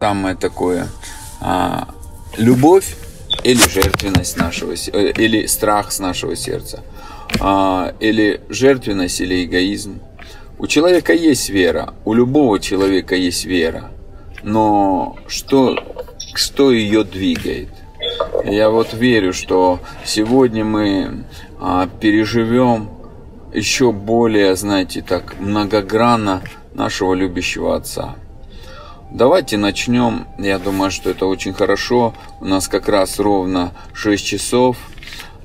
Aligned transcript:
самое 0.00 0.36
такое. 0.36 0.86
А, 1.40 1.88
любовь 2.36 2.96
или 3.42 3.58
жертвенность 3.58 4.36
нашего, 4.36 4.72
э, 4.72 5.10
или 5.10 5.46
страх 5.46 5.90
с 5.90 5.98
нашего 5.98 6.36
сердца, 6.36 6.84
а, 7.40 7.92
или 7.98 8.40
жертвенность, 8.48 9.20
или 9.20 9.44
эгоизм. 9.44 10.00
У 10.58 10.68
человека 10.68 11.12
есть 11.12 11.50
вера, 11.50 11.94
у 12.04 12.14
любого 12.14 12.60
человека 12.60 13.16
есть 13.16 13.44
вера, 13.44 13.90
но 14.44 15.16
что, 15.26 15.76
что 16.32 16.70
ее 16.70 17.02
двигает? 17.02 17.68
Я 18.44 18.70
вот 18.70 18.94
верю, 18.94 19.32
что 19.32 19.80
сегодня 20.04 20.64
мы 20.64 21.24
а, 21.58 21.88
переживем 22.00 22.88
еще 23.52 23.90
более, 23.90 24.54
знаете, 24.54 25.02
так 25.02 25.40
многогранно 25.40 26.42
нашего 26.74 27.14
любящего 27.14 27.74
Отца. 27.74 28.14
Давайте 29.10 29.56
начнем. 29.56 30.26
Я 30.36 30.58
думаю, 30.58 30.90
что 30.90 31.08
это 31.08 31.24
очень 31.24 31.54
хорошо. 31.54 32.12
У 32.40 32.44
нас 32.44 32.68
как 32.68 32.90
раз 32.90 33.18
ровно 33.18 33.72
6 33.94 34.24
часов 34.24 34.76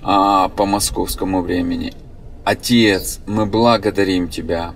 а, 0.01 0.49
по 0.49 0.65
московскому 0.65 1.41
времени. 1.41 1.93
Отец, 2.43 3.21
мы 3.25 3.45
благодарим 3.45 4.27
Тебя. 4.27 4.73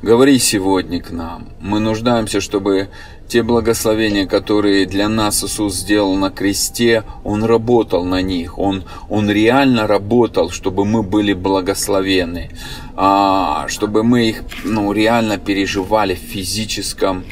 Говори 0.00 0.38
сегодня 0.38 1.02
к 1.02 1.10
нам. 1.10 1.48
Мы 1.60 1.80
нуждаемся, 1.80 2.40
чтобы 2.40 2.88
те 3.26 3.42
благословения, 3.42 4.26
которые 4.26 4.86
для 4.86 5.08
нас 5.08 5.42
Иисус 5.42 5.74
сделал 5.74 6.14
на 6.14 6.30
кресте, 6.30 7.02
Он 7.24 7.42
работал 7.42 8.04
на 8.04 8.22
них. 8.22 8.58
Он, 8.58 8.84
он 9.08 9.28
реально 9.28 9.88
работал, 9.88 10.50
чтобы 10.50 10.84
мы 10.84 11.02
были 11.02 11.32
благословены. 11.32 12.50
А, 12.94 13.66
чтобы 13.66 14.04
мы 14.04 14.28
их 14.28 14.44
ну, 14.62 14.92
реально 14.92 15.38
переживали 15.38 16.14
в 16.14 16.18
физическом 16.18 17.24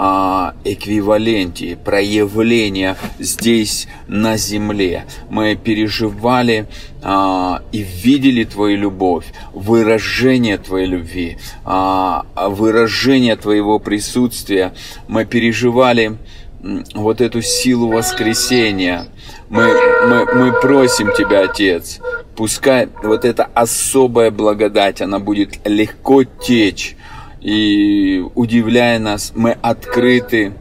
а, 0.00 0.54
эквиваленте, 0.62 1.76
проявления 1.76 2.96
здесь 3.18 3.88
на 4.06 4.36
земле. 4.36 5.06
Мы 5.28 5.56
переживали 5.56 6.68
а, 7.02 7.62
и 7.72 7.78
видели 7.78 8.44
Твою 8.44 8.76
любовь, 8.76 9.24
выражение 9.52 10.56
Твоей 10.56 10.86
любви, 10.86 11.38
а, 11.64 12.24
выражение 12.36 13.34
Твоего 13.34 13.80
присутствия. 13.80 14.72
Мы 15.08 15.24
переживали 15.24 16.16
вот 16.94 17.20
эту 17.20 17.42
силу 17.42 17.88
воскресения. 17.88 19.08
Мы, 19.48 19.74
мы, 20.06 20.26
мы 20.32 20.60
просим 20.60 21.10
Тебя, 21.12 21.40
Отец, 21.50 21.98
пускай 22.36 22.88
вот 23.02 23.24
эта 23.24 23.48
особая 23.52 24.30
благодать, 24.30 25.02
она 25.02 25.18
будет 25.18 25.58
легко 25.66 26.22
течь 26.22 26.94
и 27.40 28.24
удивляя 28.34 28.98
нас, 28.98 29.32
мы 29.34 29.56
открыты, 29.62 30.52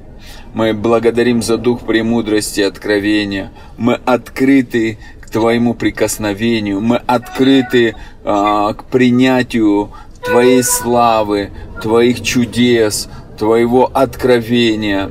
мы 0.53 0.73
благодарим 0.73 1.41
за 1.41 1.57
дух 1.57 1.85
премудрости 1.85 2.61
и 2.61 2.63
откровения, 2.63 3.51
мы 3.77 3.99
открыты 4.05 4.97
к 5.21 5.29
Твоему 5.29 5.73
прикосновению, 5.73 6.81
мы 6.81 6.97
открыты 7.05 7.95
а, 8.23 8.73
к 8.73 8.85
принятию 8.85 9.91
Твоей 10.23 10.63
славы, 10.63 11.51
Твоих 11.81 12.21
чудес, 12.21 13.09
Твоего 13.37 13.89
откровения, 13.93 15.09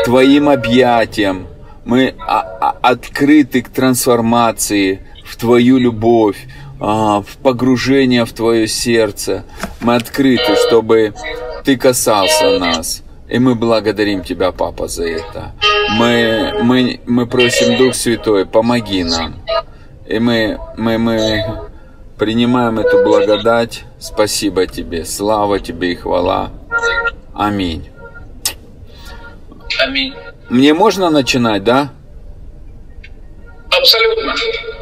к 0.00 0.04
Твоим 0.04 0.48
объятиям. 0.48 1.46
Мы 1.84 2.14
а, 2.18 2.40
а, 2.60 2.76
открыты 2.82 3.62
к 3.62 3.68
трансформации 3.68 5.00
в 5.24 5.36
Твою 5.36 5.78
любовь, 5.78 6.36
а, 6.84 7.22
в 7.22 7.36
погружение 7.36 8.24
в 8.24 8.32
Твое 8.32 8.66
сердце. 8.66 9.44
Мы 9.80 9.94
открыты, 9.94 10.56
чтобы 10.56 11.14
Ты 11.64 11.76
касался 11.76 12.58
нас. 12.58 13.02
И 13.28 13.38
мы 13.38 13.54
благодарим 13.54 14.24
Тебя, 14.24 14.50
Папа, 14.50 14.88
за 14.88 15.04
это. 15.04 15.52
Мы, 15.96 16.54
мы, 16.60 17.00
мы 17.06 17.26
просим, 17.26 17.78
Дух 17.78 17.94
Святой, 17.94 18.46
помоги 18.46 19.04
нам. 19.04 19.40
И 20.08 20.18
мы, 20.18 20.58
мы, 20.76 20.98
мы 20.98 21.60
принимаем 22.18 22.80
эту 22.80 23.04
благодать. 23.04 23.84
Спасибо 24.00 24.66
Тебе, 24.66 25.04
слава 25.04 25.60
Тебе 25.60 25.92
и 25.92 25.94
хвала. 25.94 26.50
Аминь. 27.32 27.88
Аминь. 29.78 30.14
Мне 30.50 30.74
можно 30.74 31.10
начинать, 31.10 31.62
да? 31.62 31.92
Абсолютно. 33.70 34.34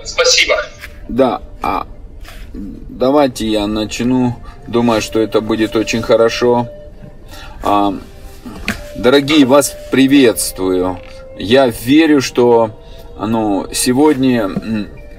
Спасибо. 0.02 0.56
Да, 1.08 1.42
а 1.62 1.86
давайте 2.52 3.46
я 3.46 3.66
начну. 3.66 4.36
Думаю, 4.66 5.00
что 5.00 5.20
это 5.20 5.40
будет 5.40 5.76
очень 5.76 6.02
хорошо. 6.02 6.68
А, 7.62 7.94
дорогие, 8.96 9.44
вас 9.46 9.76
приветствую. 9.90 10.98
Я 11.38 11.68
верю, 11.68 12.20
что 12.20 12.70
ну, 13.18 13.66
сегодня 13.72 14.50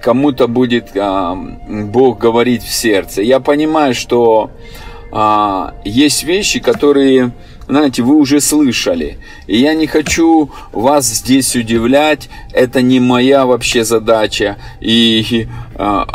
кому-то 0.02 0.48
будет 0.48 0.96
а, 0.96 1.36
Бог 1.36 2.18
говорить 2.18 2.64
в 2.64 2.74
сердце. 2.74 3.22
Я 3.22 3.40
понимаю, 3.40 3.94
что 3.94 4.52
а, 5.12 5.74
есть 5.84 6.24
вещи, 6.24 6.60
которые 6.60 7.32
знаете, 7.72 8.02
вы 8.04 8.18
уже 8.18 8.42
слышали. 8.42 9.18
И 9.48 9.58
я 9.58 9.74
не 9.74 9.88
хочу 9.88 10.52
вас 10.74 11.06
здесь 11.06 11.56
удивлять, 11.56 12.30
это 12.52 12.82
не 12.82 13.00
моя 13.00 13.46
вообще 13.46 13.86
задача. 13.86 14.58
И 14.82 15.48
а, 15.71 15.71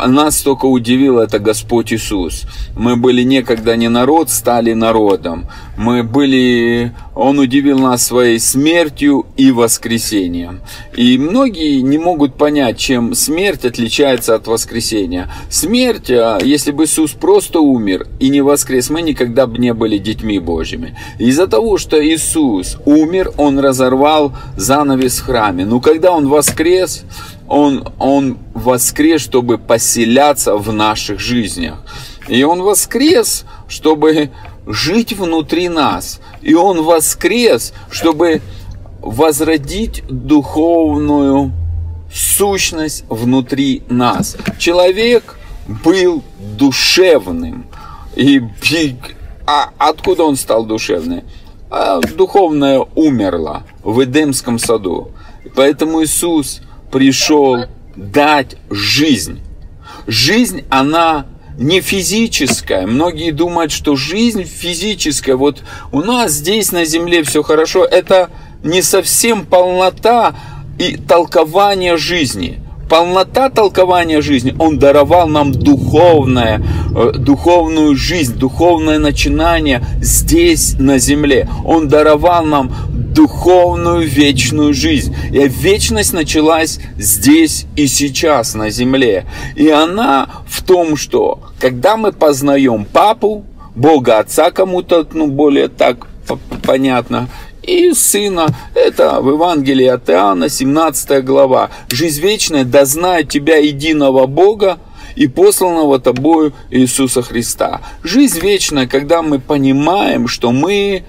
нас 0.07 0.41
только 0.41 0.65
удивил 0.65 1.19
это 1.19 1.39
Господь 1.39 1.91
Иисус. 1.91 2.43
Мы 2.75 2.95
были 2.95 3.23
некогда 3.23 3.75
не 3.75 3.89
народ, 3.89 4.29
стали 4.29 4.73
народом. 4.73 5.47
Мы 5.77 6.03
были, 6.03 6.93
Он 7.15 7.39
удивил 7.39 7.77
нас 7.77 8.05
своей 8.05 8.39
смертью 8.39 9.25
и 9.35 9.51
воскресением. 9.51 10.61
И 10.95 11.17
многие 11.17 11.81
не 11.81 11.97
могут 11.97 12.35
понять, 12.35 12.77
чем 12.77 13.13
смерть 13.13 13.65
отличается 13.65 14.35
от 14.35 14.47
воскресения. 14.47 15.29
Смерть, 15.49 16.11
а, 16.11 16.39
если 16.41 16.71
бы 16.71 16.85
Иисус 16.85 17.11
просто 17.11 17.59
умер 17.59 18.07
и 18.19 18.29
не 18.29 18.41
воскрес, 18.41 18.89
мы 18.89 19.01
никогда 19.01 19.47
бы 19.47 19.57
не 19.57 19.73
были 19.73 19.97
детьми 19.97 20.39
Божьими. 20.39 20.97
Из-за 21.19 21.47
того, 21.47 21.77
что 21.77 22.01
Иисус 22.01 22.77
умер, 22.85 23.31
Он 23.37 23.59
разорвал 23.59 24.33
занавес 24.55 25.19
в 25.19 25.25
храме. 25.25 25.65
Но 25.65 25.81
когда 25.81 26.13
Он 26.13 26.27
воскрес, 26.27 27.03
он, 27.47 27.91
он 27.97 28.37
воскрес, 28.53 29.21
чтобы 29.21 29.57
поселяться 29.57 30.55
в 30.57 30.71
наших 30.73 31.19
жизнях. 31.19 31.83
И 32.27 32.43
Он 32.43 32.61
воскрес, 32.61 33.45
чтобы 33.67 34.31
жить 34.65 35.13
внутри 35.13 35.69
нас. 35.69 36.19
И 36.41 36.53
Он 36.53 36.83
воскрес, 36.83 37.73
чтобы 37.89 38.41
возродить 39.01 40.03
духовную 40.09 41.53
сущность 42.13 43.05
внутри 43.09 43.83
нас. 43.89 44.35
Человек 44.57 45.37
был 45.67 46.23
душевным. 46.57 47.67
И, 48.15 48.41
а 49.45 49.69
откуда 49.77 50.23
он 50.23 50.35
стал 50.35 50.65
душевным? 50.65 51.23
А 51.69 51.99
духовное 51.99 52.85
умерло 52.95 53.63
в 53.83 54.03
Эдемском 54.03 54.57
саду. 54.57 55.11
Поэтому 55.55 56.03
Иисус 56.03 56.61
пришел 56.91 57.65
дать 57.95 58.55
жизнь. 58.69 59.41
Жизнь, 60.05 60.63
она 60.69 61.25
не 61.57 61.81
физическая. 61.81 62.85
Многие 62.85 63.31
думают, 63.31 63.71
что 63.71 63.95
жизнь 63.95 64.43
физическая. 64.43 65.35
Вот 65.35 65.63
у 65.91 66.01
нас 66.01 66.31
здесь 66.31 66.71
на 66.71 66.85
земле 66.85 67.23
все 67.23 67.43
хорошо. 67.43 67.83
Это 67.83 68.29
не 68.63 68.81
совсем 68.81 69.45
полнота 69.45 70.35
и 70.77 70.97
толкование 70.97 71.97
жизни. 71.97 72.59
Полнота 72.89 73.49
толкования 73.49 74.21
жизни. 74.21 74.55
Он 74.59 74.79
даровал 74.79 75.27
нам 75.27 75.51
духовное, 75.51 76.61
э, 76.95 77.11
духовную 77.17 77.95
жизнь, 77.95 78.35
духовное 78.35 78.97
начинание 78.97 79.83
здесь 80.01 80.75
на 80.79 80.97
земле. 80.97 81.49
Он 81.65 81.89
даровал 81.89 82.45
нам 82.45 82.71
духовную 82.89 84.07
вечную 84.07 84.73
жизнь. 84.73 85.15
И 85.31 85.47
вечность 85.47 86.13
началась 86.13 86.79
здесь 86.97 87.65
и 87.75 87.87
сейчас 87.87 88.53
на 88.53 88.69
земле. 88.69 89.25
И 89.55 89.69
она 89.69 90.29
в 90.47 90.63
том, 90.63 90.95
что 90.95 91.39
когда 91.59 91.97
мы 91.97 92.11
познаем 92.13 92.85
папу, 92.85 93.43
Бога 93.75 94.19
Отца 94.19 94.51
кому-то, 94.51 95.07
ну, 95.13 95.27
более 95.27 95.67
так 95.67 96.07
понятно, 96.63 97.29
и 97.67 97.93
Сына, 97.93 98.47
это 98.73 99.21
в 99.21 99.29
Евангелии 99.29 99.87
от 99.87 100.09
Иоанна, 100.09 100.49
17 100.49 101.23
глава. 101.23 101.69
Жизнь 101.89 102.21
вечная, 102.21 102.63
да 102.63 102.85
знает 102.85 103.29
тебя 103.29 103.57
единого 103.57 104.25
Бога, 104.25 104.79
и 105.15 105.27
посланного 105.27 105.99
тобою 105.99 106.53
Иисуса 106.69 107.23
Христа. 107.23 107.81
Жизнь 108.03 108.39
вечная, 108.39 108.85
когда 108.85 109.23
мы 109.23 109.39
понимаем, 109.39 110.27
что 110.27 110.51
мы 110.51 111.05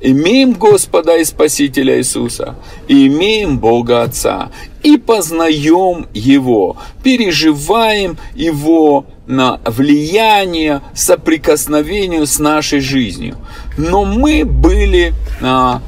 имеем 0.00 0.54
Господа 0.54 1.16
и 1.16 1.24
Спасителя 1.24 1.96
Иисуса, 1.98 2.56
и 2.88 3.06
имеем 3.06 3.58
Бога 3.60 4.02
Отца, 4.02 4.50
и 4.82 4.96
познаем 4.96 6.08
Его, 6.12 6.76
переживаем 7.04 8.18
Его 8.34 9.06
на 9.28 9.60
влияние, 9.64 10.82
соприкосновению 10.92 12.26
с 12.26 12.40
нашей 12.40 12.80
жизнью. 12.80 13.36
Но 13.78 14.04
мы 14.04 14.44
были 14.44 15.14
а, 15.40 15.80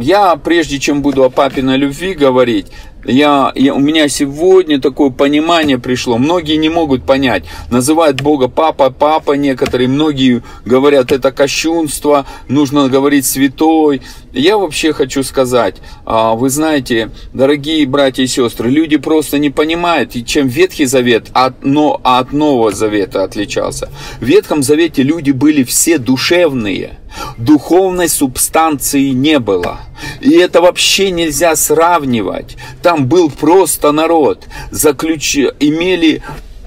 я, 0.00 0.36
прежде 0.36 0.78
чем 0.78 1.02
буду 1.02 1.24
о 1.24 1.30
папиной 1.30 1.76
любви 1.76 2.14
говорить, 2.14 2.68
я, 3.04 3.52
я, 3.54 3.74
у 3.74 3.78
меня 3.78 4.08
сегодня 4.08 4.80
такое 4.80 5.10
понимание 5.10 5.78
пришло. 5.78 6.18
Многие 6.18 6.56
не 6.56 6.68
могут 6.68 7.04
понять. 7.04 7.44
Называют 7.70 8.20
Бога 8.20 8.48
папа, 8.48 8.90
папа 8.90 9.32
некоторые. 9.32 9.88
Многие 9.88 10.42
говорят, 10.64 11.12
это 11.12 11.32
кощунство, 11.32 12.26
нужно 12.48 12.88
говорить 12.88 13.24
святой. 13.24 14.02
Я 14.32 14.58
вообще 14.58 14.92
хочу 14.92 15.22
сказать, 15.22 15.76
а, 16.04 16.34
вы 16.34 16.50
знаете, 16.50 17.10
дорогие 17.32 17.86
братья 17.86 18.22
и 18.22 18.26
сестры, 18.26 18.70
люди 18.70 18.96
просто 18.96 19.38
не 19.38 19.50
понимают, 19.50 20.12
чем 20.26 20.48
Ветхий 20.48 20.84
Завет 20.84 21.28
от, 21.32 21.64
но, 21.64 22.00
от 22.04 22.32
Нового 22.32 22.72
Завета 22.72 23.24
отличался. 23.24 23.90
В 24.20 24.24
Ветхом 24.24 24.62
Завете 24.62 25.02
люди 25.02 25.30
были 25.30 25.64
все 25.64 25.98
душевные. 25.98 26.98
Духовной 27.38 28.08
субстанции 28.08 29.08
не 29.10 29.38
было. 29.38 29.80
И 30.20 30.30
это 30.32 30.60
вообще 30.60 31.10
нельзя 31.10 31.56
сравнивать. 31.56 32.56
Там 32.82 33.08
был 33.08 33.30
просто 33.30 33.92
народ. 33.92 34.44
Заключ... 34.70 35.36
Имели 35.60 36.22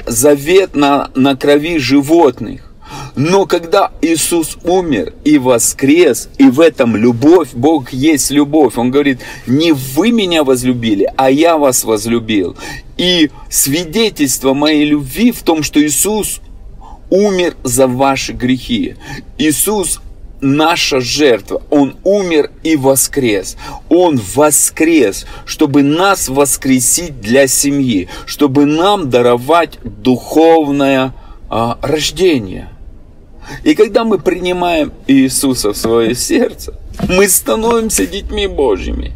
завет 0.05 0.75
на, 0.75 1.11
на 1.15 1.35
крови 1.35 1.77
животных. 1.77 2.70
Но 3.15 3.45
когда 3.45 3.91
Иисус 4.01 4.57
умер 4.63 5.13
и 5.23 5.37
воскрес, 5.37 6.29
и 6.37 6.45
в 6.45 6.59
этом 6.59 6.95
любовь, 6.95 7.49
Бог 7.53 7.91
есть 7.91 8.31
любовь, 8.31 8.77
Он 8.77 8.91
говорит, 8.91 9.19
не 9.47 9.71
вы 9.71 10.11
меня 10.11 10.43
возлюбили, 10.43 11.11
а 11.17 11.29
я 11.29 11.57
вас 11.57 11.83
возлюбил. 11.83 12.55
И 12.97 13.29
свидетельство 13.49 14.53
моей 14.53 14.85
любви 14.85 15.31
в 15.31 15.43
том, 15.43 15.63
что 15.63 15.83
Иисус 15.83 16.41
умер 17.09 17.55
за 17.63 17.87
ваши 17.87 18.33
грехи. 18.33 18.95
Иисус 19.37 19.99
наша 20.41 20.99
жертва. 20.99 21.61
Он 21.69 21.95
умер 22.03 22.51
и 22.63 22.75
воскрес. 22.75 23.57
Он 23.89 24.19
воскрес, 24.35 25.25
чтобы 25.45 25.83
нас 25.83 26.27
воскресить 26.27 27.21
для 27.21 27.47
семьи, 27.47 28.09
чтобы 28.25 28.65
нам 28.65 29.09
даровать 29.09 29.79
духовное 29.83 31.13
а, 31.49 31.77
рождение. 31.81 32.69
И 33.63 33.75
когда 33.75 34.03
мы 34.03 34.19
принимаем 34.19 34.91
Иисуса 35.07 35.73
в 35.73 35.77
свое 35.77 36.15
сердце, 36.15 36.75
мы 37.09 37.27
становимся 37.27 38.05
детьми 38.05 38.47
Божьими. 38.47 39.13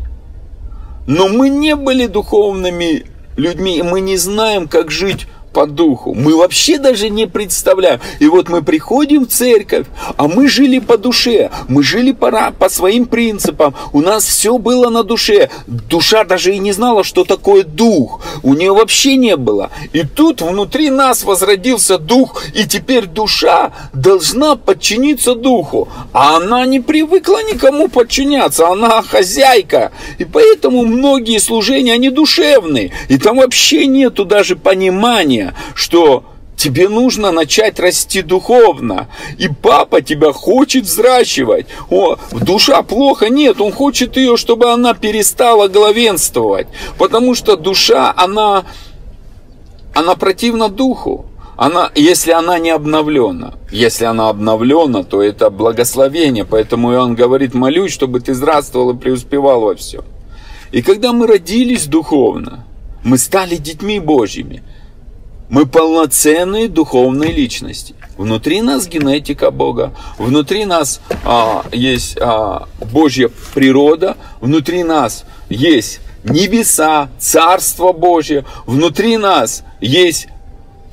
Но 1.07 1.27
мы 1.27 1.49
не 1.49 1.75
были 1.75 2.07
духовными 2.07 3.05
людьми, 3.37 3.77
и 3.77 3.83
мы 3.83 4.01
не 4.01 4.17
знаем, 4.17 4.67
как 4.67 4.91
жить 4.91 5.27
по 5.55 5.65
духу. 5.65 6.13
Мы 6.13 6.35
вообще 6.35 6.77
даже 6.77 7.09
не 7.09 7.27
представляем. 7.27 8.01
И 8.19 8.27
вот 8.27 8.49
мы 8.49 8.61
приходим 8.61 9.25
в 9.25 9.29
церковь, 9.29 9.87
а 10.17 10.27
мы 10.27 10.49
жили 10.49 10.79
по 10.79 10.97
душе, 10.97 11.49
мы 11.69 11.81
жили 11.81 12.11
по, 12.11 12.51
по 12.59 12.67
своим 12.69 13.05
принципам. 13.05 13.73
У 13.93 14.01
нас 14.01 14.25
все 14.25 14.57
было 14.57 14.89
на 14.89 15.03
душе. 15.03 15.49
Душа 15.65 16.25
даже 16.25 16.53
и 16.53 16.59
не 16.59 16.73
знала, 16.73 17.05
что 17.05 17.23
такое 17.23 17.63
дух. 17.63 18.21
У 18.43 18.53
нее 18.53 18.73
вообще 18.73 19.15
не 19.15 19.37
было. 19.37 19.69
И 19.93 20.03
тут 20.03 20.41
внутри 20.41 20.89
нас 20.89 21.23
возродился 21.23 21.97
дух, 21.97 22.43
и 22.53 22.65
теперь 22.67 23.05
душа 23.05 23.71
должна 23.93 24.57
подчиниться 24.57 25.35
духу. 25.35 25.87
А 26.11 26.35
она 26.35 26.65
не 26.65 26.81
привыкла 26.81 27.41
никому 27.43 27.87
подчиняться, 27.87 28.67
она 28.67 29.01
хозяйка. 29.01 29.91
И 30.17 30.25
поэтому 30.25 30.83
многие 30.83 31.39
служения, 31.39 31.93
они 31.93 32.09
душевные. 32.09 32.91
И 33.07 33.17
там 33.17 33.37
вообще 33.37 33.87
нету 33.87 34.25
даже 34.25 34.57
понимания, 34.57 35.44
что 35.73 36.23
Тебе 36.55 36.87
нужно 36.87 37.31
начать 37.31 37.79
расти 37.79 38.21
духовно. 38.21 39.07
И 39.37 39.49
папа 39.49 40.01
тебя 40.01 40.31
хочет 40.31 40.85
взращивать. 40.85 41.67
О, 41.89 42.15
душа 42.31 42.81
плохо? 42.81 43.29
Нет, 43.29 43.59
он 43.59 43.71
хочет 43.71 44.17
ее, 44.17 44.37
чтобы 44.37 44.71
она 44.71 44.93
перестала 44.93 45.67
главенствовать. 45.67 46.67
Потому 46.97 47.35
что 47.35 47.57
душа, 47.57 48.13
она, 48.15 48.63
она 49.93 50.15
противна 50.15 50.69
духу. 50.69 51.25
Она, 51.57 51.89
если 51.95 52.31
она 52.31 52.59
не 52.59 52.69
обновлена, 52.69 53.53
если 53.71 54.03
она 54.03 54.27
обновлена, 54.27 55.03
то 55.05 55.21
это 55.21 55.49
благословение. 55.49 56.45
Поэтому 56.45 56.89
он 56.89 57.15
говорит, 57.15 57.53
молюсь, 57.53 57.93
чтобы 57.93 58.19
ты 58.19 58.33
здравствовал 58.33 58.91
и 58.91 58.97
преуспевал 58.97 59.61
во 59.61 59.75
всем. 59.75 60.03
И 60.71 60.81
когда 60.81 61.13
мы 61.13 61.27
родились 61.27 61.85
духовно, 61.85 62.65
мы 63.03 63.17
стали 63.17 63.55
детьми 63.55 63.99
Божьими– 63.99 64.63
мы 65.49 65.65
полноценные 65.65 66.67
духовные 66.67 67.31
личности. 67.31 67.95
Внутри 68.17 68.61
нас 68.61 68.87
генетика 68.87 69.51
Бога, 69.51 69.93
внутри 70.17 70.65
нас 70.65 71.01
а, 71.23 71.65
есть 71.71 72.17
а, 72.19 72.67
Божья 72.79 73.29
природа, 73.53 74.15
внутри 74.39 74.83
нас 74.83 75.25
есть 75.49 75.99
небеса, 76.23 77.09
Царство 77.19 77.91
Божье, 77.91 78.45
внутри 78.65 79.17
нас 79.17 79.63
есть 79.81 80.27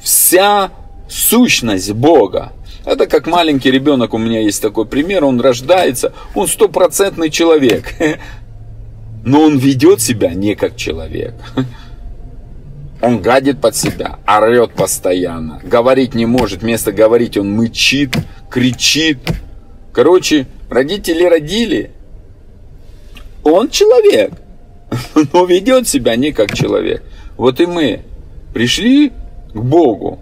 вся 0.03 0.71
сущность 1.09 1.93
Бога. 1.93 2.53
Это 2.85 3.07
как 3.07 3.29
маленький 3.29 3.71
ребенок, 3.71 4.13
у 4.15 4.19
меня 4.19 4.41
есть 4.41 4.61
такой 4.61 4.87
пример, 4.87 5.25
он 5.25 5.41
рождается, 5.41 6.13
он 6.35 6.49
стопроцентный 6.49 7.31
человек, 7.31 7.95
но 9.25 9.43
он 9.43 9.59
ведет 9.59 10.01
себя 10.01 10.35
не 10.35 10.57
как 10.57 10.77
человек. 10.77 11.35
Он 13.03 13.21
гадит 13.21 13.61
под 13.61 13.75
себя, 13.75 14.21
орет 14.29 14.75
постоянно, 14.75 15.61
говорить 15.65 16.15
не 16.15 16.25
может, 16.25 16.63
вместо 16.63 16.93
говорить 16.93 17.37
он 17.37 17.51
мычит, 17.51 18.15
кричит. 18.49 19.19
Короче, 19.93 20.47
родители 20.71 21.25
родили. 21.25 21.91
Он 23.43 23.69
человек, 23.71 24.31
но 25.33 25.45
ведет 25.47 25.89
себя 25.89 26.15
не 26.15 26.31
как 26.31 26.55
человек. 26.55 27.03
Вот 27.37 27.61
и 27.61 27.67
мы 27.67 28.03
пришли 28.55 29.11
к 29.53 29.61
Богу. 29.61 30.21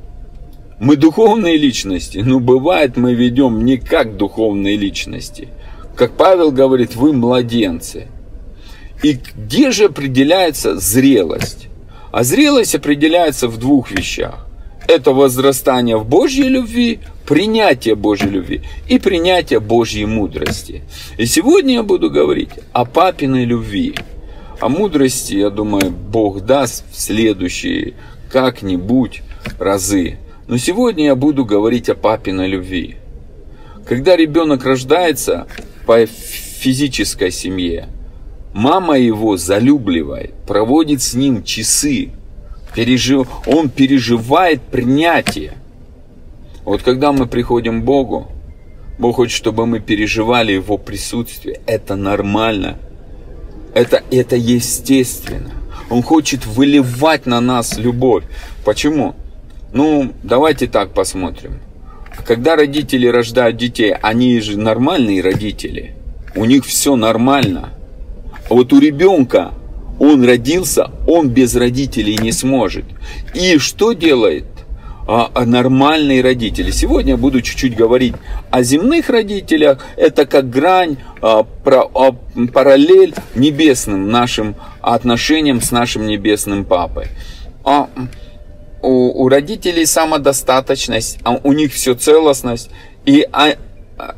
Мы 0.78 0.96
духовные 0.96 1.58
личности, 1.58 2.22
но 2.24 2.40
бывает 2.40 2.96
мы 2.96 3.12
ведем 3.12 3.62
не 3.62 3.76
как 3.76 4.16
духовные 4.16 4.76
личности. 4.76 5.48
Как 5.94 6.16
Павел 6.16 6.50
говорит, 6.50 6.96
вы 6.96 7.12
младенцы. 7.12 8.06
И 9.02 9.18
где 9.36 9.70
же 9.70 9.84
определяется 9.84 10.76
зрелость? 10.76 11.69
А 12.12 12.24
зрелость 12.24 12.74
определяется 12.74 13.48
в 13.48 13.58
двух 13.58 13.90
вещах. 13.90 14.46
Это 14.88 15.12
возрастание 15.12 15.96
в 15.96 16.04
Божьей 16.04 16.48
любви, 16.48 16.98
принятие 17.26 17.94
Божьей 17.94 18.30
любви 18.30 18.62
и 18.88 18.98
принятие 18.98 19.60
Божьей 19.60 20.06
мудрости. 20.06 20.82
И 21.16 21.26
сегодня 21.26 21.74
я 21.74 21.82
буду 21.84 22.10
говорить 22.10 22.50
о 22.72 22.84
папиной 22.84 23.44
любви. 23.44 23.94
О 24.58 24.68
мудрости, 24.68 25.34
я 25.34 25.50
думаю, 25.50 25.90
Бог 25.90 26.40
даст 26.40 26.84
в 26.90 27.00
следующие 27.00 27.94
как-нибудь 28.30 29.22
разы. 29.60 30.18
Но 30.48 30.58
сегодня 30.58 31.04
я 31.04 31.14
буду 31.14 31.44
говорить 31.44 31.88
о 31.88 31.94
папиной 31.94 32.48
любви. 32.48 32.96
Когда 33.86 34.16
ребенок 34.16 34.64
рождается 34.64 35.46
по 35.86 36.04
физической 36.06 37.30
семье– 37.30 37.88
Мама 38.52 38.98
его 38.98 39.36
залюбливает, 39.36 40.34
проводит 40.46 41.02
с 41.02 41.14
ним 41.14 41.44
часы. 41.44 42.10
Пережив... 42.74 43.28
Он 43.46 43.68
переживает 43.68 44.60
принятие. 44.62 45.54
Вот 46.64 46.82
когда 46.82 47.12
мы 47.12 47.26
приходим 47.26 47.82
к 47.82 47.84
Богу, 47.84 48.28
Бог 48.98 49.16
хочет, 49.16 49.36
чтобы 49.36 49.66
мы 49.66 49.80
переживали 49.80 50.52
Его 50.52 50.76
присутствие. 50.78 51.60
Это 51.66 51.96
нормально. 51.96 52.78
Это, 53.72 54.02
это 54.10 54.36
естественно. 54.36 55.52
Он 55.88 56.02
хочет 56.02 56.44
выливать 56.46 57.26
на 57.26 57.40
нас 57.40 57.78
любовь. 57.78 58.24
Почему? 58.64 59.14
Ну, 59.72 60.12
давайте 60.22 60.66
так 60.66 60.92
посмотрим. 60.92 61.60
Когда 62.26 62.56
родители 62.56 63.06
рождают 63.06 63.56
детей, 63.56 63.94
они 63.94 64.40
же 64.40 64.58
нормальные 64.58 65.22
родители. 65.22 65.94
У 66.34 66.44
них 66.44 66.64
все 66.66 66.96
нормально. 66.96 67.70
Вот 68.50 68.72
у 68.72 68.80
ребенка 68.80 69.52
он 70.00 70.24
родился, 70.24 70.90
он 71.06 71.28
без 71.28 71.54
родителей 71.54 72.18
не 72.18 72.32
сможет. 72.32 72.84
И 73.32 73.58
что 73.58 73.92
делает 73.92 74.44
а, 75.06 75.30
а 75.32 75.46
нормальные 75.46 76.20
родители? 76.20 76.72
Сегодня 76.72 77.12
я 77.12 77.16
буду 77.16 77.42
чуть-чуть 77.42 77.76
говорить 77.76 78.14
о 78.50 78.64
земных 78.64 79.08
родителях. 79.08 79.86
Это 79.96 80.26
как 80.26 80.50
грань, 80.50 80.96
а, 81.22 81.44
про, 81.44 81.88
а, 81.94 82.12
параллель 82.52 83.14
небесным 83.36 84.10
нашим 84.10 84.56
отношениям 84.80 85.60
с 85.60 85.70
нашим 85.70 86.08
небесным 86.08 86.64
папой. 86.64 87.06
А, 87.62 87.88
у, 88.82 89.24
у 89.24 89.28
родителей 89.28 89.86
самодостаточность, 89.86 91.18
а 91.22 91.38
у 91.44 91.52
них 91.52 91.72
все 91.72 91.94
целостность. 91.94 92.70
И 93.04 93.24
а, 93.30 93.54
а 93.96 94.16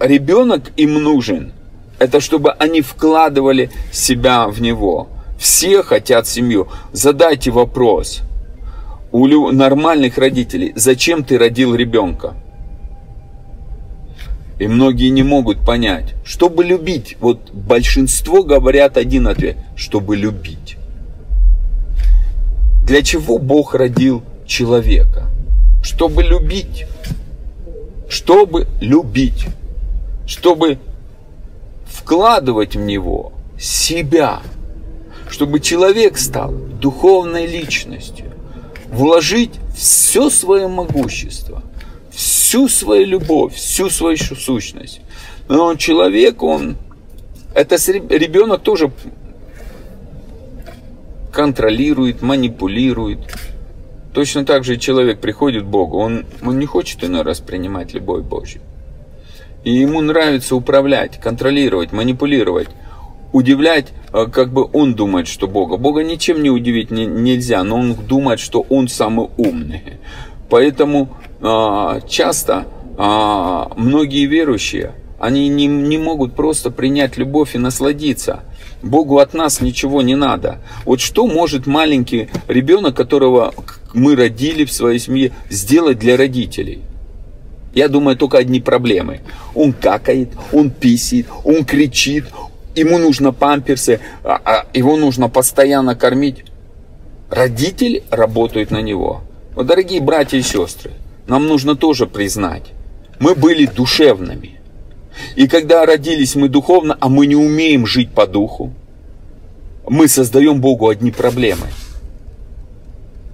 ребенок 0.00 0.72
им 0.76 0.94
нужен– 0.94 1.52
это 2.00 2.18
чтобы 2.20 2.52
они 2.52 2.80
вкладывали 2.80 3.70
себя 3.92 4.48
в 4.48 4.60
него. 4.60 5.08
Все 5.38 5.82
хотят 5.82 6.26
семью. 6.26 6.68
Задайте 6.92 7.50
вопрос 7.50 8.22
у 9.12 9.26
нормальных 9.52 10.18
родителей, 10.18 10.72
зачем 10.76 11.24
ты 11.24 11.38
родил 11.38 11.74
ребенка? 11.74 12.34
И 14.58 14.66
многие 14.66 15.10
не 15.10 15.22
могут 15.22 15.64
понять, 15.64 16.14
чтобы 16.24 16.64
любить. 16.64 17.16
Вот 17.20 17.50
большинство 17.52 18.42
говорят 18.42 18.96
один 18.96 19.26
ответ, 19.26 19.56
чтобы 19.76 20.16
любить. 20.16 20.76
Для 22.84 23.02
чего 23.02 23.38
Бог 23.38 23.74
родил 23.74 24.22
человека? 24.46 25.26
Чтобы 25.82 26.22
любить. 26.22 26.86
Чтобы 28.08 28.66
любить. 28.80 29.46
Чтобы 30.26 30.78
вкладывать 32.10 32.74
в 32.74 32.80
него 32.80 33.32
себя. 33.56 34.40
Чтобы 35.30 35.60
человек 35.60 36.18
стал 36.18 36.50
духовной 36.50 37.46
личностью. 37.46 38.26
Вложить 38.90 39.52
все 39.76 40.28
свое 40.28 40.66
могущество 40.66 41.62
всю 42.10 42.68
свою 42.68 43.06
любовь, 43.06 43.54
всю 43.54 43.88
свою 43.90 44.16
сущность. 44.16 45.00
Но 45.48 45.76
человек, 45.76 46.42
он, 46.42 46.76
это 47.54 47.76
ребенок 47.76 48.62
тоже 48.62 48.90
контролирует, 51.32 52.22
манипулирует. 52.22 53.20
Точно 54.12 54.44
так 54.44 54.64
же 54.64 54.78
человек 54.78 55.20
приходит 55.20 55.62
к 55.62 55.66
Богу, 55.66 55.98
он, 55.98 56.26
он 56.42 56.58
не 56.58 56.66
хочет 56.66 57.04
иной 57.04 57.22
раз 57.22 57.38
принимать 57.38 57.94
любовь 57.94 58.24
Божью. 58.24 58.62
И 59.64 59.72
ему 59.72 60.00
нравится 60.00 60.56
управлять, 60.56 61.20
контролировать, 61.20 61.92
манипулировать, 61.92 62.68
удивлять, 63.32 63.88
э, 64.12 64.26
как 64.26 64.52
бы 64.52 64.68
он 64.72 64.94
думает, 64.94 65.28
что 65.28 65.46
Бога. 65.46 65.76
Бога 65.76 66.02
ничем 66.02 66.42
не 66.42 66.50
удивить 66.50 66.90
не, 66.90 67.06
нельзя, 67.06 67.62
но 67.62 67.78
он 67.78 67.94
думает, 67.94 68.40
что 68.40 68.64
он 68.68 68.88
самый 68.88 69.28
умный. 69.36 69.82
Поэтому 70.48 71.08
а, 71.40 72.00
часто 72.02 72.66
а, 72.98 73.70
многие 73.76 74.26
верующие, 74.26 74.92
они 75.18 75.48
не, 75.48 75.66
не 75.66 75.96
могут 75.96 76.34
просто 76.34 76.70
принять 76.70 77.16
любовь 77.16 77.54
и 77.54 77.58
насладиться. 77.58 78.40
Богу 78.82 79.18
от 79.18 79.32
нас 79.32 79.60
ничего 79.60 80.02
не 80.02 80.16
надо. 80.16 80.58
Вот 80.84 81.00
что 81.00 81.26
может 81.26 81.66
маленький 81.66 82.28
ребенок, 82.48 82.96
которого 82.96 83.54
мы 83.94 84.16
родили 84.16 84.64
в 84.64 84.72
своей 84.72 84.98
семье, 84.98 85.32
сделать 85.50 85.98
для 85.98 86.16
родителей? 86.16 86.82
Я 87.74 87.88
думаю, 87.88 88.16
только 88.16 88.38
одни 88.38 88.60
проблемы. 88.60 89.20
Он 89.54 89.72
какает, 89.72 90.30
он 90.52 90.70
писит, 90.70 91.26
он 91.44 91.64
кричит, 91.64 92.24
ему 92.74 92.98
нужно 92.98 93.32
памперсы, 93.32 94.00
а, 94.24 94.66
его 94.74 94.96
нужно 94.96 95.28
постоянно 95.28 95.94
кормить. 95.94 96.44
Родитель 97.30 98.02
работает 98.10 98.70
на 98.70 98.82
него. 98.82 99.22
Вот, 99.54 99.66
дорогие 99.66 100.00
братья 100.00 100.38
и 100.38 100.42
сестры, 100.42 100.92
нам 101.26 101.46
нужно 101.46 101.76
тоже 101.76 102.06
признать, 102.06 102.72
мы 103.20 103.34
были 103.34 103.66
душевными. 103.66 104.60
И 105.36 105.46
когда 105.46 105.86
родились 105.86 106.34
мы 106.34 106.48
духовно, 106.48 106.96
а 107.00 107.08
мы 107.08 107.26
не 107.26 107.36
умеем 107.36 107.86
жить 107.86 108.10
по 108.10 108.26
духу, 108.26 108.72
мы 109.88 110.08
создаем 110.08 110.60
Богу 110.60 110.88
одни 110.88 111.10
проблемы, 111.10 111.66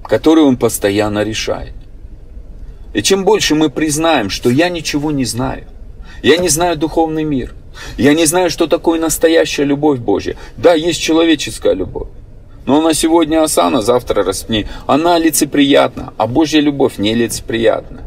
которые 0.05 0.47
Он 0.47 0.57
постоянно 0.57 1.23
решает. 1.23 1.75
И 2.97 3.03
чем 3.03 3.27
больше 3.27 3.55
мы 3.55 3.69
признаем, 3.69 4.31
что 4.31 4.49
я 4.49 4.71
ничего 4.71 5.11
не 5.11 5.27
знаю, 5.27 5.65
я 6.23 6.39
не 6.39 6.49
знаю 6.49 6.79
духовный 6.79 7.25
мир, 7.25 7.53
я 7.99 8.15
не 8.15 8.25
знаю, 8.25 8.49
что 8.49 8.67
такое 8.67 8.99
настоящая 8.99 9.65
любовь 9.65 9.99
Божья. 9.99 10.35
Да, 10.57 10.73
есть 10.73 11.03
человеческая 11.03 11.75
любовь. 11.75 12.09
Но 12.65 12.79
она 12.79 12.95
сегодня 12.95 13.43
осана, 13.43 13.83
завтра 13.83 14.25
распни. 14.25 14.65
Она 14.87 15.19
лицеприятна, 15.19 16.15
а 16.17 16.27
Божья 16.27 16.61
любовь 16.61 16.97
не 16.97 17.15
лицеприятна. 17.15 18.01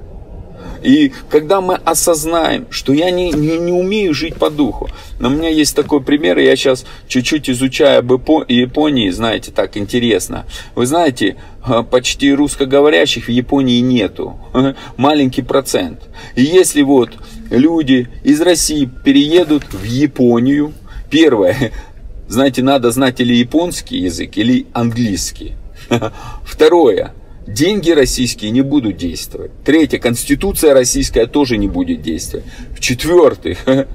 И 0.84 1.12
когда 1.30 1.62
мы 1.62 1.76
осознаем, 1.76 2.68
что 2.70 2.94
я 2.94 3.12
не, 3.12 3.32
не, 3.32 3.58
не 3.58 3.72
умею 3.72 4.14
жить 4.14 4.36
по 4.36 4.50
духу, 4.50 4.90
но 5.20 5.30
у 5.30 5.32
меня 5.32 5.50
есть 5.50 5.76
такой 5.76 6.02
пример, 6.02 6.38
я 6.38 6.56
сейчас 6.56 6.86
чуть-чуть 7.08 7.50
изучаю 7.50 8.00
об 8.00 8.12
Японии, 8.50 9.10
знаете, 9.10 9.52
так 9.52 9.78
интересно. 9.78 10.46
Вы 10.76 10.86
знаете, 10.86 11.38
а, 11.64 11.84
почти 11.84 12.34
русскоговорящих 12.34 13.28
в 13.28 13.32
Японии 13.32 13.80
нету, 13.80 14.40
маленький 14.98 15.42
процент. 15.42 16.02
И 16.36 16.44
если 16.44 16.82
вот 16.82 17.12
люди 17.50 18.10
из 18.24 18.42
России 18.42 18.90
переедут 19.04 19.74
в 19.74 19.84
Японию, 19.84 20.74
первое, 21.10 21.72
знаете, 22.28 22.64
надо 22.64 22.92
знать 22.92 23.20
или 23.20 23.34
японский 23.34 23.98
язык, 23.98 24.38
или 24.38 24.68
английский. 24.74 25.54
Второе. 26.44 27.14
Деньги 27.54 27.92
российские 27.92 28.52
не 28.52 28.62
будут 28.62 28.98
действовать. 28.98 29.52
Третье. 29.66 30.00
Конституция 30.00 30.74
российская 30.74 31.26
тоже 31.26 31.58
не 31.58 31.68
будет 31.68 32.02
действовать. 32.02 32.46
В-четвертых. 32.76 33.60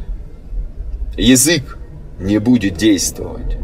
Язык 1.16 1.78
не 2.18 2.38
будет 2.38 2.74
действовать. 2.74 3.56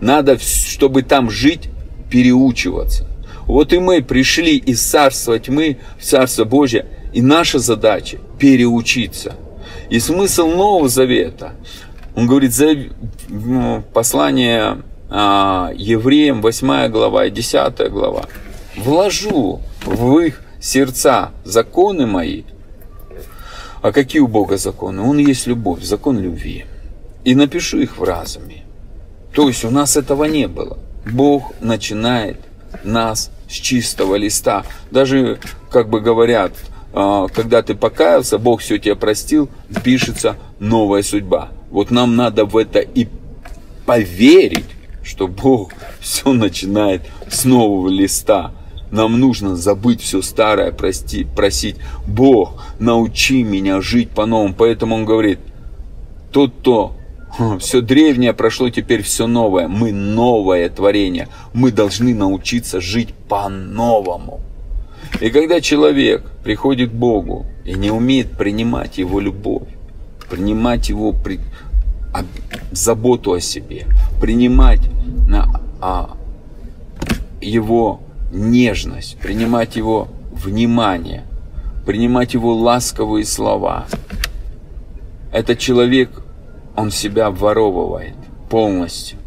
Надо, 0.00 0.38
чтобы 0.38 1.02
там 1.02 1.30
жить, 1.30 1.70
переучиваться. 2.10 3.08
Вот 3.46 3.72
и 3.72 3.78
мы 3.78 4.02
пришли 4.02 4.56
из 4.56 4.80
царства 4.80 5.38
тьмы 5.38 5.78
в 5.98 6.04
царство 6.04 6.44
Божье, 6.44 6.86
и 7.12 7.20
наша 7.20 7.58
задача 7.58 8.18
переучиться. 8.38 9.34
И 9.90 9.98
смысл 9.98 10.46
Нового 10.48 10.88
Завета 10.88 11.52
он 12.14 12.26
говорит, 12.26 12.52
за 12.52 12.76
послание 13.92 14.82
а, 15.08 15.70
евреям, 15.74 16.42
8 16.42 16.88
глава 16.88 17.26
и 17.26 17.30
10 17.30 17.90
глава. 17.90 18.24
Вложу 18.76 19.60
в 19.84 20.18
их 20.18 20.42
сердца 20.60 21.32
законы 21.44 22.06
мои. 22.06 22.44
А 23.82 23.92
какие 23.92 24.20
у 24.20 24.28
Бога 24.28 24.56
законы? 24.56 25.02
Он 25.02 25.18
есть 25.18 25.46
любовь, 25.46 25.82
закон 25.82 26.18
любви. 26.18 26.64
И 27.24 27.34
напишу 27.34 27.80
их 27.80 27.98
в 27.98 28.02
разуме. 28.02 28.62
То 29.34 29.48
есть 29.48 29.64
у 29.64 29.70
нас 29.70 29.96
этого 29.96 30.24
не 30.24 30.46
было. 30.46 30.78
Бог 31.04 31.52
начинает 31.60 32.38
нас 32.84 33.30
с 33.48 33.54
чистого 33.54 34.16
листа. 34.16 34.64
Даже, 34.90 35.38
как 35.70 35.88
бы 35.88 36.00
говорят, 36.00 36.52
а, 36.92 37.26
когда 37.28 37.62
ты 37.62 37.74
покаялся, 37.74 38.38
Бог 38.38 38.60
все 38.60 38.78
тебе 38.78 38.94
простил, 38.94 39.48
пишется 39.82 40.36
новая 40.58 41.02
судьба. 41.02 41.50
Вот 41.70 41.90
нам 41.90 42.16
надо 42.16 42.44
в 42.44 42.56
это 42.56 42.80
и 42.80 43.08
поверить, 43.86 44.66
что 45.02 45.26
Бог 45.26 45.72
все 46.00 46.32
начинает 46.32 47.02
с 47.28 47.44
нового 47.44 47.88
листа. 47.88 48.52
Нам 48.92 49.18
нужно 49.18 49.56
забыть 49.56 50.02
все 50.02 50.20
старое, 50.20 50.70
прости, 50.70 51.24
просить, 51.24 51.76
Бог, 52.06 52.62
научи 52.78 53.42
меня 53.42 53.80
жить 53.80 54.10
по-новому. 54.10 54.54
Поэтому 54.54 54.94
он 54.94 55.06
говорит, 55.06 55.38
тот, 56.30 56.52
кто 56.60 56.94
все 57.58 57.80
древнее 57.80 58.34
прошло, 58.34 58.68
теперь 58.68 59.02
все 59.02 59.26
новое. 59.26 59.66
Мы 59.66 59.92
новое 59.92 60.68
творение. 60.68 61.28
Мы 61.54 61.72
должны 61.72 62.14
научиться 62.14 62.80
жить 62.80 63.14
по-новому. 63.28 64.40
И 65.20 65.30
когда 65.30 65.60
человек 65.60 66.30
приходит 66.44 66.90
к 66.90 66.94
Богу 66.94 67.46
и 67.64 67.72
не 67.72 67.90
умеет 67.90 68.32
принимать 68.32 68.98
Его 68.98 69.20
любовь, 69.20 69.68
принимать 70.28 70.90
Его 70.90 71.14
заботу 72.72 73.32
о 73.32 73.40
себе, 73.40 73.86
принимать 74.20 74.80
а, 75.80 76.16
его 77.40 78.01
нежность, 78.32 79.18
принимать 79.18 79.76
его 79.76 80.08
внимание, 80.32 81.24
принимать 81.86 82.34
его 82.34 82.54
ласковые 82.54 83.24
слова. 83.24 83.86
Этот 85.32 85.58
человек, 85.58 86.10
он 86.76 86.90
себя 86.90 87.30
воровывает 87.30 88.16
полностью. 88.50 89.18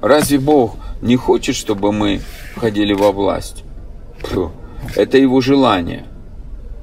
Разве 0.00 0.38
Бог 0.38 0.76
не 1.02 1.16
хочет, 1.16 1.56
чтобы 1.56 1.92
мы 1.92 2.20
входили 2.54 2.94
во 2.94 3.12
власть? 3.12 3.64
Это 4.96 5.18
его 5.18 5.40
желание. 5.40 6.04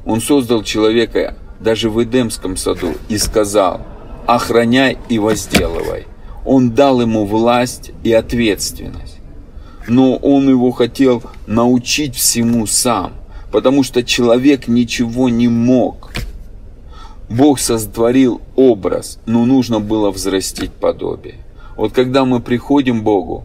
Он 0.05 0.21
создал 0.21 0.63
человека 0.63 1.35
даже 1.59 1.89
в 1.89 2.03
Эдемском 2.03 2.57
саду 2.57 2.93
и 3.09 3.17
сказал– 3.17 3.81
охраняй 4.25 4.97
и 5.09 5.19
возделывай. 5.19 6.07
Он 6.45 6.71
дал 6.71 7.01
ему 7.01 7.25
власть 7.25 7.91
и 8.03 8.13
ответственность. 8.13 9.19
Но 9.91 10.15
он 10.15 10.47
его 10.47 10.71
хотел 10.71 11.21
научить 11.47 12.15
всему 12.15 12.65
сам, 12.65 13.11
потому 13.51 13.83
что 13.83 14.03
человек 14.03 14.69
ничего 14.69 15.27
не 15.27 15.49
мог. 15.49 16.13
Бог 17.29 17.59
сотворил 17.59 18.39
образ, 18.55 19.19
но 19.25 19.43
нужно 19.43 19.81
было 19.81 20.09
взрастить 20.11 20.71
подобие. 20.71 21.35
Вот 21.75 21.91
когда 21.91 22.23
мы 22.23 22.39
приходим 22.39 23.01
к 23.01 23.03
Богу, 23.03 23.43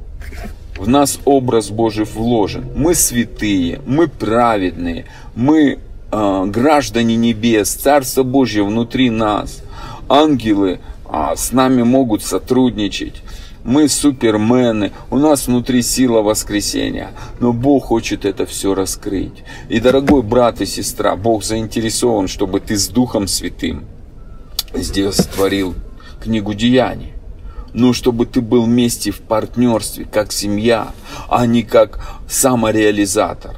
в 0.79 0.89
нас 0.89 1.19
образ 1.25 1.71
Божий 1.71 2.05
вложен. 2.05 2.65
Мы 2.77 2.95
святые, 2.95 3.81
мы 3.85 4.07
праведные, 4.07 5.07
мы 5.35 5.81
э, 6.13 6.45
граждане 6.47 7.17
небес, 7.17 7.75
Царство 7.75 8.23
Божье 8.23 8.63
внутри 8.63 9.11
нас 9.11 9.63
ангелы 10.09 10.79
а, 11.09 11.35
с 11.35 11.51
нами 11.51 11.83
могут 11.83 12.23
сотрудничать. 12.23 13.23
Мы 13.67 13.89
супермены, 13.89 14.93
у 15.11 15.19
нас 15.19 15.49
внутри 15.49 15.83
сила 15.83 16.23
воскресения, 16.23 17.11
но 17.41 17.53
Бог 17.53 17.87
хочет 17.87 18.25
это 18.25 18.47
все 18.47 18.77
раскрыть. 18.77 19.43
И, 19.69 19.81
дорогой 19.81 20.23
брат 20.23 20.61
и 20.61 20.67
сестра, 20.67 21.17
Бог 21.17 21.43
заинтересован, 21.43 22.29
чтобы 22.29 22.61
ты 22.61 22.77
с 22.77 22.87
Духом 22.87 23.27
Святым 23.27 23.85
здесь 24.73 25.17
творил 25.17 25.75
книгу 26.23 26.55
Деяний. 26.55 27.13
Но 27.75 27.93
чтобы 27.93 28.27
ты 28.27 28.41
был 28.41 28.63
вместе 28.63 29.11
в 29.11 29.19
партнерстве, 29.21 30.05
как 30.05 30.31
семья, 30.31 30.93
а 31.29 31.45
не 31.45 31.65
как 31.65 31.99
самореализатор. 32.29 33.57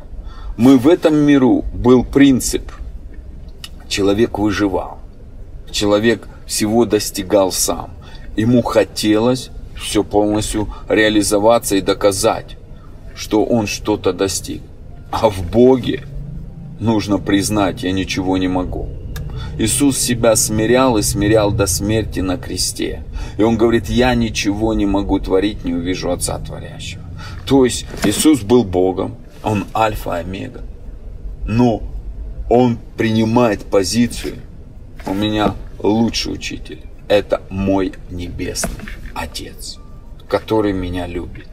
Мы 0.57 0.79
в 0.79 0.89
этом 0.89 1.17
миру 1.17 1.67
был 1.75 2.03
принцип. 2.03 2.73
Человек 3.89 4.39
выживал. 4.39 5.01
Человек 5.71 6.27
всего 6.47 6.87
достигал 6.87 7.53
сам. 7.53 7.91
Ему 8.39 8.63
хотелось 8.63 9.51
все 9.81 10.05
полностью 10.05 10.69
реализоваться 10.89 11.77
и 11.77 11.81
доказать, 11.81 12.57
что 13.15 13.45
он 13.45 13.67
что-то 13.67 14.13
достиг. 14.13 14.63
А 15.11 15.31
в 15.31 15.43
Боге 15.51 16.05
нужно 16.81 17.19
признать, 17.19 17.83
я 17.83 17.93
ничего 17.93 18.37
не 18.37 18.49
могу. 18.49 18.89
Иисус 19.59 19.99
себя 19.99 20.37
смирял 20.37 20.99
и 20.99 21.03
смирял 21.03 21.51
до 21.51 21.67
смерти 21.67 22.21
на 22.21 22.37
кресте. 22.37 23.03
И 23.39 23.43
он 23.43 23.57
говорит, 23.57 23.89
я 23.89 24.15
ничего 24.15 24.75
не 24.75 24.87
могу 24.87 25.19
творить, 25.19 25.65
не 25.65 25.75
увижу 25.75 26.11
Отца 26.11 26.39
Творящего. 26.39 27.03
То 27.47 27.65
есть 27.65 27.87
Иисус 28.05 28.43
был 28.43 28.65
Богом, 28.65 29.17
Он 29.43 29.65
альфа 29.75 30.19
и 30.19 30.21
омега. 30.21 30.63
Но 31.47 31.83
Он 32.51 32.79
принимает 32.97 33.65
позицию, 33.65 34.37
у 35.07 35.15
меня 35.15 35.55
лучший 35.79 36.35
учитель. 36.35 36.83
Это 37.09 37.41
мой 37.49 37.93
небесный 38.11 38.77
Отец, 39.19 39.79
который 40.29 40.73
меня 40.73 41.07
любит. 41.07 41.49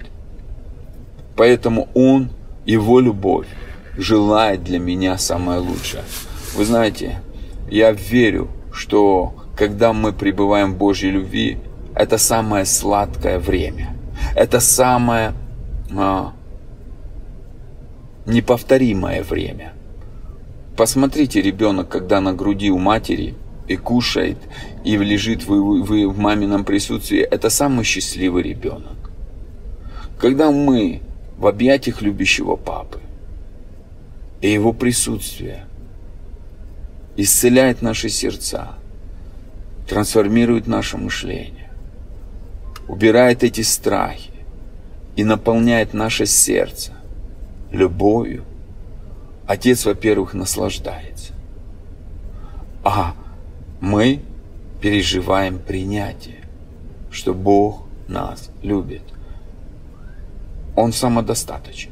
Поэтому 1.35 1.89
Он, 1.95 2.29
Его 2.65 2.99
любовь, 2.99 3.47
желает 3.97 4.63
для 4.63 4.79
меня 4.79 5.17
самое 5.17 5.59
лучшее. 5.59 6.03
Вы 6.55 6.65
знаете, 6.65 7.21
я 7.69 7.91
верю, 7.91 8.49
что 8.71 9.33
когда 9.57 9.93
мы 9.93 10.13
пребываем 10.13 10.73
в 10.73 10.77
Божьей 10.77 11.11
любви, 11.11 11.57
это 11.95 12.17
самое 12.17 12.65
сладкое 12.65 13.39
время. 13.39 13.95
Это 14.35 14.59
самое 14.59 15.33
а, 15.97 16.33
неповторимое 18.25 19.23
время. 19.23 19.73
Посмотрите, 20.77 21.41
ребенок, 21.41 21.89
когда 21.89 22.21
на 22.21 22.33
груди 22.33 22.69
у 22.69 22.77
матери 22.77 23.35
и 23.67 23.77
кушает, 23.77 24.37
и 24.85 24.95
лежит 24.97 25.47
в, 25.47 25.49
в, 25.49 26.07
в 26.07 26.17
мамином 26.19 26.63
присутствии, 26.63 27.19
это 27.19 27.49
самый 27.49 27.83
счастливый 27.83 28.43
ребенок. 28.43 29.09
Когда 30.19 30.51
мы 30.51 31.01
в 31.37 31.47
объятиях 31.47 32.03
любящего 32.03 32.55
папы, 32.55 32.99
и 34.41 34.51
его 34.51 34.73
присутствие 34.73 35.65
исцеляет 37.17 37.81
наши 37.81 38.09
сердца, 38.09 38.75
трансформирует 39.89 40.67
наше 40.67 40.97
мышление, 40.97 41.71
убирает 42.87 43.43
эти 43.43 43.61
страхи 43.61 44.31
и 45.15 45.23
наполняет 45.23 45.95
наше 45.95 46.27
сердце 46.27 46.93
любовью, 47.71 48.43
Отец, 49.47 49.85
во-первых, 49.85 50.33
наслаждается. 50.33 51.33
А 52.83 53.13
мы 53.79 54.21
переживаем 54.85 55.57
принятие, 55.57 56.41
что 57.09 57.33
Бог 57.33 57.87
нас 58.07 58.51
любит. 58.61 59.01
Он 60.75 60.93
самодостаточен. 60.93 61.89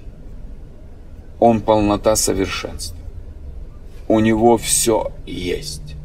Он 1.39 1.62
полнота 1.62 2.15
совершенства. 2.15 2.99
У 4.08 4.19
него 4.19 4.60
все 4.60 5.12
есть. 5.25 5.95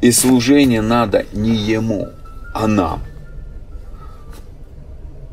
И 0.00 0.10
служение 0.10 0.82
надо 0.82 1.24
не 1.32 1.54
ему, 1.54 2.08
а 2.52 2.66
нам. 2.66 3.04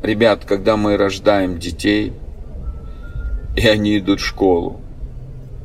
Ребят, 0.04 0.44
когда 0.44 0.76
мы 0.76 0.96
рождаем 0.96 1.58
детей, 1.58 2.12
и 3.56 3.66
они 3.66 3.98
идут 3.98 4.20
в 4.20 4.24
школу, 4.24 4.80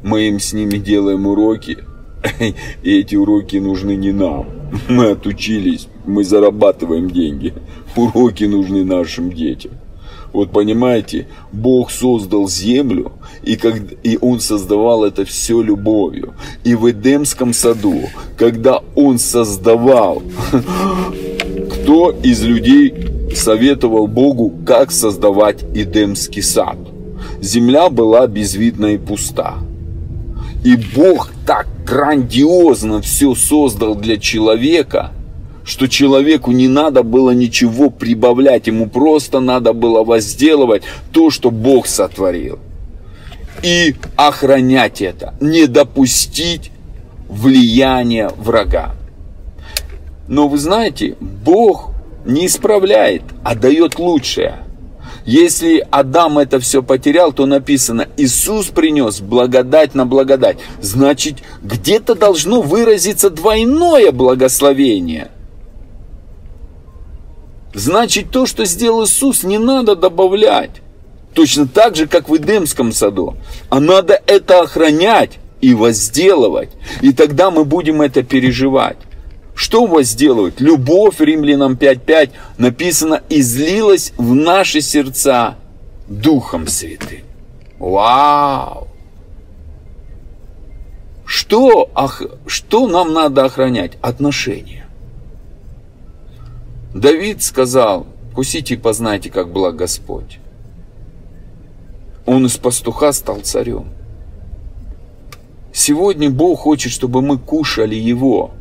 мы 0.02 0.30
им 0.30 0.40
с 0.40 0.52
ними 0.52 0.80
делаем 0.80 1.28
уроки, 1.28 1.78
и 2.84 3.00
эти 3.00 3.16
уроки 3.16 3.58
нужны 3.58 3.96
не 3.96 4.12
нам. 4.12 4.46
Мы 4.88 5.12
отучились, 5.12 5.88
мы 6.06 6.24
зарабатываем 6.24 7.10
деньги. 7.10 7.54
Уроки 7.96 8.46
нужны 8.46 8.86
нашим 8.86 9.32
детям. 9.32 9.72
Вот 10.34 10.52
понимаете, 10.52 11.28
Бог 11.52 11.92
создал 11.92 12.48
землю, 12.48 13.12
и, 13.44 13.58
как, 13.58 13.76
и 14.04 14.18
Он 14.22 14.40
создавал 14.40 15.04
это 15.04 15.26
все 15.26 15.62
любовью. 15.62 16.34
И 16.64 16.74
в 16.74 16.90
Эдемском 16.90 17.54
саду, 17.54 18.04
когда 18.38 18.80
Он 18.96 19.20
создавал, 19.20 20.24
кто 21.72 22.12
из 22.12 22.44
людей 22.44 22.94
советовал 23.36 24.08
Богу, 24.08 24.54
как 24.66 24.92
создавать 24.92 25.64
Эдемский 25.76 26.44
сад? 26.44 26.78
Земля 27.42 27.90
была 27.90 28.26
безвидна 28.28 28.94
и 28.94 28.98
пуста. 28.98 29.56
И 30.64 30.78
Бог 30.96 31.32
грандиозно 31.92 33.02
все 33.02 33.36
создал 33.36 33.96
для 33.96 34.18
человека, 34.18 35.12
что 35.66 35.90
человеку 35.90 36.54
не 36.54 36.70
надо 36.70 37.04
было 37.04 37.32
ничего 37.32 37.90
прибавлять, 37.90 38.68
ему 38.68 38.88
просто 38.88 39.42
надо 39.42 39.74
было 39.74 40.02
возделывать 40.06 40.84
то, 41.12 41.30
что 41.30 41.52
Бог 41.52 41.88
сотворил. 41.88 42.60
И 43.62 43.94
охранять 44.16 45.02
это, 45.02 45.34
не 45.42 45.68
допустить 45.68 46.72
влияния 47.28 48.32
врага. 48.38 48.96
Но 50.30 50.48
вы 50.48 50.60
знаете, 50.60 51.18
Бог 51.20 51.92
не 52.26 52.46
исправляет, 52.46 53.24
а 53.44 53.54
дает 53.54 54.00
лучшее– 54.00 54.60
если 55.26 55.86
Адам 55.92 56.40
это 56.40 56.60
все 56.60 56.82
потерял, 56.82 57.32
то 57.32 57.46
написано, 57.46 58.08
Иисус 58.18 58.68
принес 58.68 59.22
благодать 59.22 59.94
на 59.94 60.06
благодать. 60.06 60.58
Значит, 60.82 61.38
где-то 61.62 62.16
должно 62.16 62.62
выразиться 62.62 63.30
двойное 63.30 64.12
благословение. 64.12 65.30
Значит, 67.74 68.32
то, 68.32 68.46
что 68.46 68.66
сделал 68.66 69.06
Иисус, 69.06 69.44
не 69.44 69.58
надо 69.58 69.96
добавлять. 69.96 70.82
Точно 71.34 71.68
так 71.68 71.96
же, 71.96 72.08
как 72.08 72.28
в 72.28 72.36
Эдемском 72.36 72.92
саду. 72.92 73.36
А 73.70 73.80
надо 73.80 74.22
это 74.26 74.62
охранять 74.62 75.40
и 75.62 75.74
возделывать. 75.74 76.72
И 77.02 77.14
тогда 77.14 77.52
мы 77.52 77.64
будем 77.64 78.02
это 78.02 78.24
переживать. 78.24 78.98
Что 79.62 79.86
возделывать? 79.86 80.60
Любовь, 80.60 81.20
Римлянам 81.20 81.74
5.5 81.74 82.32
написано, 82.58 83.22
излилась 83.30 84.12
в 84.18 84.34
наши 84.34 84.82
сердца 84.82 85.56
Духом 86.08 86.66
Святым. 86.66 87.20
Вау! 87.78 88.88
Что, 91.26 91.92
ох, 91.94 92.24
что 92.48 92.88
нам 92.88 93.14
надо 93.14 93.46
охранять? 93.46 94.00
Отношения. 94.02 94.88
Давид 96.96 97.44
сказал, 97.44 98.08
кусите 98.34 98.74
и 98.74 98.78
познайте, 98.78 99.30
как 99.30 99.54
благ 99.54 99.76
Господь. 99.76 100.40
Он 102.26 102.48
из 102.48 102.58
пастуха 102.58 103.14
стал 103.14 103.42
царем. 103.42 103.90
Сегодня 105.72 106.32
Бог 106.32 106.62
хочет, 106.62 106.92
чтобы 106.92 107.22
мы 107.22 107.38
кушали 107.38 107.94
Его– 107.94 108.56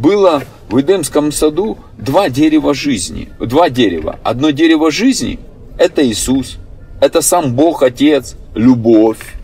было 0.00 0.42
в 0.70 0.80
Эдемском 0.80 1.30
саду 1.30 1.78
два 1.98 2.30
дерева 2.30 2.72
жизни. 2.72 3.28
Два 3.38 3.68
дерева. 3.68 4.18
Одно 4.22 4.50
дерево 4.50 4.90
жизни– 4.90 5.38
это 5.78 6.06
Иисус. 6.06 6.56
Это 7.02 7.20
сам 7.20 7.54
Бог, 7.54 7.82
Отец, 7.82 8.36
любовь. 8.54 9.36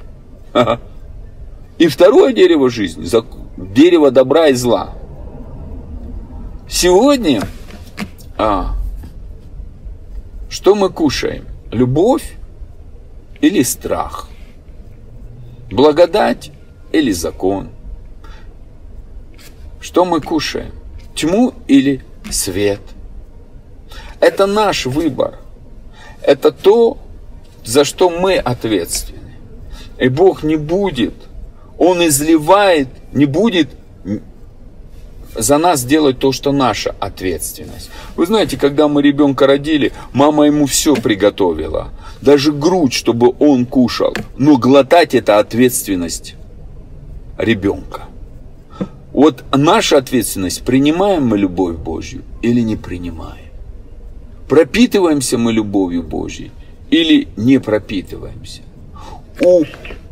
И 1.79 1.89
второе 1.89 2.33
дерево 2.33 2.71
жизни– 2.71 3.07
дерево 3.57 4.11
добра 4.11 4.49
и 4.49 4.55
зла. 4.55 4.95
Сегодня 6.69 7.43
а, 8.39 8.75
что 10.49 10.75
мы 10.75 10.89
кушаем? 10.89 11.45
Любовь 11.71 12.37
или 13.43 13.63
страх? 13.63 14.29
Благодать 15.71 16.51
или 16.93 17.13
закон? 17.13 17.69
Что 19.87 20.05
мы 20.05 20.21
кушаем? 20.21 20.73
Тьму 21.15 21.55
или 21.69 22.05
свет? 22.29 22.81
Это 24.19 24.47
наш 24.47 24.85
выбор. 24.85 25.39
Это 26.23 26.51
то, 26.51 26.99
за 27.65 27.85
что 27.85 28.11
мы 28.11 28.37
ответственны. 28.37 29.37
И 30.01 30.09
Бог 30.09 30.43
не 30.43 30.57
будет, 30.57 31.15
Он 31.79 32.05
изливает, 32.05 32.89
не 33.13 33.27
будет 33.27 33.69
за 35.37 35.57
нас 35.57 35.85
делать 35.85 36.19
то, 36.19 36.33
что 36.33 36.51
наша 36.51 36.97
ответственность. 36.99 37.89
Вы 38.17 38.27
знаете, 38.27 38.57
когда 38.57 38.89
мы 38.89 39.03
ребенка 39.03 39.47
родили, 39.47 39.93
мама 40.13 40.47
ему 40.47 40.67
все 40.67 40.97
приготовила. 40.97 41.91
Даже 42.21 42.53
грудь, 42.53 42.93
чтобы 42.93 43.37
он 43.39 43.65
кушал. 43.65 44.17
Но 44.37 44.57
глотать 44.57 45.15
это 45.15 45.39
ответственность 45.39 46.35
ребенка. 47.39 48.09
Вот 49.17 49.45
наша 49.51 49.97
ответственность, 49.97 50.63
принимаем 50.63 51.27
мы 51.27 51.39
любовь 51.39 51.77
Божью 51.77 52.23
или 52.43 52.61
не 52.61 52.77
принимаем. 52.77 53.51
Пропитываемся 54.47 55.39
мы 55.39 55.55
любовью 55.55 56.03
Божьей 56.03 56.51
или 56.91 57.27
не 57.35 57.59
пропитываемся. 57.59 58.61
У, 59.41 59.65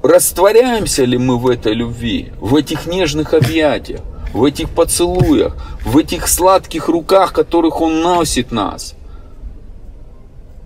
растворяемся 0.02 1.04
ли 1.04 1.18
мы 1.18 1.36
в 1.36 1.48
этой 1.48 1.74
любви, 1.74 2.32
в 2.40 2.56
этих 2.56 2.86
нежных 2.86 3.34
объятиях, 3.34 4.00
в 4.32 4.42
этих 4.42 4.70
поцелуях, 4.70 5.54
в 5.84 5.98
этих 5.98 6.26
сладких 6.26 6.88
руках, 6.88 7.34
которых 7.34 7.82
Он 7.82 8.00
носит 8.00 8.52
нас. 8.52 8.94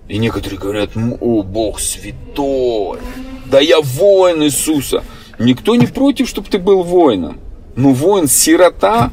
И 0.06 0.16
некоторые 0.16 0.60
говорят, 0.60 0.90
о, 1.20 1.42
Бог 1.42 1.80
святой, 1.80 3.00
да 3.46 3.58
я 3.58 3.80
воин 3.80 4.44
Иисуса. 4.44 5.02
Никто 5.40 5.74
не 5.74 5.86
против, 5.86 6.28
чтобы 6.28 6.48
ты 6.48 6.60
был 6.60 6.84
воином. 6.84 7.40
Но 7.78 7.92
воин-сирота 7.92 9.12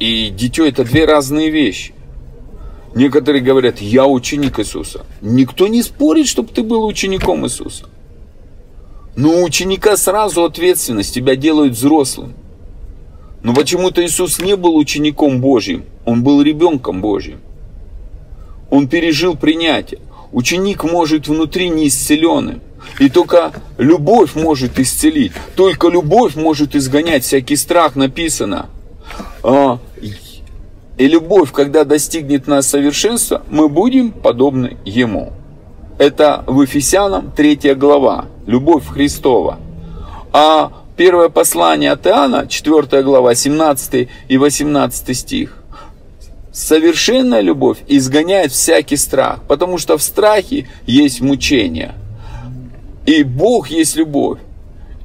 и 0.00 0.30
дитё 0.30 0.66
это 0.66 0.82
две 0.82 1.04
разные 1.04 1.48
вещи. 1.48 1.94
Некоторые 2.96 3.40
говорят, 3.40 3.80
я 3.80 4.04
ученик 4.04 4.58
Иисуса. 4.58 5.06
Никто 5.20 5.68
не 5.68 5.84
спорит, 5.84 6.26
чтобы 6.26 6.48
ты 6.48 6.64
был 6.64 6.84
учеником 6.84 7.46
Иисуса. 7.46 7.84
Но 9.14 9.30
у 9.30 9.44
ученика 9.44 9.96
сразу 9.96 10.42
ответственность, 10.42 11.14
тебя 11.14 11.36
делают 11.36 11.74
взрослым. 11.74 12.34
Но 13.44 13.54
почему-то 13.54 14.04
Иисус 14.04 14.40
не 14.40 14.56
был 14.56 14.74
учеником 14.74 15.40
Божьим, 15.40 15.84
он 16.04 16.24
был 16.24 16.42
ребенком 16.42 17.00
Божьим. 17.00 17.38
Он 18.70 18.88
пережил 18.88 19.36
принятие. 19.36 20.00
Ученик 20.32 20.82
может 20.82 21.28
внутри 21.28 21.68
не 21.68 21.86
исцеленным. 21.86 22.60
И 22.98 23.10
только 23.10 23.52
любовь 23.78 24.34
может 24.34 24.78
исцелить. 24.78 25.32
Только 25.54 25.88
любовь 25.88 26.34
может 26.34 26.74
изгонять 26.74 27.24
всякий 27.24 27.56
страх, 27.56 27.94
написано. 27.94 28.66
А, 29.42 29.78
и 30.96 31.06
любовь, 31.06 31.52
когда 31.52 31.84
достигнет 31.84 32.46
нас 32.46 32.66
совершенства, 32.66 33.42
мы 33.50 33.68
будем 33.68 34.12
подобны 34.12 34.78
Ему. 34.84 35.32
Это 35.98 36.42
в 36.46 36.62
Ефесянам 36.62 37.32
3 37.32 37.74
глава. 37.74 38.26
Любовь 38.46 38.86
Христова. 38.86 39.58
А 40.32 40.72
первое 40.96 41.28
послание 41.28 41.92
от 41.92 42.06
Иоанна, 42.06 42.46
4 42.46 43.02
глава, 43.02 43.34
17 43.34 44.08
и 44.28 44.36
18 44.38 45.16
стих. 45.16 45.62
Совершенная 46.52 47.42
любовь 47.42 47.78
изгоняет 47.86 48.52
всякий 48.52 48.96
страх, 48.96 49.40
потому 49.46 49.76
что 49.76 49.98
в 49.98 50.02
страхе 50.02 50.66
есть 50.86 51.20
мучение– 51.20 51.94
и 53.06 53.22
Бог 53.22 53.68
есть 53.68 53.96
любовь. 53.96 54.40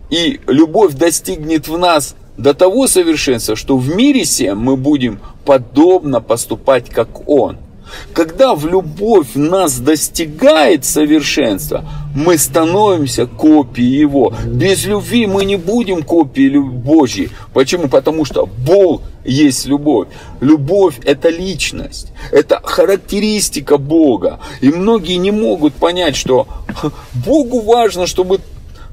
И 0.10 0.42
любовь 0.48 0.94
достигнет 0.94 1.68
в 1.68 1.78
нас 1.78 2.16
до 2.38 2.54
того 2.54 2.88
совершенства, 2.88 3.56
что 3.56 3.78
в 3.78 3.96
мире 3.96 4.24
всем 4.24 4.60
мы 4.60 4.76
будем 4.76 5.20
подобно 5.46 6.20
поступать, 6.22 6.90
как 6.90 7.30
Он– 7.30 7.58
когда 8.14 8.56
в 8.56 8.68
любовь 8.68 9.30
нас 9.36 9.80
достигает 9.80 10.86
совершенства, 10.86 11.86
мы 12.16 12.38
становимся 12.38 13.26
копией 13.26 14.00
Его. 14.00 14.34
Без 14.46 14.86
любви 14.86 15.28
мы 15.28 15.46
не 15.46 15.56
будем 15.56 16.04
копией 16.04 16.60
Божьей. 16.60 17.30
Почему? 17.54 17.88
Потому 17.88 18.26
что 18.26 18.46
Бог 18.46 19.02
есть 19.24 19.66
любовь. 19.66 20.08
Любовь– 20.40 21.00
это 21.06 21.30
личность, 21.30 22.12
это 22.32 22.60
характеристика 22.64 23.78
Бога. 23.78 24.40
И 24.62 24.70
многие 24.70 25.18
не 25.18 25.32
могут 25.32 25.74
понять, 25.74 26.16
что 26.16 26.48
Богу 27.26 27.62
важно, 27.62 28.08
чтобы 28.08 28.40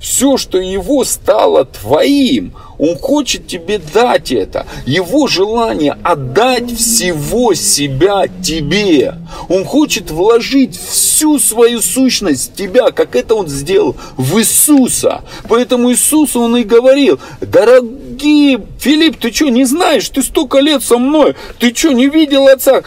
все, 0.01 0.37
что 0.37 0.59
его 0.59 1.05
стало 1.05 1.65
твоим, 1.65 2.53
он 2.79 2.97
хочет 2.97 3.47
тебе 3.49 3.81
дать 3.93 4.31
это. 4.31 4.67
Его 4.87 5.27
желание 5.27 5.97
отдать 6.05 6.71
всего 6.71 7.53
себя 7.55 8.27
тебе. 8.43 9.15
Он 9.49 9.65
хочет 9.65 10.11
вложить 10.11 10.79
всю 10.79 11.39
свою 11.41 11.83
сущность 11.83 12.53
в 12.53 12.57
тебя, 12.57 12.93
как 12.93 13.17
это 13.17 13.35
он 13.35 13.49
сделал 13.49 13.97
в 14.17 14.39
Иисуса. 14.39 15.23
Поэтому 15.49 15.91
Иисусу 15.91 16.41
он 16.41 16.57
и 16.57 16.63
говорил, 16.63 17.19
дорогие, 17.41 18.61
Филипп, 18.79 19.19
ты 19.19 19.33
что, 19.33 19.49
не 19.49 19.65
знаешь? 19.65 20.09
Ты 20.09 20.23
столько 20.23 20.61
лет 20.61 20.83
со 20.85 20.99
мной. 20.99 21.35
Ты 21.59 21.75
что, 21.75 21.91
не 21.91 22.09
видел 22.09 22.47
Отца? 22.47 22.83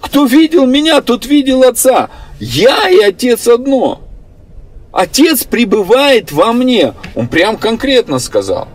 Кто 0.00 0.24
видел 0.24 0.66
меня, 0.66 1.02
тот 1.02 1.26
видел 1.26 1.62
Отца. 1.62 2.08
Я 2.40 2.88
и 2.88 3.00
Отец 3.00 3.46
одно. 3.48 4.05
Отец 4.96 5.44
пребывает 5.44 6.32
во 6.32 6.54
мне. 6.54 6.94
Он 7.14 7.28
прям 7.28 7.58
конкретно 7.58 8.18
сказал. 8.18 8.68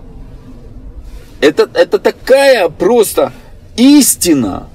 Это, 1.39 1.67
это 1.73 1.97
такая 1.97 2.69
просто 2.69 3.33
истина. 3.75 4.69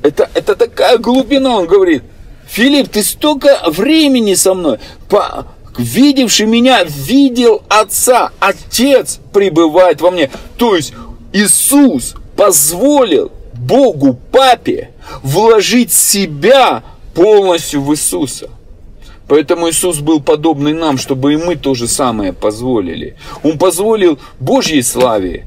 Это, 0.00 0.30
это 0.32 0.54
такая 0.54 0.98
глубина, 0.98 1.56
он 1.56 1.66
говорит. 1.66 2.04
Филипп, 2.46 2.88
ты 2.88 3.02
столько 3.02 3.58
времени 3.66 4.34
со 4.34 4.54
мной. 4.54 4.78
По, 5.08 5.48
видевший 5.76 6.46
меня, 6.46 6.84
видел 6.84 7.64
Отца. 7.68 8.30
Отец 8.38 9.18
пребывает 9.32 10.00
во 10.00 10.12
мне. 10.12 10.30
То 10.56 10.76
есть 10.76 10.92
Иисус 11.32 12.14
позволил 12.36 13.32
Богу, 13.54 14.16
Папе, 14.30 14.90
вложить 15.24 15.92
себя 15.92 16.84
полностью 17.12 17.82
в 17.82 17.92
Иисуса. 17.92 18.50
Поэтому 19.30 19.70
Иисус 19.70 20.00
был 20.00 20.20
подобный 20.20 20.72
нам, 20.72 20.98
чтобы 20.98 21.34
и 21.34 21.36
мы 21.36 21.54
то 21.54 21.74
же 21.74 21.86
самое 21.86 22.32
позволили. 22.32 23.14
Он 23.44 23.58
позволил 23.58 24.18
Божьей 24.40 24.82
славе 24.82 25.46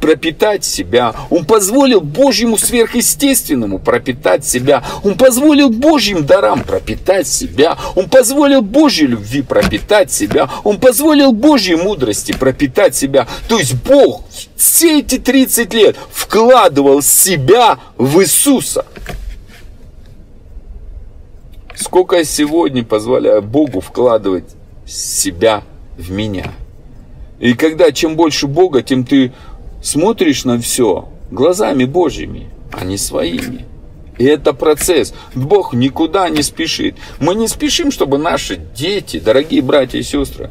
пропитать 0.00 0.64
себя. 0.64 1.14
Он 1.28 1.44
позволил 1.44 2.00
Божьему 2.00 2.56
сверхъестественному 2.56 3.80
пропитать 3.80 4.46
себя. 4.46 4.82
Он 5.04 5.18
позволил 5.18 5.68
Божьим 5.68 6.24
дарам 6.24 6.64
пропитать 6.64 7.28
себя. 7.28 7.76
Он 7.96 8.08
позволил 8.08 8.62
Божьей 8.62 9.08
любви 9.08 9.42
пропитать 9.42 10.10
себя. 10.10 10.48
Он 10.64 10.80
позволил 10.80 11.32
Божьей 11.32 11.76
мудрости 11.76 12.32
пропитать 12.32 12.96
себя. 12.96 13.28
То 13.46 13.58
есть 13.58 13.74
Бог 13.74 14.22
все 14.56 15.00
эти 15.00 15.18
30 15.18 15.74
лет 15.74 15.96
вкладывал 16.10 17.02
себя 17.02 17.78
в 17.98 18.22
Иисуса. 18.22 18.86
Сколько 21.82 22.18
я 22.18 22.24
сегодня 22.24 22.84
позволяю 22.84 23.42
Богу 23.42 23.80
вкладывать 23.80 24.54
себя 24.86 25.64
в 25.98 26.12
меня. 26.12 26.52
И 27.40 27.54
когда 27.54 27.90
чем 27.90 28.14
больше 28.14 28.46
Бога, 28.46 28.82
тем 28.82 29.04
ты 29.04 29.32
смотришь 29.82 30.44
на 30.44 30.60
все 30.60 31.08
глазами 31.32 31.84
Божьими, 31.84 32.50
а 32.70 32.84
не 32.84 32.96
своими. 32.96 33.66
И 34.16 34.24
это 34.24 34.52
процесс. 34.52 35.12
Бог 35.34 35.74
никуда 35.74 36.28
не 36.28 36.42
спешит. 36.42 36.94
Мы 37.18 37.34
не 37.34 37.48
спешим, 37.48 37.90
чтобы 37.90 38.16
наши 38.16 38.60
дети, 38.76 39.18
дорогие 39.18 39.60
братья 39.60 39.98
и 39.98 40.04
сестры, 40.04 40.50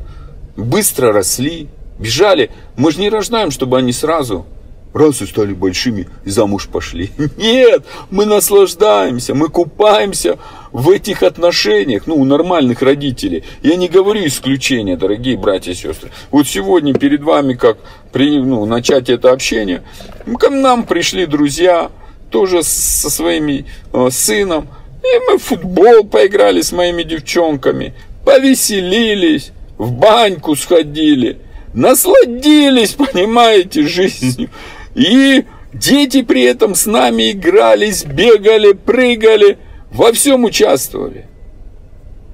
быстро 0.58 1.14
росли, 1.14 1.70
бежали. 1.98 2.52
Мы 2.76 2.92
же 2.92 3.00
не 3.00 3.10
рождаем, 3.10 3.52
чтобы 3.52 3.78
они 3.78 3.94
сразу 3.94 4.46
раз 4.94 5.22
и 5.22 5.26
стали 5.26 5.54
большими, 5.54 6.10
и 6.26 6.30
замуж 6.30 6.68
пошли. 6.68 7.12
Нет, 7.38 7.86
мы 8.10 8.26
наслаждаемся, 8.26 9.34
мы 9.34 9.48
купаемся 9.48 10.38
в 10.72 10.90
этих 10.90 11.24
отношениях, 11.24 12.04
ну, 12.08 12.16
у 12.16 12.26
нормальных 12.26 12.82
родителей. 12.82 13.44
Я 13.62 13.76
не 13.76 13.88
говорю 13.88 14.26
исключения, 14.26 14.96
дорогие 14.96 15.38
братья 15.38 15.72
и 15.72 15.76
сестры. 15.76 16.12
Вот 16.32 16.48
сегодня 16.48 16.94
перед 16.94 17.22
вами, 17.24 17.54
как 17.54 17.78
при, 18.12 18.40
ну, 18.40 18.66
начать 18.66 19.10
это 19.10 19.32
общение, 19.32 19.84
к 20.26 20.50
нам 20.50 20.86
пришли 20.86 21.26
друзья, 21.26 21.92
тоже 22.30 22.64
со 22.64 23.10
своими 23.10 23.66
э, 23.94 24.08
сыном, 24.10 24.70
и 25.04 25.30
мы 25.30 25.38
в 25.38 25.44
футбол 25.44 26.06
поиграли 26.06 26.62
с 26.62 26.72
моими 26.72 27.04
девчонками, 27.04 27.94
повеселились, 28.24 29.52
в 29.78 29.92
баньку 29.92 30.56
сходили, 30.56 31.40
насладились, 31.74 32.92
понимаете, 33.14 33.86
жизнью. 33.88 34.50
И 34.96 35.44
дети 35.74 36.22
при 36.22 36.44
этом 36.44 36.76
с 36.76 36.86
нами 36.86 37.32
игрались, 37.32 38.06
бегали, 38.06 38.74
прыгали, 38.74 39.58
во 39.92 40.12
всем 40.14 40.46
участвовали. 40.46 41.28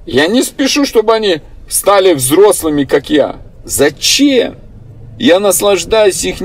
Я 0.05 0.27
не 0.27 0.43
спешу, 0.43 0.85
чтобы 0.85 1.13
они 1.13 1.41
стали 1.67 2.13
взрослыми, 2.13 2.85
как 2.85 3.09
я. 3.09 3.37
Зачем? 3.65 4.55
Я 5.19 5.39
наслаждаюсь 5.39 6.23
их 6.23 6.37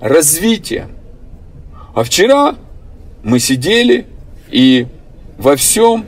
развитием. 0.00 0.92
А 1.94 2.02
вчера 2.02 2.56
мы 3.22 3.38
сидели 3.38 4.06
и 4.50 4.86
во 5.36 5.56
всем 5.56 6.06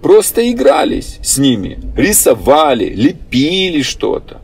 просто 0.00 0.50
игрались 0.50 1.18
с 1.22 1.38
ними, 1.38 1.78
рисовали, 1.96 2.86
лепили 2.86 3.82
что-то. 3.82 4.40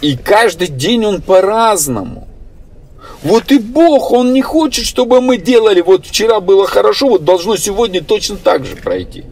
И 0.00 0.16
каждый 0.16 0.68
день 0.68 1.04
он 1.04 1.22
по-разному. 1.22 2.28
Вот 3.24 3.50
и 3.50 3.58
Бог, 3.58 4.12
Он 4.12 4.32
не 4.32 4.42
хочет, 4.42 4.84
чтобы 4.84 5.20
мы 5.20 5.38
делали, 5.38 5.80
вот 5.80 6.06
вчера 6.06 6.40
было 6.40 6.66
хорошо, 6.66 7.08
вот 7.08 7.24
должно 7.24 7.56
сегодня 7.56 8.04
точно 8.04 8.36
так 8.36 8.64
же 8.66 8.76
пройти. 8.76 9.24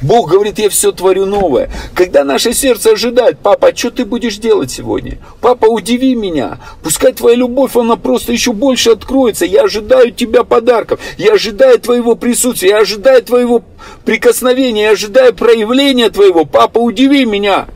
Бог 0.00 0.30
говорит, 0.30 0.58
я 0.58 0.68
все 0.68 0.92
творю 0.92 1.26
новое. 1.26 1.70
Когда 1.94 2.24
наше 2.24 2.52
сердце 2.52 2.92
ожидает, 2.92 3.38
папа, 3.40 3.68
а 3.68 3.76
что 3.76 3.90
ты 3.90 4.04
будешь 4.04 4.36
делать 4.36 4.70
сегодня? 4.70 5.18
Папа, 5.40 5.66
удиви 5.66 6.14
меня. 6.14 6.58
Пускай 6.82 7.12
твоя 7.12 7.36
любовь, 7.36 7.76
она 7.76 7.96
просто 7.96 8.32
еще 8.32 8.52
больше 8.52 8.90
откроется. 8.90 9.44
Я 9.44 9.62
ожидаю 9.62 10.12
тебя 10.12 10.44
подарков. 10.44 11.00
Я 11.16 11.32
ожидаю 11.32 11.80
твоего 11.80 12.14
присутствия. 12.14 12.70
Я 12.70 12.78
ожидаю 12.78 13.22
твоего 13.24 13.64
прикосновения. 14.04 14.84
Я 14.84 14.90
ожидаю 14.92 15.34
проявления 15.34 16.10
твоего. 16.10 16.44
Папа, 16.44 16.78
удиви 16.78 17.24
меня. 17.24 17.66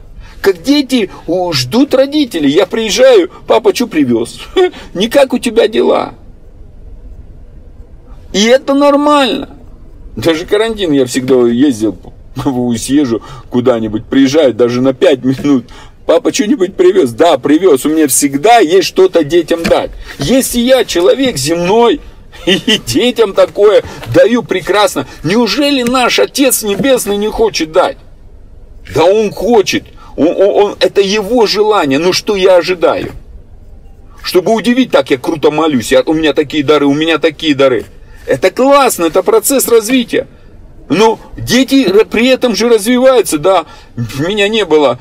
Как 0.42 0.60
дети 0.60 1.08
ждут 1.52 1.94
родителей. 1.94 2.50
Я 2.50 2.66
приезжаю, 2.66 3.30
папа, 3.46 3.72
что 3.72 3.86
привез? 3.86 4.40
Никак 4.94 5.32
у 5.32 5.38
тебя 5.38 5.68
дела. 5.68 6.14
И 8.32 8.44
это 8.46 8.74
нормально. 8.74 9.50
Даже 10.16 10.44
карантин 10.44 10.90
я 10.92 11.06
всегда 11.06 11.46
ездил, 11.46 11.96
съезжу 12.76 13.22
куда-нибудь, 13.50 14.04
приезжаю 14.06 14.52
даже 14.52 14.80
на 14.80 14.92
5 14.92 15.24
минут. 15.24 15.66
Папа 16.06 16.34
что-нибудь 16.34 16.74
привез? 16.74 17.12
Да, 17.12 17.38
привез. 17.38 17.86
У 17.86 17.90
меня 17.90 18.08
всегда 18.08 18.58
есть 18.58 18.88
что-то 18.88 19.22
детям 19.22 19.62
дать. 19.62 19.92
Если 20.18 20.58
я 20.58 20.84
человек 20.84 21.36
земной, 21.36 22.00
и 22.46 22.80
детям 22.84 23.32
такое 23.32 23.84
даю 24.12 24.42
прекрасно, 24.42 25.06
неужели 25.22 25.84
наш 25.84 26.18
Отец 26.18 26.64
Небесный 26.64 27.16
не 27.16 27.28
хочет 27.28 27.70
дать? 27.70 27.98
Да 28.92 29.04
Он 29.04 29.30
хочет. 29.30 29.84
Он, 30.16 30.28
он, 30.28 30.38
он, 30.38 30.76
это 30.80 31.00
его 31.00 31.46
желание. 31.46 31.98
Но 31.98 32.12
что 32.12 32.36
я 32.36 32.56
ожидаю? 32.56 33.12
Чтобы 34.22 34.52
удивить, 34.52 34.90
так 34.90 35.10
я 35.10 35.18
круто 35.18 35.50
молюсь. 35.50 35.92
Я, 35.92 36.02
у 36.02 36.12
меня 36.12 36.32
такие 36.32 36.62
дары, 36.62 36.86
у 36.86 36.94
меня 36.94 37.18
такие 37.18 37.54
дары. 37.54 37.86
Это 38.26 38.50
классно, 38.50 39.06
это 39.06 39.22
процесс 39.22 39.66
развития. 39.68 40.28
Но 40.88 41.18
дети 41.36 41.90
при 42.04 42.28
этом 42.28 42.54
же 42.54 42.68
развиваются, 42.68 43.38
да. 43.38 43.66
Меня 44.18 44.48
не 44.48 44.64
было. 44.64 44.98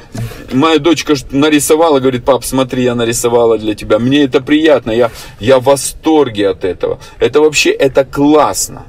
Моя 0.51 0.79
дочка 0.79 1.15
нарисовала, 1.31 1.99
говорит, 1.99 2.23
пап, 2.23 2.43
смотри, 2.45 2.83
я 2.83 2.95
нарисовала 2.95 3.57
для 3.57 3.75
тебя. 3.75 3.99
Мне 3.99 4.23
это 4.23 4.41
приятно, 4.41 4.91
я, 4.91 5.11
я 5.39 5.59
в 5.59 5.63
восторге 5.65 6.49
от 6.49 6.65
этого. 6.65 6.99
Это 7.19 7.41
вообще, 7.41 7.71
это 7.71 8.05
классно. 8.05 8.85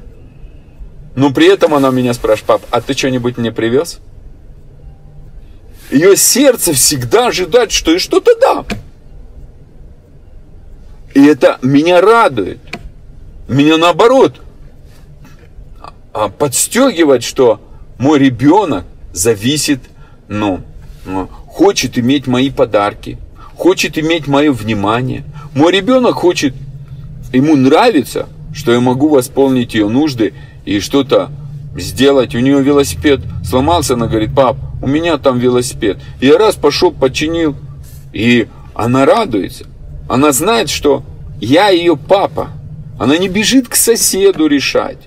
Но 1.15 1.33
при 1.33 1.47
этом 1.47 1.75
она 1.75 1.91
меня 1.91 2.15
спрашивает, 2.15 2.47
пап, 2.47 2.63
а 2.71 2.81
ты 2.81 2.95
что-нибудь 2.95 3.37
мне 3.37 3.53
привез? 3.53 4.01
Ее 5.93 6.17
сердце 6.17 6.73
всегда 6.73 7.29
ожидает, 7.29 7.71
что 7.71 7.95
и 7.95 7.99
что-то 7.99 8.33
дам. 8.41 8.67
И 11.15 11.23
это 11.25 11.59
меня 11.63 12.01
радует 12.01 12.59
меня 13.53 13.77
наоборот 13.77 14.41
а, 16.13 16.29
подстегивать, 16.29 17.23
что 17.23 17.61
мой 17.99 18.19
ребенок 18.19 18.85
зависит, 19.13 19.81
ну, 20.29 20.61
ну, 21.05 21.29
хочет 21.47 21.99
иметь 21.99 22.27
мои 22.27 22.51
подарки, 22.51 23.19
хочет 23.55 23.99
иметь 23.99 24.27
мое 24.27 24.53
внимание. 24.53 25.25
Мой 25.55 25.73
ребенок 25.73 26.15
хочет, 26.15 26.55
ему 27.33 27.57
нравится, 27.57 28.29
что 28.55 28.73
я 28.73 28.81
могу 28.81 29.09
восполнить 29.09 29.75
ее 29.75 29.89
нужды 29.89 30.35
и 30.65 30.81
что-то 30.81 31.31
сделать. 31.77 32.35
У 32.35 32.39
нее 32.39 32.63
велосипед 32.63 33.21
сломался, 33.45 33.95
она 33.95 34.07
говорит, 34.07 34.35
пап, 34.35 34.57
у 34.83 34.89
меня 34.89 35.17
там 35.17 35.39
велосипед. 35.39 35.99
Я 36.21 36.37
раз 36.37 36.57
пошел, 36.57 36.91
починил, 36.91 37.57
и 38.13 38.49
она 38.75 39.07
радуется. 39.07 39.65
Она 40.09 40.33
знает, 40.33 40.69
что 40.69 41.05
я 41.41 41.69
ее 41.69 41.97
папа. 41.97 42.51
Она 42.99 43.17
не 43.17 43.29
бежит 43.29 43.69
к 43.69 43.77
соседу 43.77 44.49
решать. 44.49 44.99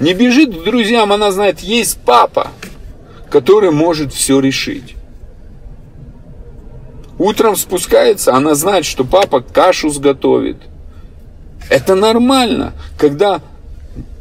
Не 0.00 0.14
бежит 0.14 0.56
к 0.56 0.64
друзьям, 0.64 1.12
она 1.12 1.32
знает, 1.32 1.60
есть 1.60 1.98
папа, 2.04 2.48
который 3.28 3.72
может 3.72 4.14
все 4.14 4.38
решить. 4.38 4.94
Утром 7.18 7.56
спускается, 7.56 8.34
она 8.34 8.54
знает, 8.54 8.84
что 8.84 9.04
папа 9.04 9.40
кашу 9.40 9.90
сготовит. 9.90 10.58
Это 11.68 11.96
нормально, 11.96 12.72
когда 12.96 13.40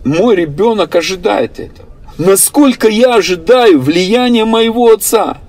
мой 0.04 0.36
ребенок 0.36 0.96
ожидает 0.96 1.60
этого. 1.60 1.88
Насколько 2.18 2.88
я 2.88 3.16
ожидаю 3.16 3.80
влияния 3.80 4.46
моего 4.46 4.92
отца– 4.92 5.38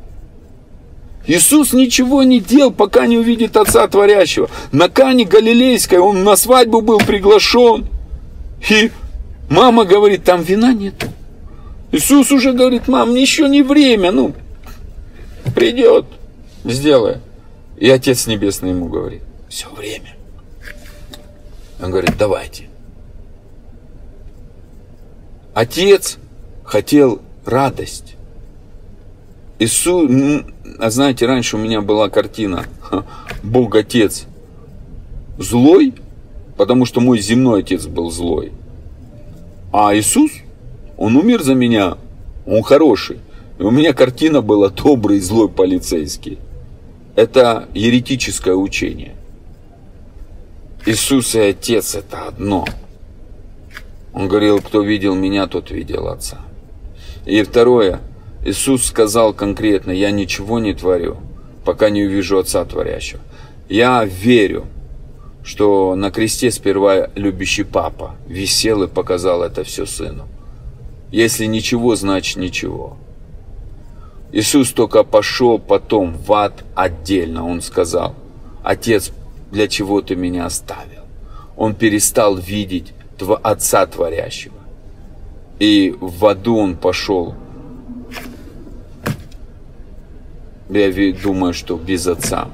Иисус 1.28 1.74
ничего 1.74 2.22
не 2.22 2.40
делал, 2.40 2.72
пока 2.72 3.06
не 3.06 3.18
увидит 3.18 3.58
Отца 3.58 3.86
Творящего. 3.86 4.48
На 4.72 4.88
Кане 4.88 5.26
Галилейской 5.26 5.98
он 5.98 6.24
на 6.24 6.36
свадьбу 6.36 6.80
был 6.80 6.98
приглашен. 6.98 7.86
И 8.70 8.90
мама 9.50 9.84
говорит, 9.84 10.24
там 10.24 10.40
вина 10.42 10.72
нет. 10.72 10.94
Иисус 11.92 12.32
уже 12.32 12.54
говорит, 12.54 12.88
мам, 12.88 13.14
еще 13.14 13.46
не 13.46 13.62
время, 13.62 14.10
ну, 14.10 14.34
придет, 15.54 16.06
сделай. 16.64 17.18
И 17.76 17.90
Отец 17.90 18.26
Небесный 18.26 18.70
ему 18.70 18.88
говорит, 18.88 19.22
все 19.50 19.68
время. 19.68 20.16
Он 21.78 21.90
говорит, 21.90 22.16
давайте. 22.18 22.68
Отец 25.52 26.16
хотел 26.68 27.22
радость. 27.46 28.14
Иисус, 29.58 30.10
а 30.78 30.90
знаете, 30.90 31.26
раньше 31.26 31.56
у 31.56 31.58
меня 31.58 31.80
была 31.80 32.10
картина 32.10 32.66
Бог 33.42 33.74
Отец 33.74 34.26
злой, 35.38 35.94
потому 36.56 36.84
что 36.84 37.00
мой 37.00 37.20
земной 37.20 37.60
отец 37.60 37.86
был 37.86 38.10
злой. 38.10 38.52
А 39.72 39.94
Иисус, 39.96 40.30
Он 40.96 41.16
умер 41.16 41.42
за 41.42 41.54
меня, 41.54 41.96
Он 42.46 42.62
хороший. 42.62 43.18
И 43.58 43.62
у 43.62 43.70
меня 43.70 43.94
картина 43.94 44.42
была 44.42 44.68
добрый, 44.68 45.20
злой 45.20 45.48
полицейский. 45.48 46.38
Это 47.16 47.68
еретическое 47.72 48.54
учение. 48.54 49.14
Иисус 50.86 51.34
и 51.34 51.40
Отец 51.40 51.94
это 51.94 52.28
одно. 52.28 52.66
Он 54.12 54.28
говорил, 54.28 54.60
кто 54.60 54.82
видел 54.82 55.14
меня, 55.14 55.46
тот 55.46 55.70
видел 55.70 56.08
Отца. 56.08 56.38
И 57.28 57.42
второе, 57.42 58.00
Иисус 58.42 58.86
сказал 58.86 59.34
конкретно, 59.34 59.90
я 59.90 60.10
ничего 60.10 60.58
не 60.58 60.72
творю, 60.72 61.18
пока 61.62 61.90
не 61.90 62.04
увижу 62.04 62.38
Отца 62.38 62.64
Творящего. 62.64 63.20
Я 63.68 64.02
верю, 64.06 64.64
что 65.44 65.94
на 65.94 66.10
кресте 66.10 66.50
сперва 66.50 67.10
любящий 67.16 67.64
папа 67.64 68.14
висел 68.26 68.82
и 68.82 68.88
показал 68.88 69.42
это 69.42 69.62
все 69.62 69.84
сыну. 69.84 70.26
Если 71.12 71.44
ничего, 71.44 71.96
значит 71.96 72.38
ничего. 72.38 72.96
Иисус 74.32 74.72
только 74.72 75.04
пошел 75.04 75.58
потом 75.58 76.14
в 76.14 76.32
ад 76.32 76.64
отдельно. 76.74 77.46
Он 77.46 77.60
сказал, 77.60 78.14
Отец, 78.64 79.12
для 79.52 79.68
чего 79.68 80.00
ты 80.00 80.16
меня 80.16 80.46
оставил? 80.46 81.02
Он 81.58 81.74
перестал 81.74 82.36
видеть 82.36 82.94
Отца 83.42 83.84
Творящего. 83.84 84.57
И 85.58 85.94
в 86.00 86.26
аду 86.26 86.56
он 86.56 86.76
пошел 86.76 87.34
я 90.70 91.12
думаю, 91.12 91.54
что 91.54 91.76
без 91.76 92.06
отца. 92.06 92.48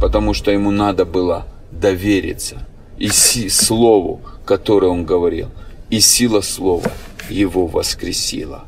Потому 0.00 0.34
что 0.34 0.50
ему 0.50 0.70
надо 0.70 1.04
было 1.04 1.46
довериться 1.72 2.66
и 2.98 3.08
слову, 3.08 4.20
которое 4.44 4.88
он 4.88 5.04
говорил. 5.04 5.48
И 5.90 6.00
сила 6.00 6.40
слова 6.40 6.90
его 7.30 7.66
воскресила. 7.66 8.64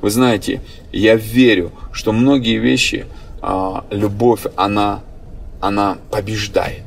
Вы 0.00 0.10
знаете, 0.10 0.60
я 0.92 1.14
верю, 1.16 1.72
что 1.92 2.12
многие 2.12 2.58
вещи, 2.58 3.06
а, 3.42 3.84
любовь, 3.90 4.46
она, 4.56 5.00
она 5.60 5.98
побеждает. 6.10 6.84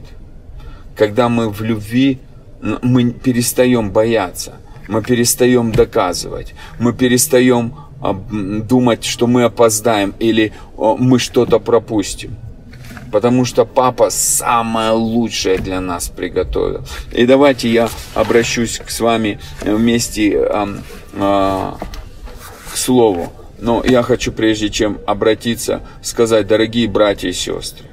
Когда 0.96 1.30
мы 1.30 1.50
в 1.50 1.62
любви, 1.62 2.20
мы 2.62 3.12
перестаем 3.12 3.92
бояться, 3.92 4.56
мы 4.90 5.04
перестаем 5.04 5.72
доказывать, 5.72 6.54
мы 6.80 6.94
перестаем 6.94 7.76
думать, 8.68 9.06
что 9.06 9.28
мы 9.28 9.44
опоздаем 9.44 10.14
или 10.20 10.52
мы 10.78 11.20
что-то 11.20 11.60
пропустим. 11.60 12.36
Потому 13.12 13.46
что 13.46 13.66
папа 13.66 14.10
самое 14.10 14.92
лучшее 14.92 15.58
для 15.58 15.82
нас 15.82 16.10
приготовил. 16.10 16.86
И 17.12 17.26
давайте 17.26 17.70
я 17.70 17.90
обращусь 18.14 18.80
к 18.80 18.90
с 18.90 19.00
вами 19.00 19.40
вместе 19.62 20.32
э, 20.34 20.68
э, 21.14 21.72
к 22.72 22.78
слову. 22.78 23.34
Но 23.58 23.84
я 23.84 24.04
хочу, 24.04 24.32
прежде 24.32 24.70
чем 24.70 25.00
обратиться, 25.08 25.82
сказать, 26.04 26.48
дорогие 26.48 26.88
братья 26.88 27.30
и 27.30 27.34
сестры, 27.34 27.88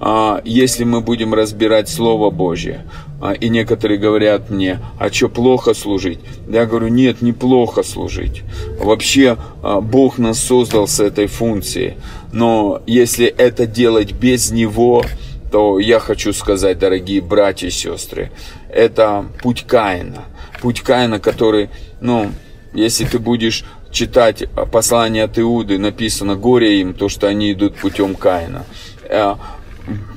а, 0.00 0.40
если 0.44 0.84
мы 0.84 1.00
будем 1.00 1.34
разбирать 1.34 1.88
Слово 1.88 2.30
Божье, 2.30 2.84
а, 3.20 3.32
и 3.32 3.48
некоторые 3.48 3.98
говорят 3.98 4.48
мне, 4.48 4.80
а 4.98 5.10
что, 5.10 5.28
плохо 5.28 5.74
служить? 5.74 6.20
Я 6.48 6.66
говорю, 6.66 6.88
нет, 6.88 7.20
неплохо 7.20 7.82
служить. 7.82 8.42
Вообще, 8.78 9.36
а, 9.62 9.80
Бог 9.80 10.18
нас 10.18 10.38
создал 10.38 10.86
с 10.86 11.00
этой 11.00 11.26
функцией. 11.26 11.96
Но 12.32 12.80
если 12.86 13.26
это 13.26 13.66
делать 13.66 14.12
без 14.12 14.50
Него, 14.52 15.02
то 15.50 15.78
я 15.78 15.98
хочу 15.98 16.32
сказать, 16.32 16.78
дорогие 16.78 17.20
братья 17.20 17.66
и 17.66 17.70
сестры, 17.70 18.30
это 18.68 19.26
путь 19.42 19.64
Каина. 19.66 20.24
Путь 20.60 20.82
Каина, 20.82 21.18
который, 21.18 21.70
ну, 22.00 22.30
если 22.72 23.04
ты 23.04 23.18
будешь 23.18 23.64
читать 23.90 24.44
послание 24.70 25.24
от 25.24 25.38
Иуды, 25.38 25.78
написано 25.78 26.36
«Горе 26.36 26.80
им, 26.80 26.94
то, 26.94 27.08
что 27.08 27.26
они 27.26 27.52
идут 27.52 27.76
путем 27.76 28.14
Каина». 28.14 28.64
Э, 29.04 29.34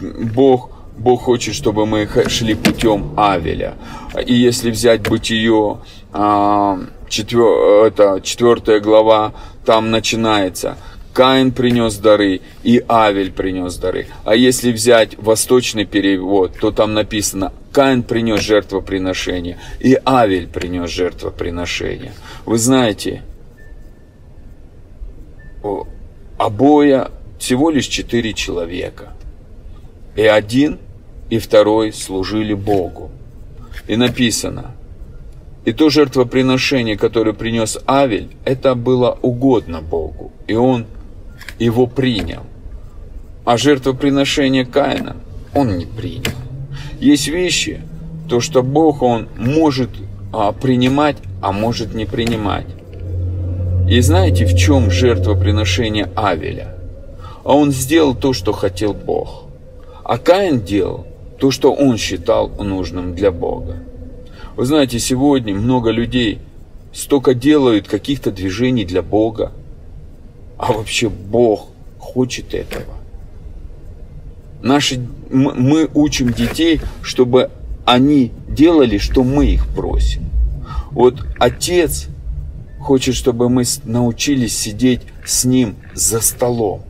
Бог, 0.01 0.69
Бог 1.01 1.23
хочет, 1.23 1.55
чтобы 1.55 1.85
мы 1.85 2.07
шли 2.27 2.55
путем 2.55 3.13
Авеля. 3.17 3.75
И 4.25 4.33
если 4.33 4.71
взять 4.71 5.01
Бытие, 5.01 5.79
а, 6.13 6.79
четвер, 7.09 7.87
это 7.87 8.21
четвертая 8.21 8.79
глава, 8.79 9.33
там 9.65 9.91
начинается– 9.91 10.77
Каин 11.13 11.51
принес 11.51 11.97
дары 11.97 12.41
и 12.63 12.83
Авель 12.87 13.31
принес 13.31 13.75
дары. 13.75 14.07
А 14.23 14.35
если 14.35 14.71
взять 14.71 15.17
восточный 15.17 15.85
перевод, 15.85 16.57
то 16.59 16.71
там 16.71 16.93
написано 16.93 17.51
Каин 17.73 18.03
принес 18.03 18.41
жертвоприношение 18.41 19.57
и 19.79 19.97
Авель 20.05 20.47
принес 20.47 20.89
жертвоприношение. 20.89 22.13
Вы 22.45 22.57
знаете, 22.57 23.23
обоя 26.37 27.11
всего 27.39 27.69
лишь 27.69 27.87
четыре 27.87 28.33
человека. 28.33 29.13
И 30.15 30.23
один, 30.23 30.79
и 31.31 31.39
второй 31.39 31.93
служили 31.93 32.53
Богу. 32.53 33.09
И 33.87 33.95
написано, 33.95 34.71
и 35.63 35.71
то 35.71 35.89
жертвоприношение, 35.89 36.97
которое 36.97 37.33
принес 37.33 37.79
Авель, 37.87 38.27
это 38.43 38.75
было 38.75 39.17
угодно 39.21 39.81
Богу. 39.81 40.33
И 40.47 40.53
он 40.53 40.85
его 41.57 41.87
принял. 41.87 42.41
А 43.45 43.57
жертвоприношение 43.57 44.65
Каина 44.65 45.15
он 45.53 45.77
не 45.77 45.85
принял. 45.85 46.35
Есть 46.99 47.29
вещи, 47.29 47.81
то, 48.27 48.41
что 48.41 48.61
Бог, 48.61 49.01
Он 49.01 49.27
может 49.37 49.89
а, 50.33 50.51
принимать, 50.51 51.17
а 51.41 51.51
может 51.51 51.93
не 51.93 52.05
принимать. 52.05 52.67
И 53.89 54.01
знаете, 54.01 54.45
в 54.45 54.55
чем 54.55 54.91
жертвоприношение 54.91 56.09
Авеля? 56.15 56.75
А 57.45 57.55
он 57.55 57.71
сделал 57.71 58.15
то, 58.15 58.33
что 58.33 58.51
хотел 58.51 58.93
Бог. 58.93 59.45
А 60.03 60.17
Каин 60.17 60.61
делал 60.61 61.07
то, 61.41 61.49
что 61.49 61.73
он 61.73 61.97
считал 61.97 62.49
нужным 62.49 63.15
для 63.15 63.31
Бога. 63.31 63.77
Вы 64.55 64.65
знаете, 64.65 64.99
сегодня 64.99 65.55
много 65.55 65.89
людей 65.89 66.37
столько 66.93 67.33
делают 67.33 67.87
каких-то 67.87 68.31
движений 68.31 68.85
для 68.85 69.01
Бога, 69.01 69.51
а 70.59 70.71
вообще 70.71 71.09
Бог 71.09 71.69
хочет 71.97 72.53
этого. 72.53 72.93
Наши, 74.61 75.03
мы 75.31 75.89
учим 75.95 76.31
детей, 76.31 76.79
чтобы 77.01 77.49
они 77.85 78.31
делали, 78.47 78.99
что 78.99 79.23
мы 79.23 79.47
их 79.47 79.67
просим. 79.69 80.29
Вот 80.91 81.25
отец 81.39 82.05
хочет, 82.79 83.15
чтобы 83.15 83.49
мы 83.49 83.63
научились 83.83 84.55
сидеть 84.55 85.01
с 85.25 85.43
ним 85.43 85.75
за 85.95 86.21
столом. 86.21 86.83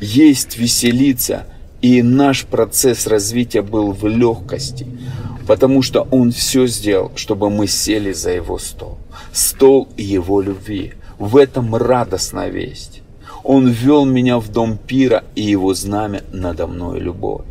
Есть, 0.00 0.56
веселиться, 0.56 1.46
и 1.82 2.00
наш 2.02 2.46
процесс 2.46 3.08
развития 3.08 3.62
был 3.62 3.92
в 3.92 4.06
легкости, 4.06 4.86
потому 5.46 5.82
что 5.82 6.06
он 6.12 6.30
все 6.30 6.66
сделал, 6.66 7.10
чтобы 7.16 7.50
мы 7.50 7.66
сели 7.66 8.12
за 8.12 8.30
его 8.30 8.58
стол. 8.58 8.98
Стол 9.32 9.88
его 9.96 10.40
любви. 10.40 10.94
В 11.18 11.36
этом 11.36 11.74
радостная 11.74 12.48
весть. 12.48 13.02
Он 13.42 13.68
ввел 13.68 14.04
меня 14.04 14.38
в 14.38 14.48
дом 14.48 14.78
пира, 14.78 15.24
и 15.34 15.42
его 15.42 15.74
знамя 15.74 16.22
надо 16.32 16.66
мной 16.68 17.00
любовь. 17.00 17.44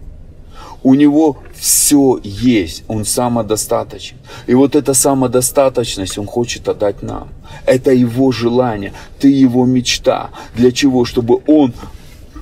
У 0.84 0.96
него 0.96 1.38
все 1.54 2.20
есть, 2.24 2.84
он 2.88 3.06
самодостаточен. 3.06 4.18
И 4.48 4.56
вот 4.56 4.76
эта 4.76 4.94
самодостаточность 4.94 6.18
он 6.18 6.26
хочет 6.26 6.68
отдать 6.70 7.04
нам. 7.04 7.30
Это 7.66 7.92
его 7.92 8.32
желание, 8.32 8.94
ты 9.20 9.30
его 9.30 9.66
мечта. 9.66 10.32
Для 10.56 10.72
чего? 10.72 11.06
Чтобы 11.06 11.42
он 11.46 11.74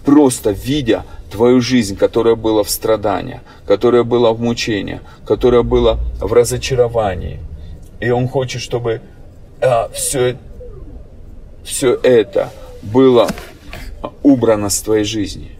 просто 0.06 0.52
видя 0.52 1.04
твою 1.30 1.62
жизнь, 1.62 1.96
которая 1.96 2.36
была 2.36 2.64
в 2.64 2.70
страдании, 2.70 3.42
которая 3.66 4.04
была 4.04 4.34
в 4.34 4.42
мучении, 4.42 5.02
которая 5.26 5.64
была 5.64 6.00
в 6.20 6.34
разочаровании. 6.34 7.40
И 8.00 8.10
он 8.10 8.28
хочет, 8.28 8.62
чтобы 8.62 9.02
а, 9.62 9.90
все 9.90 10.38
все 11.64 11.94
это 12.04 12.52
было 12.82 13.30
убрано 14.24 14.70
с 14.70 14.82
твоей 14.82 15.04
жизни. 15.04 15.52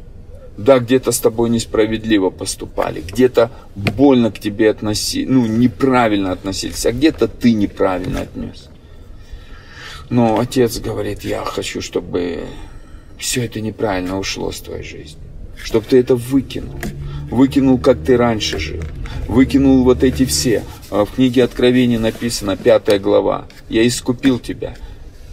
Да, 0.58 0.80
где-то 0.80 1.12
с 1.12 1.20
тобой 1.20 1.50
несправедливо 1.50 2.32
поступали, 2.32 3.00
где-то 3.00 3.50
больно 3.76 4.30
к 4.30 4.40
тебе 4.40 4.70
относились, 4.70 5.30
ну, 5.30 5.46
неправильно 5.46 6.34
относились, 6.34 6.86
а 6.86 6.92
где-то 6.92 7.30
ты 7.30 7.54
неправильно 7.54 8.22
отнес. 8.22 8.70
Но 10.10 10.38
отец 10.38 10.80
говорит, 10.80 11.24
я 11.24 11.46
хочу, 11.46 11.82
чтобы 11.82 12.46
все 13.18 13.46
это 13.46 13.62
неправильно 13.62 14.20
ушло 14.20 14.52
с 14.52 14.60
твоей 14.60 14.84
жизни. 14.84 15.29
Чтобы 15.64 15.86
ты 15.88 16.00
это 16.00 16.16
выкинул. 16.16 16.80
Выкинул, 17.30 17.78
как 17.78 18.00
ты 18.04 18.18
раньше 18.18 18.58
жил. 18.60 18.82
Выкинул 19.28 19.84
вот 19.84 20.04
эти 20.04 20.26
все. 20.26 20.64
А 20.90 21.06
в 21.06 21.12
книге 21.12 21.44
Откровения 21.44 22.00
написано, 22.00 22.58
пятая 22.58 23.00
глава. 23.00 23.46
Я 23.70 23.88
искупил 23.88 24.40
тебя 24.40 24.76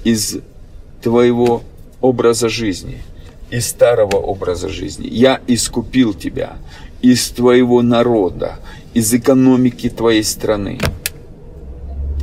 из 0.05 0.39
твоего 1.03 1.63
образа 2.01 2.49
жизни, 2.49 2.99
из 3.51 3.69
старого 3.69 4.17
образа 4.17 4.69
жизни. 4.69 5.09
Я 5.09 5.41
искупил 5.47 6.15
тебя 6.15 6.57
из 7.01 7.31
твоего 7.31 7.83
народа, 7.83 8.59
из 8.95 9.13
экономики 9.15 9.89
твоей 9.89 10.25
страны, 10.25 10.79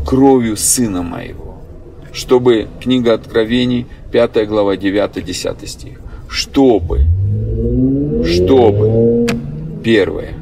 кровью 0.06 0.58
Сына 0.58 1.02
Моего. 1.02 1.58
Чтобы, 2.12 2.68
книга 2.82 3.14
Откровений, 3.14 3.88
5 4.12 4.48
глава, 4.48 4.76
9-10 4.76 5.66
стих. 5.66 6.00
Чтобы, 6.30 7.06
чтобы, 8.26 9.28
первое, 9.84 10.34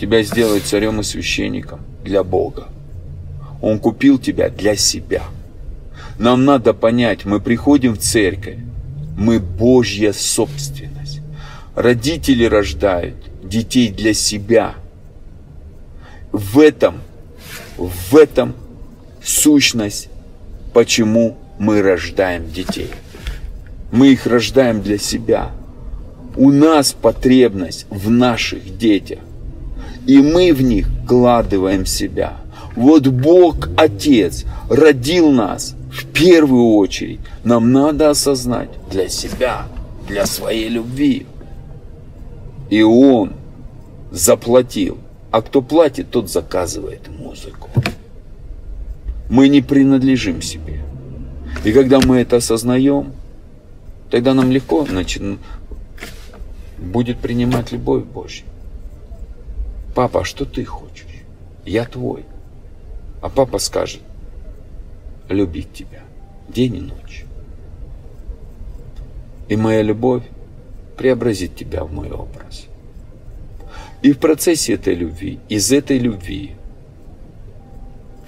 тебя 0.00 0.22
сделать 0.22 0.64
царем 0.64 1.00
и 1.00 1.02
священником 1.02 1.80
для 2.04 2.24
Бога. 2.24 2.68
Он 3.60 3.78
купил 3.78 4.18
тебя 4.18 4.48
для 4.48 4.76
себя– 4.76 5.22
нам 6.20 6.44
надо 6.44 6.74
понять, 6.74 7.24
мы 7.24 7.40
приходим 7.40 7.94
в 7.94 7.98
церковь, 7.98 8.58
мы 9.16 9.40
Божья 9.40 10.12
собственность. 10.12 11.22
Родители 11.74 12.44
рождают 12.44 13.16
детей 13.42 13.88
для 13.88 14.12
себя. 14.12 14.74
В 16.30 16.58
этом, 16.58 17.00
в 17.78 18.14
этом 18.14 18.54
сущность, 19.24 20.10
почему 20.74 21.38
мы 21.58 21.80
рождаем 21.80 22.50
детей. 22.50 22.90
Мы 23.90 24.08
их 24.08 24.26
рождаем 24.26 24.82
для 24.82 24.98
себя. 24.98 25.52
У 26.40 26.50
нас 26.50 26.94
потребность 26.94 27.84
в 27.90 28.08
наших 28.08 28.78
детях. 28.78 29.18
И 30.06 30.22
мы 30.22 30.54
в 30.54 30.62
них 30.62 30.88
вкладываем 31.04 31.84
себя. 31.84 32.38
Вот 32.74 33.08
Бог 33.08 33.68
Отец 33.76 34.46
родил 34.70 35.30
нас 35.32 35.74
в 35.92 36.06
первую 36.06 36.76
очередь 36.76 37.20
нам 37.44 37.72
надо 37.72 38.08
осознать 38.08 38.70
для 38.90 39.10
себя, 39.10 39.66
для 40.08 40.24
своей 40.24 40.70
любви. 40.70 41.26
И 42.70 42.80
он 42.80 43.34
заплатил. 44.10 44.96
А 45.30 45.42
кто 45.42 45.60
платит, 45.60 46.10
тот 46.10 46.30
заказывает 46.30 47.02
музыку. 47.18 47.68
Мы 49.28 49.48
не 49.48 49.60
принадлежим 49.60 50.40
себе. 50.40 50.80
И 51.64 51.72
когда 51.72 52.00
мы 52.00 52.16
это 52.16 52.36
осознаем, 52.36 53.12
тогда 54.10 54.32
нам 54.32 54.50
легко 54.50 54.86
значит, 54.86 55.22
будет 56.80 57.18
принимать 57.18 57.72
любовь 57.72 58.04
Божью. 58.04 58.46
Папа, 59.94 60.20
а 60.20 60.24
что 60.24 60.44
ты 60.44 60.64
хочешь? 60.64 61.06
Я 61.64 61.84
твой. 61.84 62.24
А 63.20 63.28
папа 63.28 63.58
скажет, 63.58 64.00
любить 65.28 65.72
тебя 65.72 66.02
день 66.48 66.76
и 66.76 66.80
ночь. 66.80 67.24
И 69.48 69.56
моя 69.56 69.82
любовь 69.82 70.24
преобразит 70.96 71.56
тебя 71.56 71.84
в 71.84 71.92
мой 71.92 72.10
образ. 72.10 72.66
И 74.02 74.12
в 74.12 74.18
процессе 74.18 74.74
этой 74.74 74.94
любви, 74.94 75.38
из 75.48 75.72
этой 75.72 75.98
любви, 75.98 76.52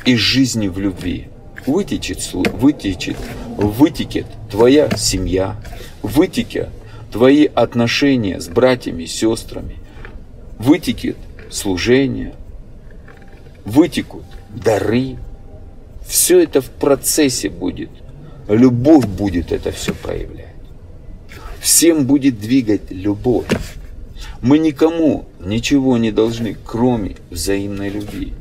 из 0.05 0.19
жизни 0.19 0.69
в 0.69 0.79
любви 0.79 1.29
вытечет, 1.67 2.33
вытечет, 2.33 3.17
вытекет 3.57 4.27
твоя 4.51 4.91
семья, 4.97 5.57
вытекет 6.03 6.69
твои 7.13 7.45
отношения 7.45 8.41
с 8.41 8.49
братьями, 8.49 9.05
сестрами, 9.05 9.77
вытекет 10.59 11.17
служение, 11.51 12.35
вытекут 13.65 14.25
дары, 14.49 15.17
все 16.07 16.41
это 16.41 16.61
в 16.61 16.71
процессе 16.71 17.49
будет. 17.49 17.91
Любовь 18.49 19.07
будет 19.07 19.53
это 19.53 19.71
все 19.71 19.95
проявлять. 19.95 20.47
Всем 21.61 22.07
будет 22.07 22.41
двигать 22.41 22.91
любовь. 22.91 23.47
Мы 24.41 24.59
никому 24.59 25.27
ничего 25.39 25.97
не 25.97 26.11
должны, 26.11 26.57
кроме 26.65 27.17
взаимной 27.31 27.89
любви. 27.89 28.33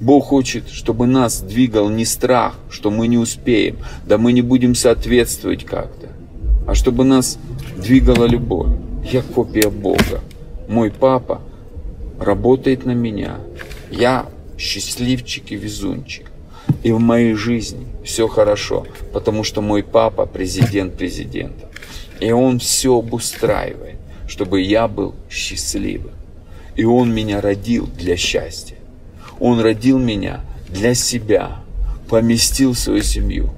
Бог 0.00 0.26
хочет, 0.26 0.68
чтобы 0.68 1.06
нас 1.06 1.40
двигал 1.40 1.88
не 1.88 2.04
страх, 2.04 2.56
что 2.70 2.90
мы 2.90 3.08
не 3.08 3.18
успеем, 3.18 3.78
да 4.06 4.18
мы 4.18 4.32
не 4.32 4.42
будем 4.42 4.74
соответствовать 4.74 5.64
как-то, 5.64 6.05
а 6.66 6.74
чтобы 6.74 7.04
нас 7.04 7.38
двигала 7.76 8.26
любовь. 8.26 8.70
Я 9.04 9.22
копия 9.22 9.70
Бога. 9.70 10.20
Мой 10.68 10.90
папа 10.90 11.40
работает 12.18 12.84
на 12.84 12.92
меня. 12.92 13.38
Я 13.90 14.26
счастливчик 14.58 15.52
и 15.52 15.56
везунчик. 15.56 16.30
И 16.82 16.90
в 16.90 16.98
моей 16.98 17.34
жизни 17.34 17.86
все 18.04 18.26
хорошо, 18.26 18.86
потому 19.12 19.44
что 19.44 19.60
мой 19.60 19.82
папа 19.82 20.26
президент 20.26 20.96
президента. 20.96 21.68
И 22.20 22.32
он 22.32 22.58
все 22.58 22.98
обустраивает, 22.98 23.96
чтобы 24.26 24.60
я 24.60 24.88
был 24.88 25.14
счастливым. 25.30 26.12
И 26.74 26.84
он 26.84 27.14
меня 27.14 27.40
родил 27.40 27.86
для 27.86 28.16
счастья. 28.16 28.76
Он 29.38 29.60
родил 29.60 29.98
меня 29.98 30.40
для 30.68 30.94
себя, 30.94 31.60
поместил 32.08 32.72
в 32.72 32.78
свою 32.78 33.02
семью. 33.02 33.50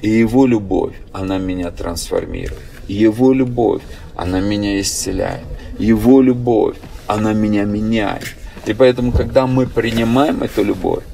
И 0.00 0.08
его 0.08 0.46
любовь, 0.46 0.94
она 1.12 1.38
меня 1.38 1.70
трансформирует. 1.70 2.60
Его 2.86 3.32
любовь, 3.32 3.82
она 4.16 4.40
меня 4.40 4.80
исцеляет. 4.80 5.44
Его 5.78 6.22
любовь, 6.22 6.76
она 7.06 7.32
меня 7.32 7.64
меняет. 7.64 8.34
И 8.66 8.74
поэтому, 8.74 9.12
когда 9.12 9.46
мы 9.46 9.66
принимаем 9.66 10.42
эту 10.42 10.62
любовь, 10.62 11.04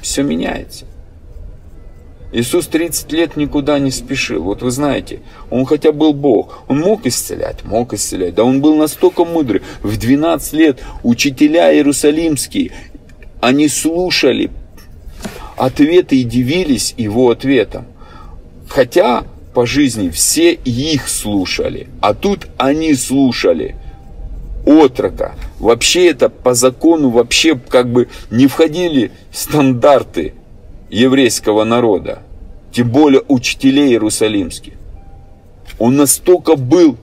все 0.00 0.22
меняется. 0.22 0.86
Иисус 2.32 2.68
30 2.68 3.10
лет 3.12 3.36
никуда 3.36 3.78
не 3.80 3.90
спешил. 3.90 4.44
Вот 4.44 4.62
вы 4.62 4.70
знаете, 4.70 5.20
он 5.50 5.64
хотя 5.64 5.90
был 5.90 6.12
Бог, 6.12 6.62
он 6.68 6.78
мог 6.78 7.06
исцелять, 7.06 7.64
мог 7.64 7.92
исцелять. 7.92 8.34
Да 8.34 8.44
он 8.44 8.60
был 8.60 8.76
настолько 8.76 9.24
мудрый. 9.24 9.62
В 9.82 9.98
12 9.98 10.52
лет 10.52 10.80
учителя 11.02 11.74
иерусалимские, 11.74 12.70
они 13.40 13.68
слушали 13.68 14.50
ответы 15.56 16.20
и 16.20 16.24
дивились 16.24 16.94
его 16.96 17.30
ответам. 17.30 17.86
Хотя 18.70 19.24
по 19.52 19.66
жизни 19.66 20.10
все 20.10 20.52
их 20.52 21.08
слушали, 21.08 21.88
а 22.00 22.14
тут 22.14 22.46
они 22.56 22.94
слушали 22.94 23.74
отрока. 24.64 25.34
Вообще 25.58 26.08
это 26.08 26.28
по 26.28 26.54
закону 26.54 27.10
вообще 27.10 27.56
как 27.56 27.90
бы 27.90 28.08
не 28.30 28.46
входили 28.46 29.10
стандарты 29.32 30.34
еврейского 30.88 31.64
народа, 31.64 32.22
тем 32.70 32.90
более 32.90 33.22
учителей 33.26 33.88
иерусалимских. 33.88 34.74
Он 35.80 35.96
настолько 35.96 36.54
был 36.54 36.96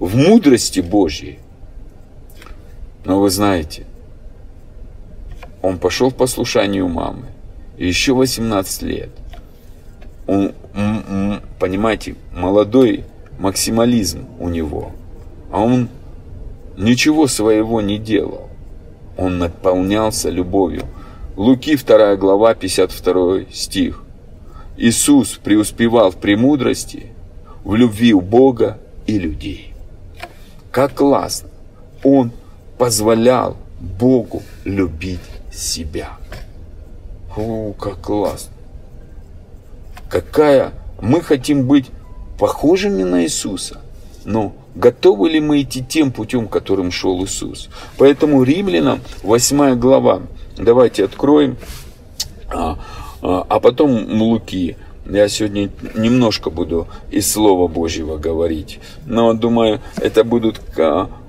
в 0.00 0.16
мудрости 0.16 0.80
Божьей. 0.80 1.40
Но 3.04 3.20
вы 3.20 3.28
знаете, 3.28 3.84
он 5.60 5.78
пошел 5.78 6.08
в 6.08 6.14
послушанию 6.14 6.88
мамы, 6.88 7.26
и 7.76 7.86
еще 7.86 8.14
18 8.14 8.82
лет. 8.82 9.10
Он, 10.26 10.54
понимаете, 11.58 12.16
молодой 12.34 13.04
максимализм 13.38 14.26
у 14.38 14.48
него, 14.48 14.92
а 15.50 15.62
он 15.62 15.88
ничего 16.76 17.26
своего 17.26 17.80
не 17.80 17.98
делал. 17.98 18.48
Он 19.16 19.38
наполнялся 19.38 20.28
любовью. 20.28 20.82
Луки 21.36 21.76
2 21.76 22.16
глава, 22.16 22.54
52 22.54 23.52
стих. 23.52 24.02
Иисус 24.76 25.38
преуспевал 25.42 26.10
в 26.10 26.16
премудрости, 26.16 27.12
в 27.64 27.74
любви 27.74 28.12
у 28.12 28.20
Бога 28.20 28.78
и 29.06 29.18
людей. 29.18 29.72
Как 30.70 30.94
классно! 30.94 31.48
Он 32.04 32.30
позволял 32.76 33.56
Богу 33.80 34.42
любить 34.64 35.20
себя. 35.50 36.10
О, 37.34 37.72
как 37.72 38.00
классно! 38.02 38.55
Какая... 40.08 40.72
Мы 41.00 41.20
хотим 41.20 41.66
быть 41.66 41.90
похожими 42.38 43.02
на 43.02 43.22
Иисуса, 43.22 43.82
но 44.24 44.54
готовы 44.74 45.28
ли 45.28 45.40
мы 45.40 45.60
идти 45.60 45.84
тем 45.86 46.10
путем, 46.10 46.48
которым 46.48 46.90
шел 46.90 47.22
Иисус? 47.22 47.68
Поэтому 47.98 48.42
римлянам 48.42 49.00
8 49.22 49.78
глава, 49.78 50.22
давайте 50.56 51.04
откроем, 51.04 51.58
а, 52.48 52.78
а, 53.20 53.46
а 53.46 53.60
потом 53.60 54.20
Луки. 54.22 54.78
Я 55.04 55.28
сегодня 55.28 55.68
немножко 55.94 56.48
буду 56.48 56.88
из 57.10 57.30
Слова 57.30 57.68
Божьего 57.68 58.16
говорить, 58.16 58.80
но 59.04 59.34
думаю, 59.34 59.80
это 59.98 60.24
будут 60.24 60.60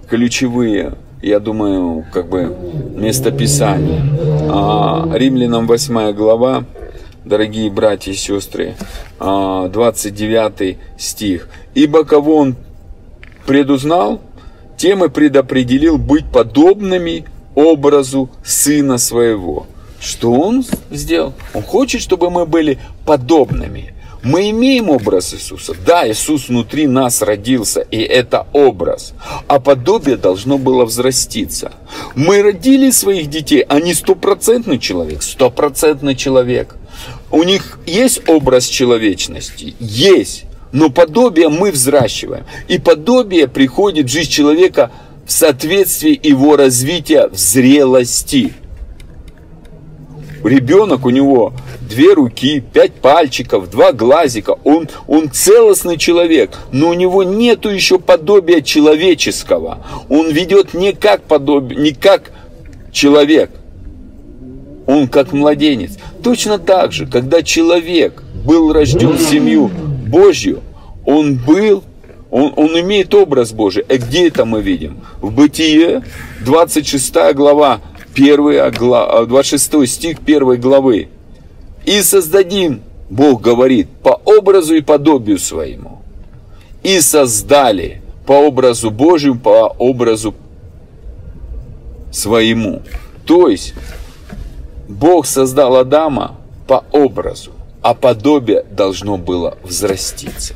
ключевые 0.10 0.96
я 1.22 1.40
думаю, 1.40 2.06
как 2.14 2.30
бы 2.30 2.56
местописание. 2.96 4.02
А, 4.50 5.10
Римлянам 5.14 5.68
8 5.68 6.14
глава, 6.14 6.64
дорогие 7.28 7.70
братья 7.70 8.12
и 8.12 8.16
сестры, 8.16 8.76
29 9.20 10.42
а, 10.42 11.00
стих. 11.00 11.50
«Ибо 11.76 12.04
кого 12.04 12.38
он 12.38 12.56
предузнал, 13.46 14.22
тем 14.78 15.04
и 15.04 15.10
предопределил 15.10 15.98
быть 15.98 16.26
подобными 16.32 17.26
образу 17.56 18.30
Сына 18.44 18.98
Своего». 18.98 19.68
Что 20.00 20.32
Он 20.32 20.64
сделал? 20.92 21.34
Он 21.54 21.64
хочет, 21.64 22.02
чтобы 22.02 22.30
мы 22.30 22.46
были 22.46 22.78
подобными. 23.06 23.94
Мы 24.24 24.50
имеем 24.50 24.90
образ 24.90 25.34
Иисуса. 25.34 25.74
Да, 25.86 26.10
Иисус 26.10 26.50
внутри 26.50 26.88
нас 26.88 27.22
родился, 27.22 27.82
и 27.82 28.00
это 28.00 28.48
образ. 28.52 29.14
А 29.48 29.60
подобие 29.60 30.18
должно 30.18 30.58
было 30.58 30.86
взраститься. 30.86 31.72
Мы 32.16 32.42
родили 32.42 32.90
своих 32.90 33.30
детей, 33.30 33.62
они 33.62 33.94
стопроцентный 33.94 34.80
человек, 34.80 35.24
стопроцентный 35.24 36.16
человек. 36.16 36.76
У 37.32 37.44
них 37.44 37.80
есть 37.86 38.28
образ 38.30 38.68
человечности? 38.68 39.76
Есть. 39.80 40.46
Но 40.72 40.90
подобие 40.90 41.50
мы 41.50 41.72
взращиваем. 41.72 42.46
И 42.68 42.78
подобие 42.78 43.48
приходит 43.48 44.08
в 44.08 44.12
жизнь 44.12 44.30
человека 44.30 44.92
в 45.26 45.32
соответствии 45.32 46.20
его 46.22 46.56
развития 46.56 47.28
в 47.28 47.36
зрелости. 47.36 48.54
Ребенок 50.44 51.06
у 51.06 51.10
него 51.10 51.54
две 51.82 52.14
руки, 52.14 52.62
пять 52.62 52.94
пальчиков, 52.94 53.70
два 53.70 53.92
глазика. 53.92 54.56
Он, 54.64 54.88
он 55.08 55.30
целостный 55.32 55.98
человек, 55.98 56.58
но 56.72 56.90
у 56.90 56.94
него 56.94 57.24
нету 57.24 57.70
еще 57.70 58.00
подобия 58.00 58.62
человеческого. 58.62 59.86
Он 60.10 60.30
ведет 60.32 60.74
не 60.74 60.94
как 60.94 61.24
подобие, 61.24 61.80
не 61.80 61.92
как 61.92 62.32
человек. 62.92 63.52
Он 64.86 65.10
как 65.10 65.34
младенец. 65.34 65.98
Точно 66.24 66.58
так 66.58 66.92
же, 66.92 67.06
когда 67.06 67.42
человек 67.44 68.24
был 68.44 68.74
рожден 68.74 69.12
в 69.12 69.22
семью 69.22 69.70
Божью, 70.08 70.62
он 71.06 71.36
был, 71.36 71.84
он, 72.30 72.54
он 72.56 72.80
имеет 72.80 73.14
образ 73.14 73.52
Божий. 73.52 73.84
И 73.88 73.98
где 73.98 74.28
это 74.28 74.46
мы 74.46 74.62
видим? 74.62 75.02
В 75.22 75.32
Бытие, 75.32 76.04
26 76.46 77.14
глава, 77.34 77.82
1 78.16 78.72
глава, 78.72 79.26
26 79.26 79.88
стих 79.88 80.18
1 80.26 80.60
главы. 80.60 81.10
«И 81.86 82.02
создадим, 82.02 82.82
Бог 83.10 83.42
говорит, 83.42 83.88
по 84.04 84.20
образу 84.26 84.76
и 84.76 84.82
подобию 84.82 85.38
своему. 85.38 86.02
И 86.84 87.00
создали 87.00 88.02
по 88.26 88.34
образу 88.34 88.92
Божьему, 88.92 89.40
по 89.40 89.68
образу 89.78 90.34
своему». 92.12 92.82
То 93.26 93.50
есть, 93.50 93.74
Бог 94.88 95.26
создал 95.26 95.76
Адама 95.76 96.38
по 96.66 96.86
образу, 96.92 97.52
а 97.82 97.94
подобие 97.94 98.64
должно 98.72 99.18
было 99.18 99.58
взраститься. 99.64 100.56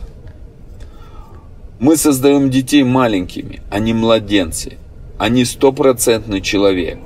Мы 1.79 1.97
создаем 1.97 2.49
детей 2.49 2.83
маленькими, 2.83 3.61
а 3.69 3.79
не 3.79 3.93
младенцы. 3.93 4.77
Они 5.17 5.45
стопроцентный 5.45 6.41
человек. 6.41 6.99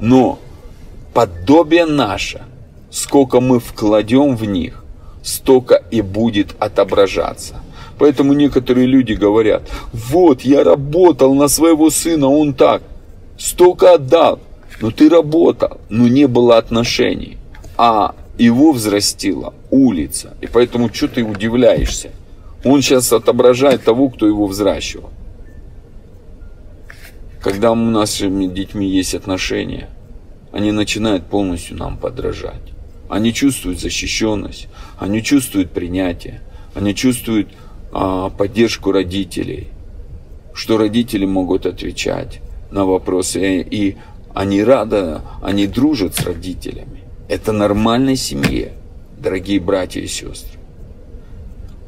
Но 0.00 0.38
подобие 1.14 1.86
наше, 1.86 2.42
сколько 2.90 3.40
мы 3.40 3.60
вкладем 3.60 4.36
в 4.36 4.44
них, 4.44 4.84
столько 5.22 5.82
и 5.90 6.00
будет 6.00 6.56
отображаться. 6.58 7.56
Поэтому 7.98 8.32
некоторые 8.32 8.86
люди 8.86 9.12
говорят, 9.12 9.62
вот 9.92 10.40
я 10.40 10.64
работал 10.64 11.34
на 11.34 11.48
своего 11.48 11.90
сына, 11.90 12.28
он 12.28 12.54
так, 12.54 12.82
столько 13.38 13.94
отдал, 13.94 14.40
но 14.80 14.90
ты 14.90 15.08
работал, 15.08 15.80
но 15.88 16.08
не 16.08 16.26
было 16.26 16.56
отношений. 16.56 17.36
А 17.76 18.14
его 18.38 18.72
взрастила 18.72 19.54
улица. 19.70 20.34
И 20.40 20.46
поэтому 20.46 20.92
что 20.92 21.08
ты 21.08 21.22
удивляешься? 21.22 22.10
Он 22.64 22.82
сейчас 22.82 23.12
отображает 23.12 23.84
того, 23.84 24.08
кто 24.08 24.26
его 24.26 24.46
взращивал. 24.46 25.10
Когда 27.40 27.72
у 27.72 27.74
нас 27.74 28.16
с 28.16 28.18
детьми 28.20 28.86
есть 28.86 29.14
отношения, 29.14 29.88
они 30.52 30.72
начинают 30.72 31.24
полностью 31.24 31.76
нам 31.76 31.96
подражать. 31.96 32.72
Они 33.08 33.32
чувствуют 33.32 33.80
защищенность, 33.80 34.68
они 34.98 35.22
чувствуют 35.22 35.70
принятие, 35.70 36.42
они 36.74 36.94
чувствуют 36.94 37.48
а, 37.92 38.30
поддержку 38.30 38.92
родителей, 38.92 39.68
что 40.54 40.76
родители 40.76 41.24
могут 41.24 41.66
отвечать 41.66 42.40
на 42.70 42.84
вопросы 42.84 43.62
и 43.62 43.96
они 44.34 44.62
рады, 44.62 45.20
они 45.42 45.66
дружат 45.66 46.14
с 46.16 46.24
родителями. 46.24 47.04
Это 47.28 47.52
нормальной 47.52 48.16
семье, 48.16 48.72
дорогие 49.18 49.60
братья 49.60 50.00
и 50.00 50.06
сестры. 50.06 50.58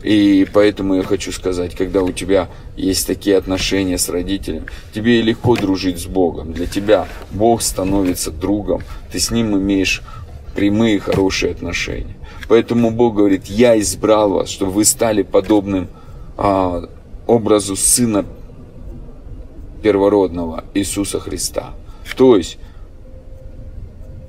И 0.03 0.47
поэтому 0.53 0.97
я 0.97 1.03
хочу 1.05 1.31
сказать, 1.31 1.77
когда 1.77 2.03
у 2.03 2.11
тебя 2.11 2.49
есть 2.77 3.07
такие 3.07 3.37
отношения 3.37 3.99
с 3.99 4.09
родителем, 4.09 4.67
тебе 4.93 5.23
легко 5.23 5.57
дружить 5.57 6.01
с 6.01 6.07
Богом. 6.07 6.53
Для 6.53 6.67
тебя 6.67 7.07
Бог 7.31 7.63
становится 7.63 8.33
другом, 8.33 8.83
ты 9.13 9.21
с 9.21 9.31
Ним 9.31 9.57
имеешь 9.57 10.03
прямые 10.57 10.99
хорошие 10.99 11.53
отношения. 11.53 12.17
Поэтому 12.49 12.91
Бог 12.91 13.15
говорит, 13.15 13.47
я 13.47 13.79
избрал 13.79 14.31
вас, 14.31 14.51
чтобы 14.51 14.73
вы 14.73 14.85
стали 14.85 15.23
подобным 15.23 15.89
а, 16.37 16.89
образу 17.27 17.77
Сына 17.77 18.25
первородного 19.83 20.65
Иисуса 20.75 21.21
Христа. 21.21 21.75
То 22.17 22.37
есть, 22.37 22.59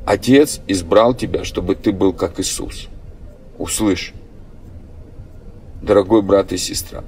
Отец 0.05 0.61
избрал 0.67 1.13
тебя, 1.13 1.43
чтобы 1.43 1.75
ты 1.75 1.91
был 1.91 2.13
как 2.13 2.39
Иисус. 2.39 2.87
Услышь 3.57 4.13
дорогой 5.81 6.21
брат 6.21 6.51
и 6.51 6.57
сестра. 6.57 7.03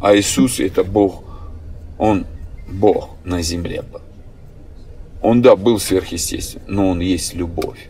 А 0.00 0.14
Иисус 0.14 0.60
это 0.60 0.84
Бог, 0.84 1.22
Он 1.98 2.26
Бог 2.68 3.10
на 3.24 3.42
земле 3.42 3.82
был. 3.82 4.00
Он, 5.22 5.40
да, 5.40 5.56
был 5.56 5.78
сверхъестественным, 5.78 6.66
но 6.68 6.88
Он 6.90 7.00
есть 7.00 7.34
любовь. 7.34 7.88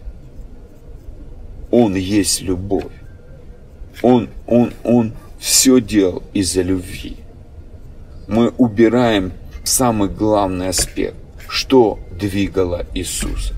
Он 1.70 1.96
есть 1.96 2.42
любовь. 2.42 2.92
Он, 4.02 4.28
он, 4.46 4.72
он 4.84 5.12
все 5.38 5.80
делал 5.80 6.22
из-за 6.32 6.62
любви. 6.62 7.16
Мы 8.28 8.50
убираем 8.50 9.32
самый 9.64 10.08
главный 10.08 10.68
аспект, 10.68 11.16
что 11.48 11.98
двигало 12.18 12.86
Иисуса. 12.94 13.54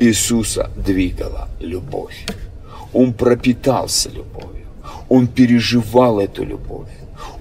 Иисуса 0.00 0.70
двигала 0.76 1.48
любовь. 1.60 2.26
Он 2.92 3.12
пропитался 3.12 4.10
любовью. 4.10 4.66
Он 5.08 5.26
переживал 5.26 6.20
эту 6.20 6.44
любовь. 6.44 6.90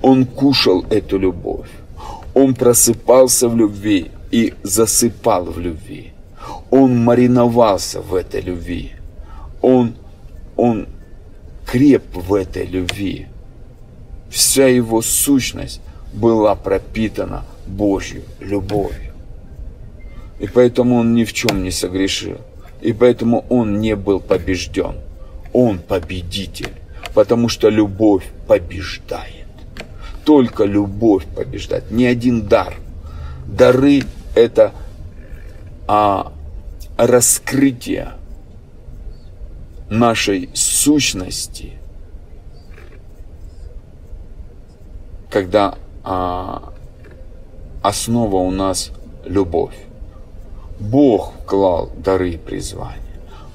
Он 0.02 0.26
кушал 0.26 0.86
эту 0.90 1.18
любовь. 1.18 1.70
Он 2.34 2.54
просыпался 2.54 3.50
в 3.50 3.56
любви 3.56 4.12
и 4.32 4.54
засыпал 4.64 5.46
в 5.46 5.60
любви. 5.60 6.14
Он 6.70 7.04
мариновался 7.04 8.02
в 8.02 8.16
этой 8.16 8.42
любви. 8.42 8.92
Он, 9.62 9.96
он 10.56 10.88
креп 11.66 12.04
в 12.16 12.34
этой 12.34 12.66
любви. 12.66 13.28
Вся 14.30 14.68
его 14.68 15.02
сущность 15.02 15.82
была 16.14 16.56
пропитана 16.56 17.44
Божью 17.68 18.24
любовью. 18.40 19.11
И 20.42 20.48
поэтому 20.48 20.98
он 20.98 21.14
ни 21.14 21.24
в 21.24 21.32
чем 21.32 21.64
не 21.64 21.72
согрешил. 21.72 22.38
И 22.82 22.92
поэтому 22.92 23.46
он 23.50 23.80
не 23.80 23.96
был 23.96 24.20
побежден. 24.20 24.96
Он 25.54 25.80
победитель 25.80 26.82
потому 27.14 27.50
что 27.50 27.70
любовь 27.70 28.26
побеждает. 28.48 29.46
Только 30.26 30.66
любовь 30.66 31.26
побеждает, 31.26 31.92
ни 31.92 32.06
один 32.06 32.48
дар. 32.48 32.76
Дары– 33.48 34.04
это 34.36 34.72
а, 35.88 36.32
раскрытие 36.98 38.14
нашей 39.90 40.50
сущности, 40.54 41.74
когда 45.30 45.76
а, 46.04 46.72
основа 47.82 48.38
у 48.38 48.52
нас 48.52 48.92
любовь. 49.26 49.76
Бог 50.82 51.34
вклал 51.44 51.92
дары 51.96 52.40
призвания. 52.40 52.98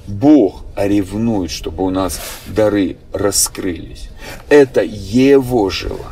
Бог 0.06 0.62
ревнует, 0.76 1.50
чтобы 1.50 1.82
у 1.82 1.90
нас 1.90 2.20
дары 2.46 2.96
раскрылись. 3.12 4.08
Это 4.48 4.82
Его 4.84 5.68
желание. 5.68 6.06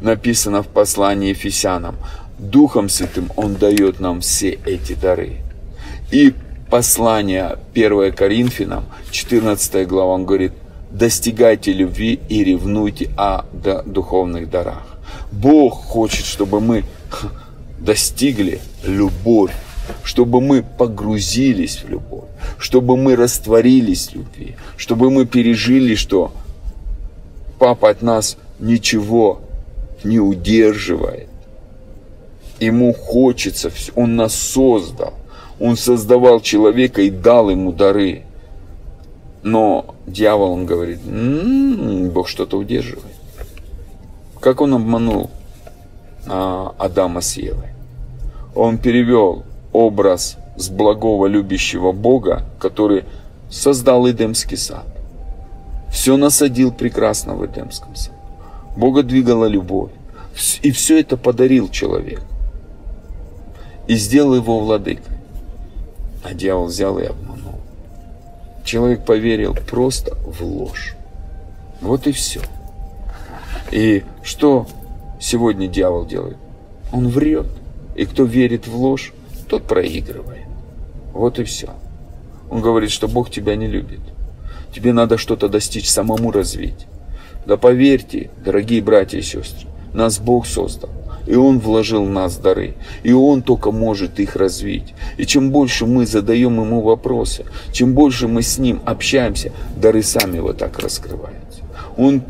Написано 0.00 0.62
в 0.62 0.68
послании 0.68 1.28
Ефесянам. 1.28 1.96
Духом 2.38 2.88
Святым 2.88 3.30
Он 3.36 3.54
дает 3.54 4.00
нам 4.00 4.22
все 4.22 4.58
эти 4.64 4.94
дары. 4.94 5.36
И 6.10 6.32
послание 6.70 7.58
1 7.74 8.14
Коринфянам, 8.14 8.86
14 9.10 9.86
глава, 9.86 10.14
он 10.14 10.24
говорит, 10.24 10.52
достигайте 10.90 11.74
любви 11.74 12.18
и 12.30 12.42
ревнуйте 12.42 13.10
о 13.18 13.44
духовных 13.84 14.48
дарах. 14.48 14.86
Бог 15.30 15.74
хочет, 15.74 16.24
чтобы 16.24 16.62
мы 16.62 16.84
достигли 17.78 18.62
любовь 18.84 19.52
чтобы 20.04 20.40
мы 20.40 20.62
погрузились 20.62 21.82
в 21.82 21.88
любовь, 21.88 22.28
чтобы 22.58 22.96
мы 22.96 23.16
растворились 23.16 24.08
в 24.08 24.14
любви, 24.14 24.56
чтобы 24.76 25.10
мы 25.10 25.26
пережили, 25.26 25.94
что 25.94 26.32
папа 27.58 27.90
от 27.90 28.02
нас 28.02 28.36
ничего 28.58 29.40
не 30.04 30.18
удерживает. 30.18 31.28
Ему 32.58 32.92
хочется, 32.92 33.70
он 33.94 34.16
нас 34.16 34.34
создал. 34.34 35.14
Он 35.58 35.76
создавал 35.76 36.40
человека 36.40 37.02
и 37.02 37.10
дал 37.10 37.50
ему 37.50 37.72
дары. 37.72 38.22
Но 39.42 39.94
дьявол, 40.06 40.52
он 40.52 40.66
говорит, 40.66 41.00
м-м, 41.06 42.10
Бог 42.10 42.28
что-то 42.28 42.58
удерживает. 42.58 43.14
Как 44.40 44.60
он 44.60 44.74
обманул 44.74 45.30
а, 46.26 46.74
Адама 46.78 47.20
с 47.20 47.36
Евой? 47.36 47.68
Он 48.54 48.78
перевел 48.78 49.44
образ 49.72 50.36
с 50.56 50.68
благого 50.68 51.26
любящего 51.26 51.92
Бога, 51.92 52.44
который 52.58 53.04
создал 53.48 54.08
Эдемский 54.08 54.56
сад. 54.56 54.86
Все 55.90 56.16
насадил 56.16 56.72
прекрасно 56.72 57.34
в 57.34 57.44
Эдемском 57.44 57.94
саду. 57.96 58.16
Бога 58.76 59.02
двигала 59.02 59.46
любовь. 59.46 59.90
И 60.62 60.70
все 60.70 61.00
это 61.00 61.16
подарил 61.16 61.68
человек. 61.68 62.22
И 63.88 63.96
сделал 63.96 64.34
его 64.34 64.60
владыкой. 64.60 65.16
А 66.22 66.32
дьявол 66.32 66.66
взял 66.66 66.98
и 66.98 67.04
обманул. 67.04 67.60
Человек 68.64 69.04
поверил 69.04 69.54
просто 69.68 70.16
в 70.16 70.42
ложь. 70.42 70.94
Вот 71.80 72.06
и 72.06 72.12
все. 72.12 72.40
И 73.72 74.04
что 74.22 74.66
сегодня 75.18 75.66
дьявол 75.66 76.06
делает? 76.06 76.36
Он 76.92 77.08
врет. 77.08 77.46
И 77.96 78.04
кто 78.04 78.24
верит 78.24 78.68
в 78.68 78.76
ложь, 78.76 79.12
тот 79.50 79.64
проигрывает. 79.64 80.46
Вот 81.12 81.40
и 81.40 81.44
все. 81.44 81.70
Он 82.50 82.62
говорит, 82.62 82.90
что 82.90 83.08
Бог 83.08 83.30
тебя 83.30 83.56
не 83.56 83.66
любит. 83.66 84.00
Тебе 84.72 84.92
надо 84.92 85.18
что-то 85.18 85.48
достичь, 85.48 85.90
самому 85.90 86.30
развить. 86.30 86.86
Да 87.46 87.56
поверьте, 87.56 88.30
дорогие 88.44 88.80
братья 88.80 89.18
и 89.18 89.22
сестры, 89.22 89.68
нас 89.92 90.20
Бог 90.20 90.46
создал. 90.46 90.90
И 91.26 91.34
Он 91.34 91.58
вложил 91.58 92.04
в 92.04 92.10
нас 92.10 92.36
дары. 92.36 92.74
И 93.02 93.12
Он 93.12 93.42
только 93.42 93.72
может 93.72 94.20
их 94.20 94.36
развить. 94.36 94.94
И 95.16 95.26
чем 95.26 95.50
больше 95.50 95.84
мы 95.84 96.06
задаем 96.06 96.60
Ему 96.60 96.80
вопросы, 96.80 97.44
чем 97.72 97.94
больше 97.94 98.28
мы 98.28 98.42
с 98.42 98.58
Ним 98.58 98.80
общаемся, 98.84 99.52
дары 99.76 100.02
сами 100.04 100.38
вот 100.38 100.58
так 100.58 100.78
раскрываются. 100.78 101.39
Он 102.00 102.22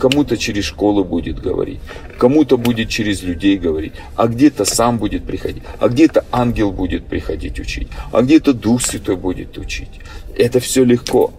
кому-то 0.00 0.38
через 0.38 0.64
школу 0.64 1.04
будет 1.04 1.38
говорить, 1.38 1.80
кому-то 2.16 2.56
будет 2.56 2.88
через 2.88 3.22
людей 3.22 3.58
говорить, 3.58 3.92
а 4.16 4.26
где-то 4.26 4.64
сам 4.64 4.96
будет 4.96 5.24
приходить, 5.24 5.62
а 5.78 5.88
где-то 5.88 6.24
ангел 6.32 6.72
будет 6.72 7.04
приходить 7.04 7.60
учить, 7.60 7.88
а 8.10 8.22
где-то 8.22 8.54
Дух 8.54 8.80
Святой 8.80 9.16
будет 9.16 9.58
учить. 9.58 10.00
Это 10.34 10.60
все 10.60 10.82
легко. 10.82 11.34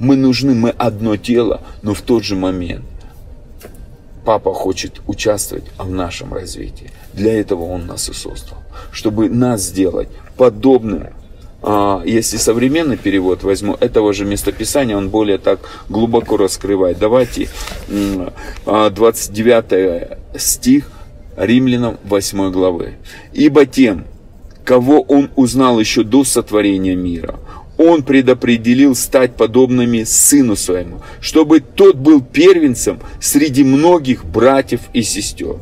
Мы 0.00 0.16
нужны, 0.16 0.56
мы 0.56 0.70
одно 0.70 1.16
тело, 1.16 1.62
но 1.82 1.94
в 1.94 2.02
тот 2.02 2.24
же 2.24 2.34
момент 2.34 2.84
Папа 4.24 4.52
хочет 4.52 5.00
участвовать 5.06 5.66
в 5.78 5.88
нашем 5.88 6.34
развитии. 6.34 6.90
Для 7.14 7.40
этого 7.40 7.62
Он 7.62 7.86
нас 7.86 8.08
и 8.08 8.12
создал. 8.12 8.58
Чтобы 8.90 9.30
нас 9.30 9.62
сделать 9.62 10.08
подобным 10.36 11.06
если 12.04 12.36
современный 12.36 12.96
перевод 12.96 13.42
возьму, 13.42 13.76
этого 13.80 14.12
же 14.12 14.24
местописания 14.24 14.96
он 14.96 15.08
более 15.08 15.38
так 15.38 15.60
глубоко 15.88 16.36
раскрывает. 16.36 16.98
Давайте 16.98 17.48
29 17.88 19.64
а, 19.72 20.18
стих 20.38 20.90
Римлянам 21.36 21.98
8 22.04 22.50
главы. 22.50 22.94
«Ибо 23.32 23.66
тем, 23.66 24.04
кого 24.64 25.00
он 25.02 25.30
узнал 25.36 25.80
еще 25.80 26.02
до 26.02 26.24
сотворения 26.24 26.94
мира, 26.94 27.38
он 27.76 28.02
предопределил 28.02 28.94
стать 28.94 29.36
подобными 29.36 30.02
сыну 30.02 30.56
своему, 30.56 31.00
чтобы 31.20 31.60
тот 31.60 31.96
был 31.96 32.20
первенцем 32.20 32.98
среди 33.20 33.62
многих 33.62 34.24
братьев 34.24 34.80
и 34.92 35.02
сестер 35.02 35.56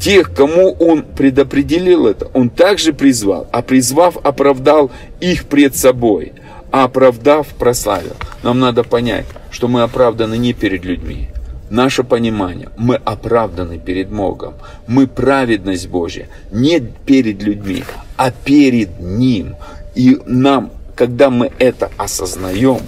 тех, 0.00 0.34
кому 0.34 0.72
Он 0.80 1.02
предопределил 1.02 2.06
это, 2.06 2.26
Он 2.32 2.50
также 2.50 2.92
призвал, 2.92 3.46
а 3.52 3.62
призвав, 3.62 4.16
оправдал 4.24 4.90
их 5.20 5.44
пред 5.44 5.76
собой, 5.76 6.32
а 6.72 6.84
оправдав, 6.84 7.46
прославил. 7.48 8.16
Нам 8.42 8.58
надо 8.58 8.82
понять, 8.82 9.26
что 9.50 9.68
мы 9.68 9.82
оправданы 9.82 10.36
не 10.38 10.54
перед 10.54 10.84
людьми, 10.84 11.28
наше 11.68 12.02
понимание, 12.02 12.68
мы 12.76 12.96
оправданы 12.96 13.78
перед 13.78 14.08
Богом. 14.08 14.54
Мы 14.86 15.06
праведность 15.06 15.88
Божья 15.88 16.28
не 16.50 16.80
перед 16.80 17.42
людьми, 17.42 17.84
а 18.16 18.30
перед 18.30 19.00
Ним. 19.00 19.54
И 19.94 20.18
нам, 20.26 20.70
когда 20.96 21.30
мы 21.30 21.52
это 21.58 21.90
осознаем, 21.96 22.80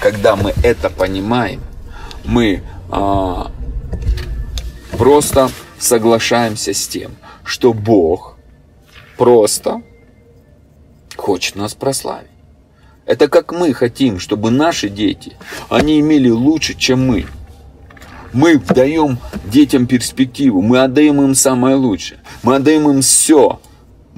когда 0.00 0.36
мы 0.36 0.52
это 0.62 0.90
понимаем, 0.90 1.60
мы 2.24 2.62
а, 2.90 3.50
просто 4.96 5.50
соглашаемся 5.78 6.72
с 6.74 6.88
тем, 6.88 7.12
что 7.44 7.72
Бог 7.72 8.36
просто 9.16 9.82
хочет 11.16 11.56
нас 11.56 11.74
прославить. 11.74 12.30
Это 13.06 13.28
как 13.28 13.52
мы 13.52 13.72
хотим, 13.72 14.18
чтобы 14.18 14.50
наши 14.50 14.88
дети, 14.88 15.36
они 15.70 15.98
имели 16.00 16.28
лучше, 16.28 16.74
чем 16.74 17.06
мы. 17.06 17.26
Мы 18.34 18.58
даем 18.58 19.18
детям 19.46 19.86
перспективу, 19.86 20.60
мы 20.60 20.80
отдаем 20.82 21.22
им 21.22 21.34
самое 21.34 21.76
лучшее, 21.76 22.20
мы 22.42 22.56
отдаем 22.56 22.88
им 22.90 23.00
все. 23.00 23.60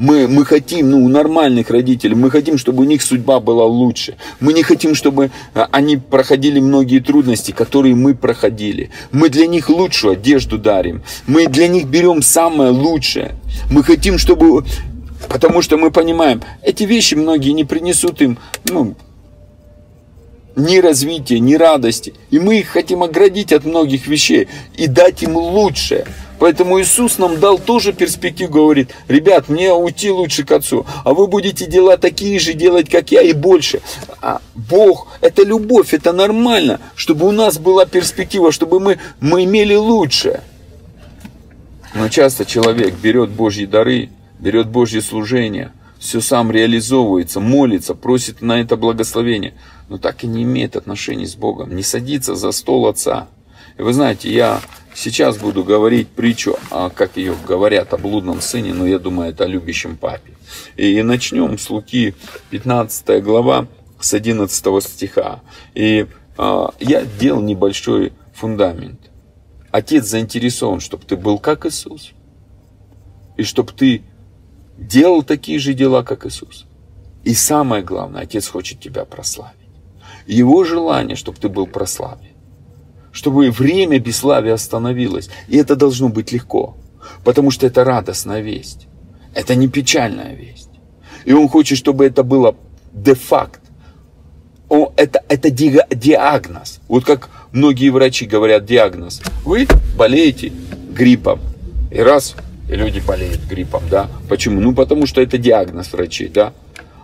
Мы, 0.01 0.29
мы 0.29 0.47
хотим, 0.47 0.89
ну, 0.89 1.05
у 1.05 1.09
нормальных 1.11 1.69
родителей, 1.69 2.15
мы 2.15 2.31
хотим, 2.31 2.57
чтобы 2.57 2.85
у 2.85 2.87
них 2.87 3.03
судьба 3.03 3.39
была 3.39 3.67
лучше. 3.67 4.17
Мы 4.41 4.55
не 4.55 4.63
хотим, 4.63 4.95
чтобы 4.95 5.31
а, 5.53 5.69
они 5.73 5.99
проходили 5.99 6.59
многие 6.59 7.01
трудности, 7.01 7.53
которые 7.53 7.95
мы 7.95 8.15
проходили. 8.15 8.91
Мы 9.13 9.29
для 9.29 9.47
них 9.47 9.69
лучшую 9.69 10.15
одежду 10.15 10.57
дарим. 10.57 11.03
Мы 11.27 11.49
для 11.49 11.69
них 11.69 11.85
берем 11.85 12.23
самое 12.23 12.71
лучшее. 12.71 13.33
Мы 13.71 13.85
хотим, 13.85 14.17
чтобы... 14.17 14.65
Потому 15.29 15.61
что 15.61 15.77
мы 15.77 15.91
понимаем, 15.91 16.41
эти 16.63 16.85
вещи 16.85 17.15
многие 17.15 17.51
не 17.51 17.65
принесут 17.65 18.23
им, 18.23 18.39
ну, 18.65 18.97
ни 20.57 20.79
развития, 20.79 21.41
ни 21.41 21.57
радости. 21.57 22.15
И 22.31 22.39
мы 22.39 22.61
их 22.61 22.69
хотим 22.69 23.03
оградить 23.03 23.53
от 23.53 23.67
многих 23.67 24.07
вещей 24.07 24.49
и 24.79 24.87
дать 24.87 25.23
им 25.23 25.37
лучшее. 25.37 26.07
Поэтому 26.41 26.81
Иисус 26.81 27.19
нам 27.19 27.39
дал 27.39 27.59
тоже 27.59 27.93
перспективу, 27.93 28.53
говорит, 28.53 28.91
ребят, 29.07 29.49
мне 29.49 29.73
уйти 29.73 30.11
лучше 30.11 30.45
к 30.45 30.51
Отцу, 30.51 30.87
а 31.05 31.15
вы 31.15 31.29
будете 31.29 31.67
дела 31.67 31.97
такие 31.97 32.41
же 32.41 32.55
делать, 32.55 32.91
как 32.91 33.13
я, 33.13 33.23
и 33.23 33.33
больше. 33.33 33.81
А 34.21 34.41
Бог, 34.55 35.07
это 35.21 35.45
любовь, 35.45 35.95
это 35.95 36.13
нормально, 36.13 36.81
чтобы 36.97 37.29
у 37.29 37.31
нас 37.31 37.59
была 37.59 37.87
перспектива, 37.87 38.51
чтобы 38.51 38.81
мы, 38.81 38.99
мы 39.21 39.45
имели 39.45 39.75
лучшее. 39.77 40.41
Но 41.95 42.09
часто 42.09 42.45
человек 42.45 42.95
берет 42.95 43.31
Божьи 43.31 43.67
дары, 43.67 44.11
берет 44.41 44.69
Божье 44.69 45.01
служение, 45.01 45.71
все 46.01 46.21
сам 46.21 46.51
реализовывается, 46.51 47.39
молится, 47.39 47.95
просит 47.95 48.43
на 48.43 48.61
это 48.61 48.77
благословение– 48.77 49.55
но 49.91 49.99
так 49.99 50.23
и 50.23 50.29
не 50.29 50.45
имеет 50.45 50.77
отношений 50.77 51.27
с 51.27 51.35
Богом, 51.35 51.75
не 51.75 51.83
садится 51.83 52.37
за 52.37 52.53
стол 52.53 52.87
Отца. 52.87 53.27
И 53.77 53.83
вы 53.83 53.93
знаете, 53.93 54.33
я 54.33 54.61
сейчас 54.95 55.39
буду 55.39 55.65
говорить 55.65 56.09
притчу, 56.09 56.57
а 56.71 56.91
как 56.91 57.17
ее 57.17 57.35
говорят, 57.47 57.93
о 57.93 57.99
блудном 57.99 58.41
сыне, 58.41 58.75
но 58.75 58.87
я 58.87 58.99
думаю, 58.99 59.31
это 59.31 59.45
о 59.45 59.47
любящем 59.47 59.97
папе. 59.97 60.33
И 60.77 61.01
начнем 61.03 61.59
с 61.59 61.71
Луки 61.71 62.15
15 62.51 63.23
глава, 63.23 63.69
с 64.01 64.15
11 64.15 64.83
стиха. 64.83 65.41
И 65.75 66.07
а, 66.37 66.73
я 66.81 67.05
делал 67.05 67.43
небольшой 67.43 68.13
фундамент. 68.35 69.11
Отец 69.71 70.07
заинтересован, 70.07 70.81
чтобы 70.81 71.05
ты 71.05 71.17
был 71.17 71.39
как 71.39 71.67
Иисус. 71.67 72.13
И 73.37 73.43
чтобы 73.43 73.73
ты 73.73 74.03
делал 74.77 75.23
такие 75.23 75.59
же 75.59 75.75
дела, 75.75 76.03
как 76.03 76.27
Иисус. 76.27 76.67
И 77.25 77.35
самое 77.35 77.83
главное, 77.83 78.23
Отец 78.23 78.49
хочет 78.49 78.81
тебя 78.81 79.05
прославить. 79.05 79.57
Его 80.27 80.65
желание, 80.65 81.17
чтобы 81.17 81.39
ты 81.39 81.49
был 81.49 81.67
прославлен. 81.67 82.30
Чтобы 83.13 83.51
время 83.51 83.99
бесславия 83.99 84.55
остановилось. 84.55 85.31
И 85.49 85.57
это 85.57 85.77
должно 85.77 86.09
быть 86.09 86.33
легко. 86.33 86.77
Потому 87.25 87.51
что 87.51 87.67
это 87.67 87.85
радостная 87.85 88.41
весть. 88.41 88.87
Это 89.35 89.55
не 89.55 89.69
печальная 89.69 90.35
весть. 90.35 90.71
И 91.25 91.33
он 91.33 91.49
хочет, 91.49 91.79
чтобы 91.79 92.07
это 92.07 92.23
было 92.23 92.55
де-факт. 92.93 93.61
Это, 94.97 95.23
это 95.29 95.51
диагноз. 95.51 96.81
Вот 96.89 97.05
как 97.05 97.29
многие 97.53 97.91
врачи 97.91 98.27
говорят 98.27 98.65
диагноз. 98.65 99.21
Вы 99.45 99.67
болеете 99.97 100.53
гриппом. 100.93 101.41
И 101.91 101.99
раз, 101.99 102.37
и 102.69 102.77
люди 102.77 103.01
болеют 103.01 103.41
гриппом, 103.51 103.83
да. 103.91 104.09
Почему? 104.29 104.61
Ну, 104.61 104.73
потому 104.73 105.07
что 105.07 105.21
это 105.21 105.39
диагноз 105.39 105.93
врачей, 105.93 106.29
да. 106.29 106.53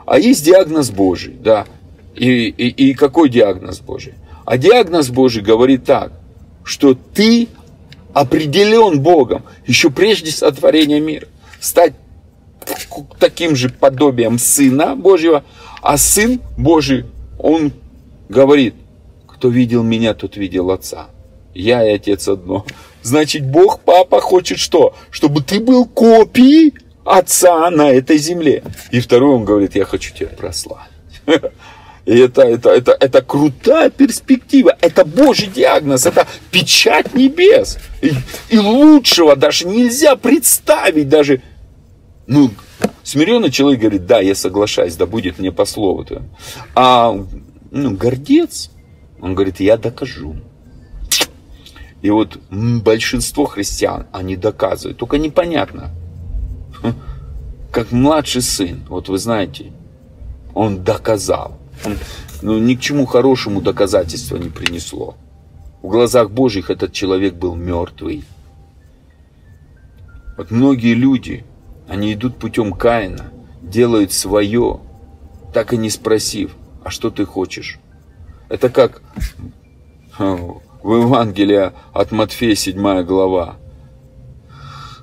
А 0.07 0.18
есть 0.20 0.44
диагноз 0.44 0.90
Божий, 0.90 1.34
да. 1.34 1.66
И, 2.14 2.48
и, 2.48 2.90
и 2.90 2.94
какой 2.94 3.28
диагноз 3.28 3.80
Божий? 3.80 4.14
А 4.47 4.59
диагноз 4.59 5.11
Божий 5.11 5.42
говорит 5.42 5.84
так, 5.84 6.12
что 6.62 6.94
ты 6.94 7.49
определен 8.14 9.01
Богом 9.01 9.42
еще 9.66 9.90
прежде 9.90 10.30
сотворения 10.30 11.01
мира. 11.01 11.26
Стать 11.61 11.94
таким 13.18 13.57
же 13.57 13.68
подобием 13.68 14.38
Сына 14.38 14.94
Божьего, 14.94 15.44
а 15.82 15.99
Сын 15.99 16.40
Божий, 16.57 17.07
Он 17.40 17.72
говорит, 18.28 18.74
кто 19.26 19.49
видел 19.49 19.82
меня, 19.82 20.14
тот 20.14 20.36
видел 20.36 20.70
Отца. 20.70 21.09
Я 21.53 21.84
и 21.84 21.94
Отец 21.94 22.28
одно. 22.28 22.64
Значит, 23.03 23.44
Бог, 23.44 23.80
Папа, 23.80 24.20
хочет 24.20 24.59
что? 24.59 24.94
Чтобы 25.11 25.42
ты 25.42 25.59
был 25.59 25.86
копией 25.86 26.74
Отца 27.05 27.68
на 27.70 27.90
этой 27.90 28.18
земле. 28.18 28.62
И 28.92 29.01
второй, 29.01 29.34
Он 29.34 29.44
говорит, 29.44 29.74
я 29.74 29.84
хочу 29.84 30.14
тебя 30.14 30.28
прославить. 30.28 30.86
И 32.07 32.16
это, 32.18 32.42
это, 32.42 32.70
это, 32.70 32.96
это 33.00 33.20
крутая 33.20 33.90
перспектива, 33.90 34.76
это 34.80 35.04
Божий 35.04 35.48
диагноз, 35.48 36.07
это 36.07 36.24
печать 36.52 37.14
небес. 37.14 37.78
И, 38.00 38.12
и 38.48 38.59
лучшего 38.59 39.34
даже 39.34 39.66
нельзя 39.66 40.14
представить, 40.14 41.09
даже, 41.09 41.42
ну, 42.28 42.52
смиренный 43.02 43.50
человек 43.50 43.80
говорит, 43.80 44.07
да, 44.07 44.20
я 44.20 44.36
соглашаюсь, 44.36 44.94
да 44.94 45.07
будет 45.07 45.40
мне 45.40 45.50
по 45.50 45.64
слову 45.64 46.04
твоему. 46.04 46.28
А, 46.76 47.12
ну, 47.72 47.96
гордец, 47.96 48.70
он 49.20 49.34
говорит, 49.34 49.59
я 49.59 49.76
докажу. 49.76 50.36
И 52.02 52.11
вот 52.11 52.38
большинство 52.50 53.46
христиан, 53.46 54.07
они 54.12 54.36
доказывают, 54.36 54.96
только 54.96 55.18
непонятно. 55.18 55.90
Как 57.72 57.90
младший 57.90 58.42
сын, 58.42 58.84
вот 58.88 59.09
вы 59.09 59.18
знаете, 59.18 59.72
он 60.54 60.84
доказал 60.84 61.59
ну, 62.42 62.58
ни 62.58 62.74
к 62.74 62.80
чему 62.80 63.06
хорошему 63.06 63.60
доказательства 63.60 64.36
не 64.36 64.48
принесло. 64.48 65.16
В 65.82 65.88
глазах 65.88 66.30
Божьих 66.30 66.70
этот 66.70 66.92
человек 66.92 67.34
был 67.34 67.54
мертвый. 67.54 68.24
Вот 70.36 70.50
многие 70.50 70.94
люди, 70.94 71.44
они 71.88 72.12
идут 72.12 72.36
путем 72.36 72.72
Каина, 72.72 73.30
делают 73.62 74.12
свое, 74.12 74.80
так 75.54 75.72
и 75.72 75.76
не 75.76 75.90
спросив, 75.90 76.56
а 76.84 76.90
что 76.90 77.10
ты 77.10 77.24
хочешь? 77.24 77.78
Это 78.48 78.68
как 78.68 79.02
в 80.18 80.60
Евангелии 80.82 81.72
от 81.92 82.12
Матфея 82.12 82.54
7 82.54 83.02
глава. 83.02 83.56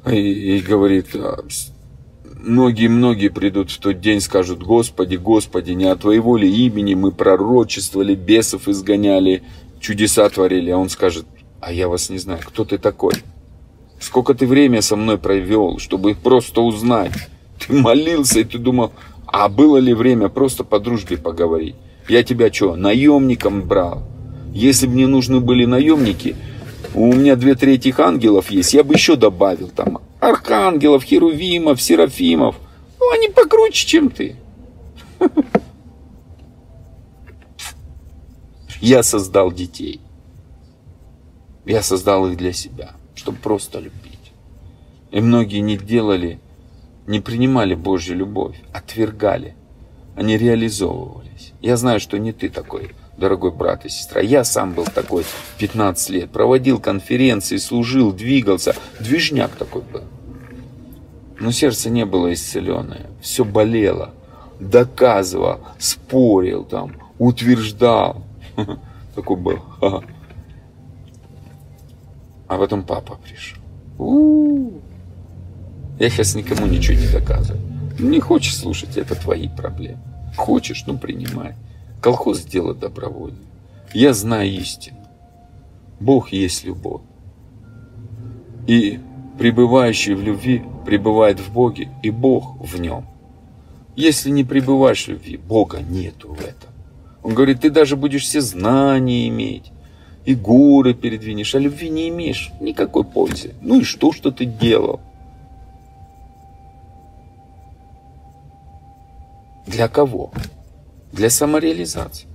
И, 0.05 0.57
и 0.57 0.61
говорит, 0.61 1.15
Многие-многие 2.45 3.29
придут 3.29 3.71
в 3.71 3.79
тот 3.79 4.01
день, 4.01 4.19
скажут, 4.19 4.61
Господи, 4.61 5.15
Господи, 5.15 5.71
не 5.71 5.85
от 5.85 6.01
Твоего 6.01 6.35
ли 6.35 6.53
имени 6.53 6.93
мы 6.93 7.13
пророчествовали, 7.13 8.15
бесов 8.15 8.67
изгоняли, 8.67 9.43
чудеса 9.79 10.27
творили. 10.27 10.69
А 10.69 10.77
он 10.77 10.89
скажет, 10.89 11.25
а 11.61 11.71
я 11.71 11.87
вас 11.87 12.09
не 12.09 12.17
знаю, 12.17 12.41
кто 12.45 12.65
ты 12.65 12.77
такой? 12.77 13.13
Сколько 13.97 14.33
ты 14.33 14.45
время 14.45 14.81
со 14.81 14.97
мной 14.97 15.17
провел, 15.17 15.79
чтобы 15.79 16.15
просто 16.15 16.59
узнать? 16.59 17.13
Ты 17.65 17.71
молился, 17.71 18.41
и 18.41 18.43
ты 18.43 18.57
думал, 18.57 18.91
а 19.25 19.47
было 19.47 19.77
ли 19.77 19.93
время 19.93 20.27
просто 20.27 20.65
по 20.65 20.81
дружбе 20.81 21.15
поговорить? 21.15 21.75
Я 22.09 22.23
тебя 22.23 22.51
что, 22.51 22.75
наемником 22.75 23.61
брал? 23.61 24.03
Если 24.53 24.85
бы 24.85 24.95
мне 24.95 25.07
нужны 25.07 25.39
были 25.39 25.63
наемники, 25.63 26.35
у 26.93 27.13
меня 27.13 27.37
две 27.37 27.55
трети 27.55 27.95
ангелов 27.97 28.51
есть, 28.51 28.73
я 28.73 28.83
бы 28.83 28.95
еще 28.95 29.15
добавил 29.15 29.69
там 29.73 29.99
архангелов, 30.23 31.03
херувимов, 31.03 31.81
серафимов. 31.81 32.55
Ну, 32.99 33.11
они 33.11 33.27
покруче, 33.27 33.85
чем 33.87 34.09
ты. 34.09 34.35
Я 38.81 39.03
создал 39.03 39.51
детей. 39.51 40.01
Я 41.65 41.81
создал 41.81 42.27
их 42.27 42.37
для 42.37 42.51
себя, 42.51 42.93
чтобы 43.15 43.37
просто 43.37 43.79
любить. 43.79 44.33
И 45.11 45.21
многие 45.21 45.59
не 45.59 45.77
делали, 45.77 46.39
не 47.07 47.21
принимали 47.21 47.75
Божью 47.75 48.17
любовь, 48.17 48.57
отвергали. 48.73 49.55
Они 50.15 50.37
реализовывались. 50.37 51.53
Я 51.61 51.77
знаю, 51.77 51.99
что 51.99 52.17
не 52.19 52.33
ты 52.33 52.49
такой 52.49 52.91
дорогой 53.17 53.51
брат 53.51 53.85
и 53.85 53.89
сестра. 53.89 54.21
Я 54.21 54.43
сам 54.43 54.73
был 54.73 54.85
такой 54.85 55.25
15 55.59 56.09
лет, 56.09 56.31
проводил 56.31 56.79
конференции, 56.79 57.57
служил, 57.57 58.11
двигался. 58.11 58.75
Движняк 58.99 59.51
такой 59.55 59.81
был. 59.81 60.03
Но 61.39 61.51
сердце 61.51 61.89
не 61.89 62.05
было 62.05 62.33
исцеленное. 62.33 63.07
Все 63.21 63.43
болело. 63.43 64.11
Доказывал, 64.59 65.59
спорил 65.77 66.63
там, 66.63 66.93
утверждал. 67.17 68.23
Такой 69.15 69.37
был. 69.37 69.59
А 72.45 72.57
потом 72.57 72.83
папа 72.83 73.15
пришел. 73.15 73.57
У-у-у. 73.97 74.79
Я 75.97 76.09
сейчас 76.09 76.35
никому 76.35 76.67
ничего 76.67 76.99
не 76.99 77.07
доказываю. 77.07 77.61
Не 77.97 78.19
хочешь 78.19 78.57
слушать, 78.57 78.95
это 78.95 79.15
твои 79.15 79.47
проблемы. 79.47 79.99
Хочешь, 80.35 80.83
ну 80.85 80.97
принимай. 80.97 81.55
Колхоз 82.01 82.39
сделать 82.39 82.79
добровольно. 82.79 83.39
Я 83.93 84.13
знаю 84.13 84.51
истину. 84.51 84.97
Бог 85.99 86.31
есть 86.31 86.63
любовь. 86.63 87.01
И 88.67 88.99
пребывающий 89.37 90.13
в 90.13 90.21
любви 90.21 90.63
пребывает 90.85 91.39
в 91.39 91.51
Боге, 91.51 91.89
и 92.01 92.09
Бог 92.09 92.55
в 92.59 92.79
нем. 92.79 93.05
Если 93.95 94.29
не 94.29 94.43
пребываешь 94.43 95.05
в 95.05 95.09
любви, 95.09 95.37
Бога 95.37 95.79
нету 95.81 96.33
в 96.33 96.41
этом. 96.41 96.71
Он 97.23 97.33
говорит, 97.33 97.61
ты 97.61 97.69
даже 97.69 97.95
будешь 97.95 98.23
все 98.23 98.41
знания 98.41 99.27
иметь, 99.27 99.71
и 100.25 100.35
горы 100.35 100.93
передвинешь, 100.93 101.55
а 101.55 101.59
любви 101.59 101.89
не 101.89 102.09
имеешь 102.09 102.51
никакой 102.59 103.03
пользы. 103.03 103.53
Ну 103.61 103.81
и 103.81 103.83
что, 103.83 104.11
что 104.11 104.31
ты 104.31 104.45
делал? 104.45 104.99
Для 109.67 109.87
кого? 109.87 110.31
Для 111.11 111.29
самореализации. 111.29 112.27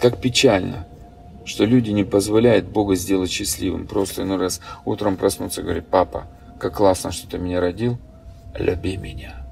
Как 0.00 0.20
печально, 0.20 0.86
что 1.44 1.64
люди 1.64 1.90
не 1.90 2.04
позволяют 2.04 2.66
Бога 2.66 2.94
сделать 2.94 3.30
счастливым. 3.30 3.86
Просто 3.86 4.22
иной 4.22 4.38
раз 4.38 4.60
утром 4.84 5.16
проснуться 5.16 5.60
и 5.60 5.64
говорить, 5.64 5.86
папа, 5.86 6.26
как 6.58 6.76
классно, 6.76 7.12
что 7.12 7.28
ты 7.28 7.38
меня 7.38 7.60
родил, 7.60 7.98
люби 8.54 8.96
меня. 8.96 9.46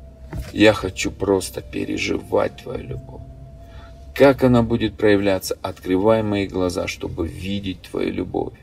Я 0.53 0.73
хочу 0.73 1.11
просто 1.11 1.61
переживать 1.61 2.57
твою 2.63 2.87
любовь. 2.87 3.23
Как 4.15 4.45
она 4.45 4.63
будет 4.63 4.97
проявляться? 4.97 5.57
Открывай 5.63 6.23
мои 6.23 6.47
глаза, 6.47 6.87
чтобы 6.87 7.27
видеть 7.27 7.83
твою 7.83 8.13
любовь. 8.13 8.55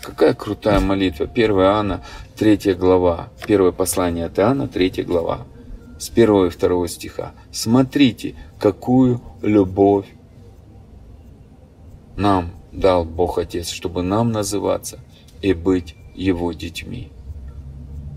Какая 0.00 0.34
крутая 0.34 0.80
молитва. 0.80 1.26
1 1.32 1.50
Иоанна, 1.50 2.02
3 2.36 2.74
глава. 2.74 3.28
Первое 3.46 3.72
послание 3.72 4.26
от 4.26 4.38
Иоанна, 4.38 4.68
3 4.68 5.02
глава. 5.02 5.46
С 5.98 6.10
1 6.10 6.46
и 6.46 6.50
2 6.50 6.88
стиха. 6.88 7.32
Смотрите, 7.50 8.34
какую 8.58 9.20
любовь 9.42 10.06
нам 12.16 12.50
дал 12.74 13.04
Бог 13.04 13.38
Отец, 13.38 13.70
чтобы 13.70 14.02
нам 14.02 14.32
называться 14.32 14.98
и 15.40 15.52
быть 15.52 15.94
Его 16.14 16.52
детьми. 16.52 17.10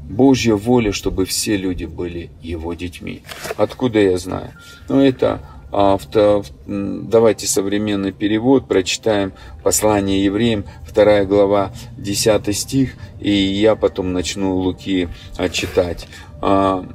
Божья 0.09 0.55
воля, 0.55 0.91
чтобы 0.91 1.25
все 1.25 1.57
люди 1.57 1.85
были 1.85 2.29
Его 2.41 2.73
детьми. 2.73 3.23
Откуда 3.57 3.99
я 3.99 4.17
знаю? 4.17 4.53
Ну, 4.87 5.01
это 5.01 5.41
авто, 5.71 6.43
давайте 6.65 7.45
современный 7.45 8.13
перевод, 8.13 8.67
прочитаем 8.67 9.33
послание 9.63 10.23
евреям, 10.23 10.63
2 10.93 11.25
глава, 11.25 11.73
10 11.97 12.55
стих, 12.55 12.95
и 13.19 13.31
я 13.31 13.75
потом 13.75 14.13
начну 14.13 14.55
Луки 14.55 15.09
читать. 15.51 16.07
А, 16.41 16.87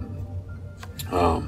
а, 1.10 1.42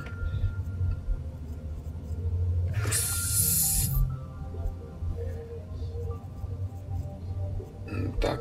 так. 8.25 8.41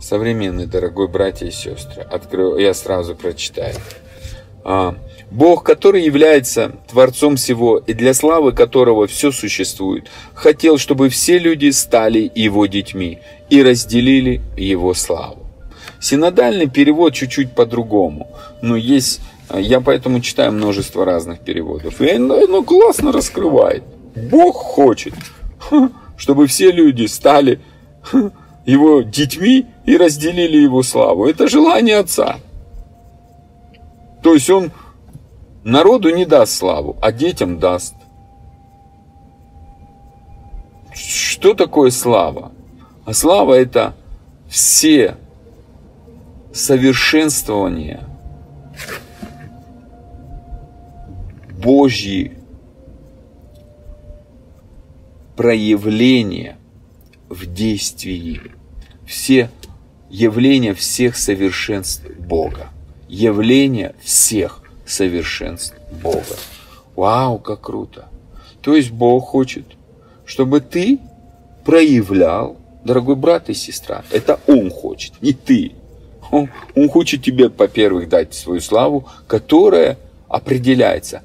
Современный, 0.00 0.66
дорогой 0.66 1.08
братья 1.08 1.46
и 1.46 1.50
сестры, 1.50 2.02
открою, 2.02 2.56
я 2.56 2.74
сразу 2.74 3.14
прочитаю. 3.14 3.76
А, 4.64 4.96
Бог, 5.30 5.62
который 5.62 6.02
является 6.02 6.72
Творцом 6.88 7.36
всего 7.36 7.78
и 7.78 7.92
для 7.92 8.14
славы 8.14 8.52
которого 8.52 9.06
все 9.06 9.30
существует, 9.30 10.08
хотел, 10.34 10.78
чтобы 10.78 11.10
все 11.10 11.38
люди 11.38 11.70
стали 11.70 12.32
Его 12.34 12.66
детьми 12.66 13.20
и 13.50 13.62
разделили 13.62 14.40
Его 14.56 14.94
славу. 14.94 15.46
Синодальный 16.00 16.68
перевод 16.68 17.12
чуть-чуть 17.12 17.52
по-другому, 17.52 18.34
но 18.62 18.74
есть 18.74 19.20
я 19.58 19.80
поэтому 19.80 20.20
читаю 20.20 20.52
множество 20.52 21.04
разных 21.04 21.40
переводов. 21.40 22.00
И 22.00 22.10
оно, 22.10 22.34
оно 22.34 22.62
классно 22.62 23.12
раскрывает. 23.12 23.82
Бог 24.30 24.56
хочет, 24.56 25.14
чтобы 26.16 26.46
все 26.46 26.70
люди 26.70 27.06
стали 27.06 27.60
его 28.66 29.02
детьми 29.02 29.66
и 29.86 29.96
разделили 29.96 30.58
его 30.58 30.82
славу. 30.82 31.26
Это 31.26 31.48
желание 31.48 31.98
Отца. 31.98 32.36
То 34.22 34.34
есть 34.34 34.50
он 34.50 34.70
народу 35.64 36.14
не 36.14 36.26
даст 36.26 36.52
славу, 36.52 36.96
а 37.00 37.10
детям 37.10 37.58
даст. 37.58 37.94
Что 40.94 41.54
такое 41.54 41.90
слава? 41.90 42.52
А 43.06 43.14
слава 43.14 43.54
это 43.54 43.94
все 44.48 45.16
совершенствования 46.52 48.09
Божьи 51.60 52.38
проявления 55.36 56.56
в 57.28 57.46
действии, 57.46 58.40
все 59.06 59.50
явления 60.08 60.74
всех 60.74 61.16
совершенств 61.16 62.04
Бога, 62.18 62.68
явления 63.08 63.94
всех 64.02 64.62
совершенств 64.86 65.76
Бога. 66.02 66.36
Вау, 66.96 67.38
как 67.38 67.60
круто! 67.60 68.08
То 68.62 68.74
есть 68.74 68.90
Бог 68.90 69.28
хочет, 69.28 69.64
чтобы 70.24 70.60
ты 70.60 70.98
проявлял, 71.64 72.56
дорогой 72.84 73.16
брат 73.16 73.50
и 73.50 73.54
сестра, 73.54 74.02
это 74.10 74.40
Он 74.46 74.70
хочет, 74.70 75.12
не 75.20 75.34
ты. 75.34 75.72
Он, 76.30 76.48
он 76.74 76.88
хочет 76.88 77.22
тебе, 77.22 77.48
во-первых, 77.48 78.08
дать 78.08 78.34
свою 78.34 78.60
славу, 78.60 79.06
которая 79.26 79.98
определяется 80.28 81.22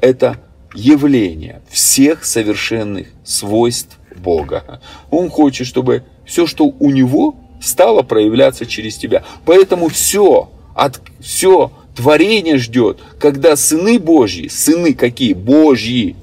это 0.00 0.38
явление 0.74 1.62
всех 1.70 2.24
совершенных 2.24 3.08
свойств 3.24 3.98
Бога. 4.16 4.80
Он 5.10 5.30
хочет, 5.30 5.66
чтобы 5.66 6.04
все, 6.26 6.46
что 6.46 6.64
у 6.78 6.90
него, 6.90 7.36
стало 7.60 8.02
проявляться 8.02 8.66
через 8.66 8.96
тебя. 8.96 9.24
Поэтому 9.44 9.88
все, 9.88 10.50
от, 10.74 11.00
все 11.20 11.72
творение 11.96 12.58
ждет, 12.58 12.98
когда 13.18 13.56
сыны 13.56 13.98
Божьи, 13.98 14.48
сыны 14.48 14.94
какие? 14.94 15.32
Божьи, 15.32 16.14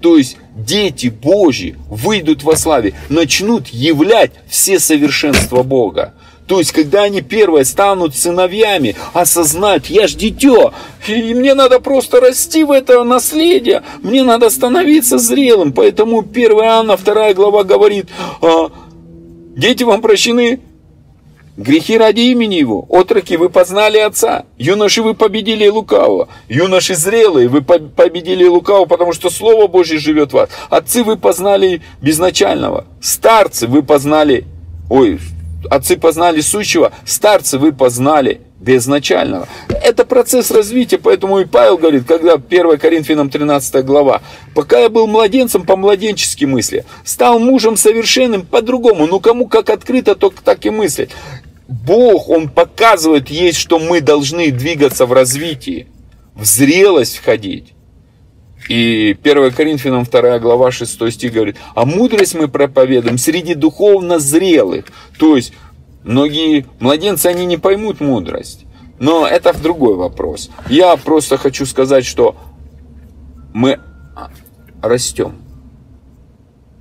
то 0.00 0.16
есть 0.16 0.36
дети 0.56 1.08
Божьи 1.08 1.76
выйдут 1.88 2.42
во 2.42 2.56
славе, 2.56 2.94
начнут 3.08 3.68
являть 3.68 4.32
все 4.48 4.78
совершенства 4.78 5.62
Бога. 5.62 6.14
То 6.48 6.58
есть, 6.58 6.72
когда 6.72 7.02
они 7.02 7.20
первые 7.20 7.66
станут 7.66 8.16
сыновьями, 8.16 8.96
осознают, 9.12 9.86
я 9.86 10.08
ж 10.08 10.14
дитё, 10.14 10.72
и 11.06 11.34
мне 11.34 11.52
надо 11.52 11.78
просто 11.78 12.20
расти 12.20 12.64
в 12.64 12.70
это 12.70 13.04
наследие, 13.04 13.82
мне 14.02 14.24
надо 14.24 14.48
становиться 14.48 15.18
зрелым. 15.18 15.74
Поэтому 15.74 16.20
1 16.20 16.52
Иоанна, 16.52 16.96
2 16.96 17.34
глава 17.34 17.64
говорит, 17.64 18.06
«А, 18.40 18.70
дети 19.56 19.84
вам 19.84 20.00
прощены, 20.00 20.60
Грехи 21.58 21.98
ради 21.98 22.20
имени 22.20 22.54
Его. 22.54 22.86
Отроки, 22.88 23.36
вы 23.36 23.48
познали 23.50 23.98
Отца. 23.98 24.44
Юноши, 24.58 25.02
вы 25.02 25.14
победили 25.14 25.66
лукавого. 25.66 26.28
Юноши 26.48 26.94
зрелые, 26.94 27.48
вы 27.48 27.62
победили 27.62 28.44
лукавого, 28.46 28.84
потому 28.84 29.12
что 29.12 29.28
Слово 29.28 29.66
Божье 29.66 29.98
живет 29.98 30.30
в 30.30 30.34
вас. 30.34 30.50
Отцы, 30.70 31.02
вы 31.02 31.16
познали 31.16 31.82
безначального. 32.00 32.86
Старцы, 33.02 33.66
вы 33.66 33.82
познали... 33.82 34.44
Ой, 34.88 35.18
отцы 35.70 35.96
познали 35.96 36.40
сущего, 36.40 36.92
старцы 37.04 37.58
вы 37.58 37.72
познали 37.72 38.40
безначального. 38.60 39.48
Это 39.68 40.04
процесс 40.04 40.50
развития, 40.50 40.98
поэтому 40.98 41.38
и 41.38 41.44
Павел 41.44 41.78
говорит, 41.78 42.04
когда 42.06 42.34
1 42.34 42.78
Коринфянам 42.78 43.30
13 43.30 43.84
глава, 43.84 44.22
пока 44.54 44.80
я 44.80 44.88
был 44.88 45.06
младенцем 45.06 45.64
по 45.64 45.76
младенчески 45.76 46.44
мысли, 46.44 46.84
стал 47.04 47.38
мужем 47.38 47.76
совершенным 47.76 48.44
по-другому, 48.44 49.06
ну 49.06 49.20
кому 49.20 49.46
как 49.46 49.70
открыто, 49.70 50.14
то 50.14 50.32
так 50.44 50.64
и 50.66 50.70
мыслить. 50.70 51.10
Бог, 51.68 52.30
Он 52.30 52.48
показывает, 52.48 53.28
есть, 53.28 53.58
что 53.58 53.78
мы 53.78 54.00
должны 54.00 54.50
двигаться 54.50 55.06
в 55.06 55.12
развитии, 55.12 55.86
в 56.34 56.44
зрелость 56.44 57.18
входить. 57.18 57.74
И 58.68 59.16
1 59.22 59.52
Коринфянам 59.52 60.04
2 60.04 60.38
глава 60.40 60.70
6 60.70 61.10
стих 61.10 61.32
говорит, 61.32 61.56
а 61.74 61.86
мудрость 61.86 62.34
мы 62.34 62.48
проповедуем 62.48 63.16
среди 63.16 63.54
духовно 63.54 64.18
зрелых. 64.18 64.86
То 65.18 65.36
есть, 65.36 65.54
многие 66.04 66.66
младенцы, 66.78 67.26
они 67.26 67.46
не 67.46 67.56
поймут 67.56 68.00
мудрость. 68.00 68.66
Но 69.00 69.26
это 69.26 69.58
другой 69.58 69.96
вопрос. 69.96 70.50
Я 70.68 70.96
просто 70.96 71.38
хочу 71.38 71.64
сказать, 71.64 72.04
что 72.04 72.36
мы 73.54 73.80
растем. 74.82 75.36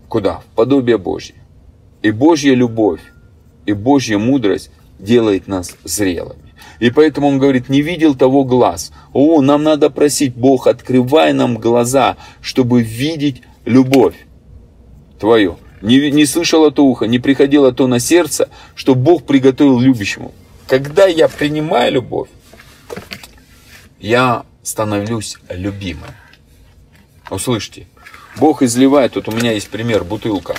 Куда? 0.09 0.39
В 0.39 0.55
подобие 0.55 0.97
Божье. 0.97 1.35
И 2.01 2.11
Божья 2.11 2.53
любовь, 2.53 3.01
и 3.65 3.73
Божья 3.73 4.17
мудрость 4.17 4.71
делает 4.99 5.47
нас 5.47 5.75
зрелыми. 5.83 6.46
И 6.79 6.89
поэтому 6.91 7.27
он 7.27 7.39
говорит, 7.39 7.69
не 7.69 7.81
видел 7.81 8.15
того 8.15 8.43
глаз. 8.43 8.91
О, 9.13 9.41
нам 9.41 9.63
надо 9.63 9.89
просить, 9.89 10.35
Бог, 10.35 10.67
открывай 10.67 11.33
нам 11.33 11.57
глаза, 11.57 12.17
чтобы 12.41 12.81
видеть 12.81 13.41
любовь 13.65 14.15
твою. 15.19 15.57
Не, 15.81 16.11
не 16.11 16.25
слышало 16.25 16.71
то 16.71 16.85
ухо, 16.85 17.05
не 17.05 17.19
приходило 17.19 17.71
то 17.71 17.87
на 17.87 17.99
сердце, 17.99 18.49
что 18.75 18.95
Бог 18.95 19.23
приготовил 19.25 19.79
любящему. 19.79 20.33
Когда 20.67 21.05
я 21.07 21.27
принимаю 21.27 21.93
любовь, 21.93 22.29
я 23.99 24.43
становлюсь 24.63 25.37
любимым. 25.49 26.09
Услышьте, 27.29 27.87
Бог 28.37 28.61
изливает, 28.61 29.15
вот 29.15 29.27
у 29.27 29.31
меня 29.31 29.51
есть 29.51 29.69
пример, 29.69 30.03
бутылка. 30.03 30.55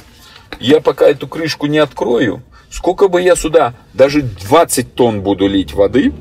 Я 0.61 0.81
пока 0.81 1.09
эту 1.09 1.29
крышку 1.29 1.66
не 1.66 1.79
открою, 1.79 2.43
сколько 2.71 3.09
бы 3.09 3.23
я 3.23 3.37
сюда, 3.37 3.75
даже 3.95 4.23
20 4.23 4.95
тонн 4.95 5.23
буду 5.23 5.47
лить 5.47 5.75
воды, 5.75 6.12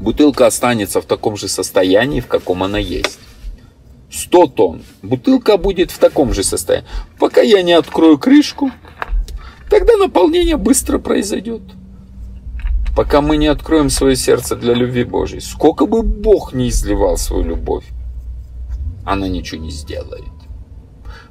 бутылка 0.00 0.46
останется 0.46 1.00
в 1.00 1.04
таком 1.04 1.36
же 1.36 1.48
состоянии, 1.48 2.20
в 2.20 2.26
каком 2.26 2.62
она 2.62 2.78
есть. 2.78 3.18
100 4.10 4.46
тонн, 4.48 4.82
бутылка 5.02 5.56
будет 5.58 5.90
в 5.90 5.98
таком 5.98 6.32
же 6.32 6.42
состоянии. 6.42 6.88
Пока 7.18 7.42
я 7.42 7.62
не 7.62 7.72
открою 7.72 8.18
крышку, 8.18 8.70
тогда 9.68 9.96
наполнение 9.96 10.56
быстро 10.56 10.98
произойдет. 10.98 11.62
Пока 12.96 13.20
мы 13.20 13.36
не 13.36 13.46
откроем 13.46 13.90
свое 13.90 14.16
сердце 14.16 14.56
для 14.56 14.74
любви 14.74 15.04
Божьей, 15.04 15.40
сколько 15.40 15.86
бы 15.86 16.02
Бог 16.02 16.52
не 16.52 16.68
изливал 16.68 17.16
свою 17.16 17.44
любовь, 17.44 17.84
она 19.04 19.28
ничего 19.28 19.60
не 19.60 19.70
сделает. 19.70 20.24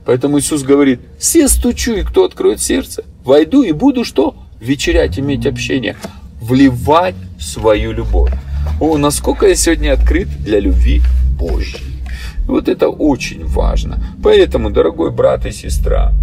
Поэтому 0.05 0.39
Иисус 0.39 0.63
говорит, 0.63 1.01
все 1.19 1.49
стучу, 1.49 1.95
и 1.95 2.03
кто 2.03 2.23
откроет 2.23 2.61
сердце, 2.61 3.03
войду 3.27 3.61
и 3.61 3.71
буду 3.71 4.03
что? 4.03 4.35
Вечерять, 4.59 5.19
иметь 5.19 5.45
общение, 5.45 5.95
вливать 6.41 7.15
свою 7.39 7.91
любовь. 7.91 8.33
О, 8.79 8.97
насколько 8.97 9.47
я 9.47 9.55
сегодня 9.55 9.93
открыт 9.93 10.27
для 10.39 10.59
любви 10.59 11.01
Божьей. 11.37 12.01
Вот 12.47 12.69
это 12.69 12.89
очень 12.89 13.45
важно. 13.45 13.99
Поэтому, 14.23 14.71
дорогой 14.71 15.11
брат 15.11 15.45
и 15.45 15.51
сестра, 15.51 16.13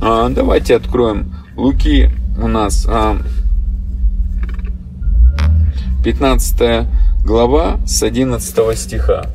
а, 0.00 0.28
давайте 0.28 0.76
откроем 0.76 1.34
Луки 1.56 2.10
у 2.40 2.46
нас 2.46 2.86
а, 2.88 3.18
15 6.04 6.86
глава 7.24 7.78
с 7.86 8.02
11 8.02 8.78
стиха. 8.78 9.26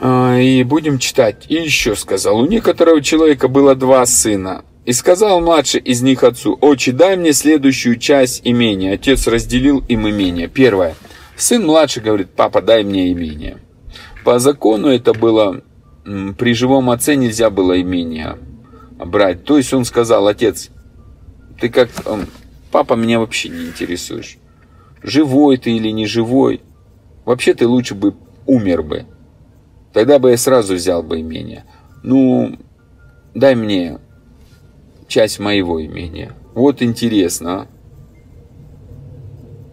А, 0.00 0.36
и 0.36 0.62
будем 0.64 0.98
читать. 0.98 1.46
И 1.48 1.54
еще 1.54 1.96
сказал, 1.96 2.38
у 2.38 2.46
некоторого 2.46 3.00
человека 3.00 3.48
было 3.48 3.74
два 3.74 4.04
сына. 4.06 4.62
И 4.84 4.92
сказал 4.92 5.40
младший 5.40 5.80
из 5.80 6.02
них 6.02 6.24
отцу, 6.24 6.58
«Отче, 6.60 6.92
дай 6.92 7.16
мне 7.16 7.32
следующую 7.32 7.96
часть 7.96 8.40
имения». 8.44 8.94
Отец 8.94 9.26
разделил 9.28 9.84
им 9.88 10.08
имение. 10.08 10.48
Первое. 10.48 10.96
Сын 11.36 11.64
младший 11.64 12.02
говорит, 12.02 12.30
«Папа, 12.34 12.60
дай 12.60 12.82
мне 12.82 13.12
имение». 13.12 13.58
По 14.24 14.38
закону 14.38 14.88
это 14.88 15.14
было, 15.14 15.62
при 16.04 16.54
живом 16.54 16.90
отце 16.90 17.16
нельзя 17.16 17.50
было 17.50 17.80
имение 17.80 18.38
брать. 19.04 19.44
То 19.44 19.56
есть 19.56 19.72
он 19.72 19.84
сказал, 19.84 20.28
отец, 20.28 20.70
ты 21.60 21.68
как, 21.68 21.90
папа, 22.70 22.94
меня 22.94 23.18
вообще 23.18 23.48
не 23.48 23.66
интересуешь. 23.66 24.38
Живой 25.02 25.56
ты 25.56 25.72
или 25.72 25.88
не 25.88 26.06
живой. 26.06 26.62
Вообще 27.24 27.54
ты 27.54 27.66
лучше 27.66 27.94
бы 27.94 28.14
умер 28.46 28.82
бы. 28.82 29.06
Тогда 29.92 30.18
бы 30.18 30.30
я 30.30 30.36
сразу 30.36 30.74
взял 30.74 31.02
бы 31.02 31.20
имение. 31.20 31.64
Ну, 32.02 32.58
дай 33.34 33.54
мне 33.54 33.98
часть 35.12 35.38
моего 35.38 35.84
имения. 35.84 36.32
Вот 36.54 36.82
интересно. 36.82 37.52
А? 37.52 37.66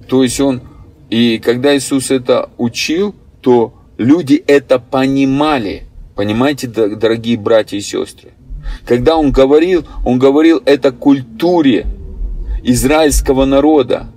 То 0.08 0.24
есть 0.24 0.40
он, 0.40 0.62
и 1.10 1.40
когда 1.40 1.76
Иисус 1.76 2.12
это 2.12 2.50
учил, 2.58 3.16
то 3.42 3.74
Люди 4.00 4.42
это 4.48 4.80
понимали. 4.80 5.84
Понимаете, 6.16 6.68
дорогие 6.68 7.38
братья 7.38 7.76
и 7.76 7.82
сестры? 7.82 8.30
Когда 8.86 9.18
он 9.18 9.34
говорил, 9.34 9.84
он 10.06 10.18
говорил 10.20 10.62
это 10.66 10.94
культуре 10.94 11.86
израильского 12.64 13.44
народа. 13.44 14.08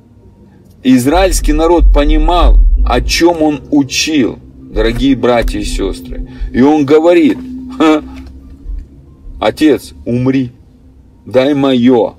Израильский 0.85 1.53
народ 1.53 1.93
понимал, 1.93 2.59
о 2.87 3.01
чем 3.01 3.43
он 3.43 3.63
учил, 3.73 4.39
дорогие 4.57 5.17
братья 5.17 5.59
и 5.59 5.65
сестры. 5.65 6.29
И 6.53 6.63
он 6.63 6.87
говорит, 6.87 7.39
отец, 9.41 9.95
умри, 10.07 10.53
дай 11.27 11.55
мое. 11.55 12.15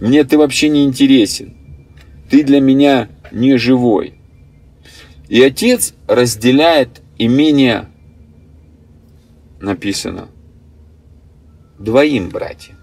Мне 0.00 0.24
ты 0.24 0.38
вообще 0.38 0.68
не 0.68 0.84
интересен. 0.84 1.56
Ты 2.30 2.42
для 2.42 2.60
меня 2.60 3.08
не 3.32 3.56
живой. 3.56 4.14
И 5.28 5.42
отец 5.42 5.94
разделяет 6.06 7.02
имение, 7.18 7.88
написано, 9.60 10.28
двоим 11.78 12.28
братьям. 12.28 12.76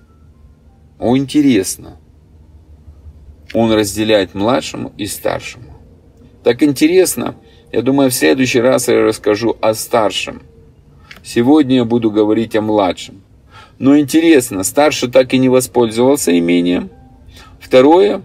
О, 1.00 1.18
интересно. 1.18 1.98
Он 3.54 3.72
разделяет 3.72 4.34
младшему 4.34 4.92
и 4.98 5.06
старшему. 5.06 5.74
Так 6.44 6.64
интересно, 6.64 7.36
я 7.72 7.82
думаю, 7.82 8.10
в 8.10 8.14
следующий 8.14 8.60
раз 8.60 8.88
я 8.88 9.02
расскажу 9.02 9.56
о 9.62 9.74
старшем. 9.74 10.42
Сегодня 11.24 11.78
я 11.78 11.86
буду 11.86 12.12
говорить 12.12 12.56
о 12.56 12.62
младшем. 12.62 13.23
Но 13.84 14.00
интересно, 14.00 14.64
старший 14.64 15.12
так 15.12 15.34
и 15.34 15.38
не 15.38 15.50
воспользовался 15.50 16.40
имением. 16.40 16.90
Второе, 17.60 18.22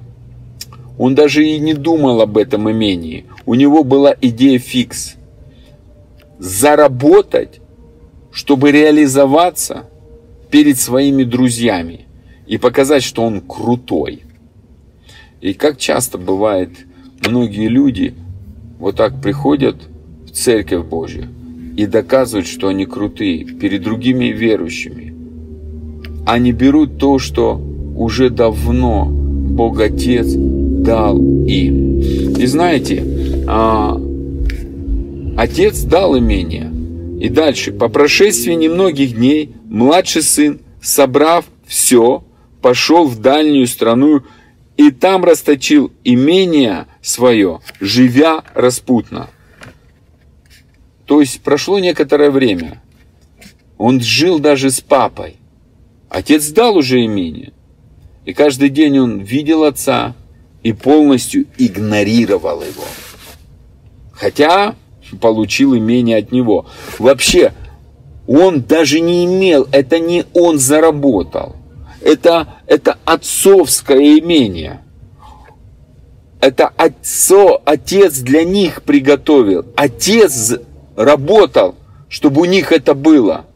он 0.96 1.16
даже 1.16 1.44
и 1.44 1.59
не 1.59 1.74
думал 1.74 2.20
об 2.20 2.38
этом 2.38 2.70
имении. 2.70 3.24
У 3.44 3.54
него 3.54 3.82
была 3.82 4.14
идея 4.20 4.61
фикс. 4.61 5.16
Заработать, 6.38 7.61
чтобы 8.30 8.70
реализоваться 8.70 9.86
перед 10.48 10.78
своими 10.78 11.24
друзьями 11.24 12.06
и 12.46 12.56
показать, 12.56 13.02
что 13.02 13.24
он 13.24 13.40
крутой. 13.40 14.22
И 15.40 15.54
как 15.54 15.76
часто 15.76 16.18
бывает, 16.18 16.70
многие 17.26 17.66
люди 17.66 18.14
вот 18.78 18.94
так 18.94 19.20
приходят 19.20 19.74
в 20.24 20.30
Церковь 20.30 20.86
Божью 20.86 21.26
и 21.76 21.84
доказывают, 21.86 22.46
что 22.46 22.68
они 22.68 22.86
крутые 22.86 23.44
перед 23.44 23.82
другими 23.82 24.26
верующими. 24.26 25.07
Они 26.28 26.52
берут 26.52 26.98
то, 26.98 27.18
что 27.18 27.54
уже 27.96 28.28
давно 28.28 29.06
Бог 29.06 29.80
Отец 29.80 30.26
дал 30.28 31.16
им. 31.16 32.00
И 32.36 32.44
знаете, 32.44 33.02
а, 33.46 33.98
отец 35.38 35.80
дал 35.84 36.18
имение. 36.18 36.70
И 37.18 37.30
дальше, 37.30 37.72
по 37.72 37.88
прошествии 37.88 38.52
немногих 38.52 39.14
дней, 39.14 39.54
младший 39.64 40.20
сын, 40.20 40.60
собрав 40.82 41.46
все, 41.66 42.22
пошел 42.60 43.06
в 43.06 43.22
дальнюю 43.22 43.66
страну 43.66 44.20
и 44.76 44.90
там 44.90 45.24
расточил 45.24 45.90
имение 46.04 46.88
свое, 47.00 47.60
живя 47.80 48.44
распутно. 48.52 49.30
То 51.06 51.22
есть 51.22 51.40
прошло 51.40 51.78
некоторое 51.78 52.30
время. 52.30 52.82
Он 53.78 54.02
жил 54.02 54.38
даже 54.40 54.70
с 54.70 54.82
папой. 54.82 55.38
Отец 56.09 56.48
дал 56.48 56.76
уже 56.76 57.04
имение. 57.04 57.52
И 58.24 58.32
каждый 58.32 58.68
день 58.68 58.98
он 58.98 59.20
видел 59.20 59.64
отца, 59.64 60.14
и 60.62 60.72
полностью 60.72 61.46
игнорировал 61.56 62.62
его. 62.62 62.84
Хотя 64.12 64.74
получил 65.20 65.76
имение 65.76 66.18
от 66.18 66.32
него. 66.32 66.66
Вообще, 66.98 67.52
он 68.26 68.62
даже 68.62 69.00
не 69.00 69.24
имел, 69.24 69.66
это 69.72 69.98
не 69.98 70.24
он 70.34 70.59
заработал. 70.59 71.56
Это, 72.02 72.61
это 72.66 72.98
отцовское 73.04 74.18
имение. 74.18 74.82
Это 76.40 76.68
отцо, 76.76 77.61
отец 77.64 78.18
для 78.18 78.44
них 78.44 78.82
приготовил. 78.82 79.66
Отец 79.74 80.54
работал, 80.96 81.74
чтобы 82.09 82.42
у 82.42 82.44
них 82.44 82.70
это 82.70 82.94
было. 82.94 83.46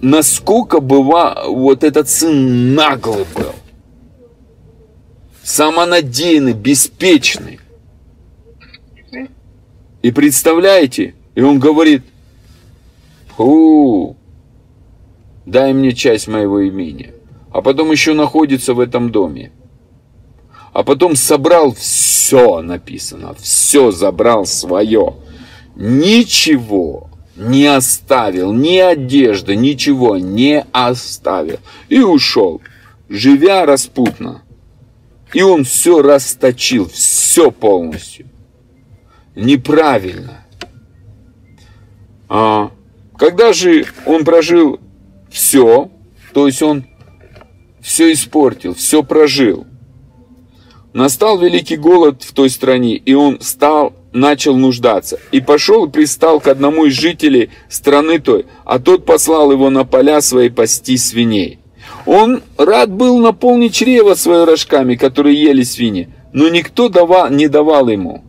Насколько 0.00 0.80
была 0.80 1.44
вот 1.48 1.82
этот 1.82 2.08
сын 2.08 2.74
наглый 2.74 3.26
был 3.34 3.54
самонадеянный, 5.48 6.52
беспечный. 6.52 7.58
И 10.02 10.12
представляете, 10.12 11.14
и 11.34 11.40
он 11.40 11.58
говорит, 11.58 12.02
фу, 13.28 14.14
дай 15.46 15.72
мне 15.72 15.92
часть 15.92 16.28
моего 16.28 16.68
имения. 16.68 17.14
А 17.50 17.62
потом 17.62 17.90
еще 17.90 18.12
находится 18.12 18.74
в 18.74 18.80
этом 18.80 19.10
доме. 19.10 19.50
А 20.74 20.84
потом 20.84 21.16
собрал 21.16 21.72
все, 21.72 22.60
написано, 22.60 23.34
все 23.40 23.90
забрал 23.90 24.44
свое. 24.44 25.14
Ничего 25.74 27.07
не 27.38 27.66
оставил, 27.66 28.52
ни 28.52 28.78
одежды, 28.78 29.54
ничего 29.54 30.16
не 30.16 30.66
оставил. 30.72 31.60
И 31.88 32.00
ушел. 32.00 32.60
живя 33.08 33.64
распутно. 33.64 34.42
И 35.32 35.42
он 35.42 35.64
все 35.64 36.02
расточил, 36.02 36.88
все 36.88 37.50
полностью. 37.50 38.26
Неправильно. 39.34 40.44
А 42.28 42.70
когда 43.16 43.52
же 43.52 43.86
он 44.04 44.24
прожил 44.24 44.80
все, 45.30 45.90
то 46.32 46.46
есть 46.46 46.62
он 46.62 46.86
все 47.80 48.12
испортил, 48.12 48.74
все 48.74 49.02
прожил. 49.02 49.66
Настал 50.92 51.38
великий 51.38 51.76
голод 51.76 52.22
в 52.22 52.32
той 52.32 52.50
стране, 52.50 52.96
и 52.96 53.14
он 53.14 53.40
стал, 53.40 53.94
начал 54.12 54.56
нуждаться. 54.56 55.18
И 55.32 55.40
пошел 55.40 55.86
и 55.86 55.90
пристал 55.90 56.40
к 56.40 56.48
одному 56.48 56.86
из 56.86 56.94
жителей 56.94 57.50
страны 57.68 58.18
той, 58.18 58.46
а 58.64 58.78
тот 58.78 59.04
послал 59.04 59.52
его 59.52 59.70
на 59.70 59.84
поля 59.84 60.20
свои 60.20 60.48
пасти 60.48 60.96
свиней. 60.96 61.58
Он 62.06 62.42
рад 62.56 62.90
был 62.90 63.18
наполнить 63.18 63.74
чрево 63.74 64.14
свое 64.14 64.44
рожками, 64.44 64.94
которые 64.94 65.40
ели 65.40 65.62
свиньи, 65.62 66.08
но 66.32 66.48
никто 66.48 66.88
давал, 66.88 67.30
не 67.30 67.48
давал 67.48 67.88
ему. 67.88 68.24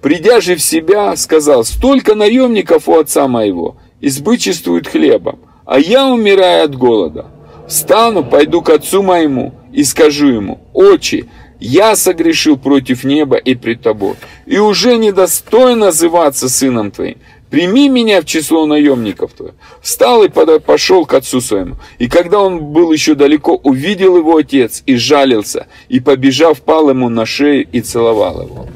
Придя 0.00 0.40
же 0.40 0.56
в 0.56 0.62
себя, 0.62 1.14
сказал, 1.16 1.64
столько 1.64 2.14
наемников 2.14 2.88
у 2.88 2.98
отца 2.98 3.28
моего, 3.28 3.76
избычествуют 4.00 4.88
хлебом, 4.88 5.40
а 5.64 5.78
я 5.78 6.08
умираю 6.08 6.64
от 6.64 6.76
голода. 6.76 7.26
Встану, 7.68 8.24
пойду 8.24 8.62
к 8.62 8.70
отцу 8.70 9.02
моему 9.02 9.54
и 9.72 9.84
скажу 9.84 10.26
ему, 10.26 10.60
отче, 10.72 11.28
я 11.62 11.96
согрешил 11.96 12.56
против 12.56 13.04
неба 13.04 13.36
и 13.36 13.54
пред 13.54 13.82
тобой, 13.82 14.14
и 14.46 14.58
уже 14.58 14.96
недостойно 14.96 15.86
называться 15.86 16.48
сыном 16.48 16.90
твоим. 16.90 17.18
Прими 17.50 17.90
меня 17.90 18.22
в 18.22 18.24
число 18.24 18.64
наемников 18.64 19.32
твоих. 19.34 19.54
Встал 19.82 20.22
и 20.24 20.28
пошел 20.28 21.04
к 21.04 21.12
отцу 21.12 21.42
своему. 21.42 21.76
И 21.98 22.08
когда 22.08 22.40
он 22.40 22.72
был 22.72 22.92
еще 22.92 23.14
далеко, 23.14 23.56
увидел 23.56 24.16
его 24.16 24.38
отец 24.38 24.82
и 24.86 24.96
жалился, 24.96 25.66
и 25.90 26.00
побежав, 26.00 26.62
пал 26.62 26.88
ему 26.88 27.10
на 27.10 27.26
шею 27.26 27.68
и 27.70 27.82
целовал 27.82 28.42
его. 28.42 28.66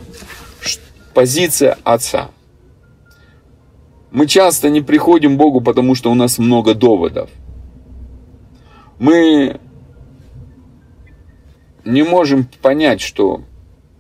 Позиция 1.15 1.79
отца. 1.85 2.31
Мы 4.11 4.27
часто 4.27 4.69
не 4.69 4.83
приходим 4.83 5.37
к 5.37 5.39
Богу, 5.39 5.63
потому 5.63 5.95
что 5.95 6.11
у 6.11 6.15
нас 6.15 6.39
много 6.39 6.75
доводов. 6.75 7.31
Мы 8.99 9.59
не 11.87 12.03
можем 12.03 12.47
понять, 12.61 13.01
что 13.01 13.43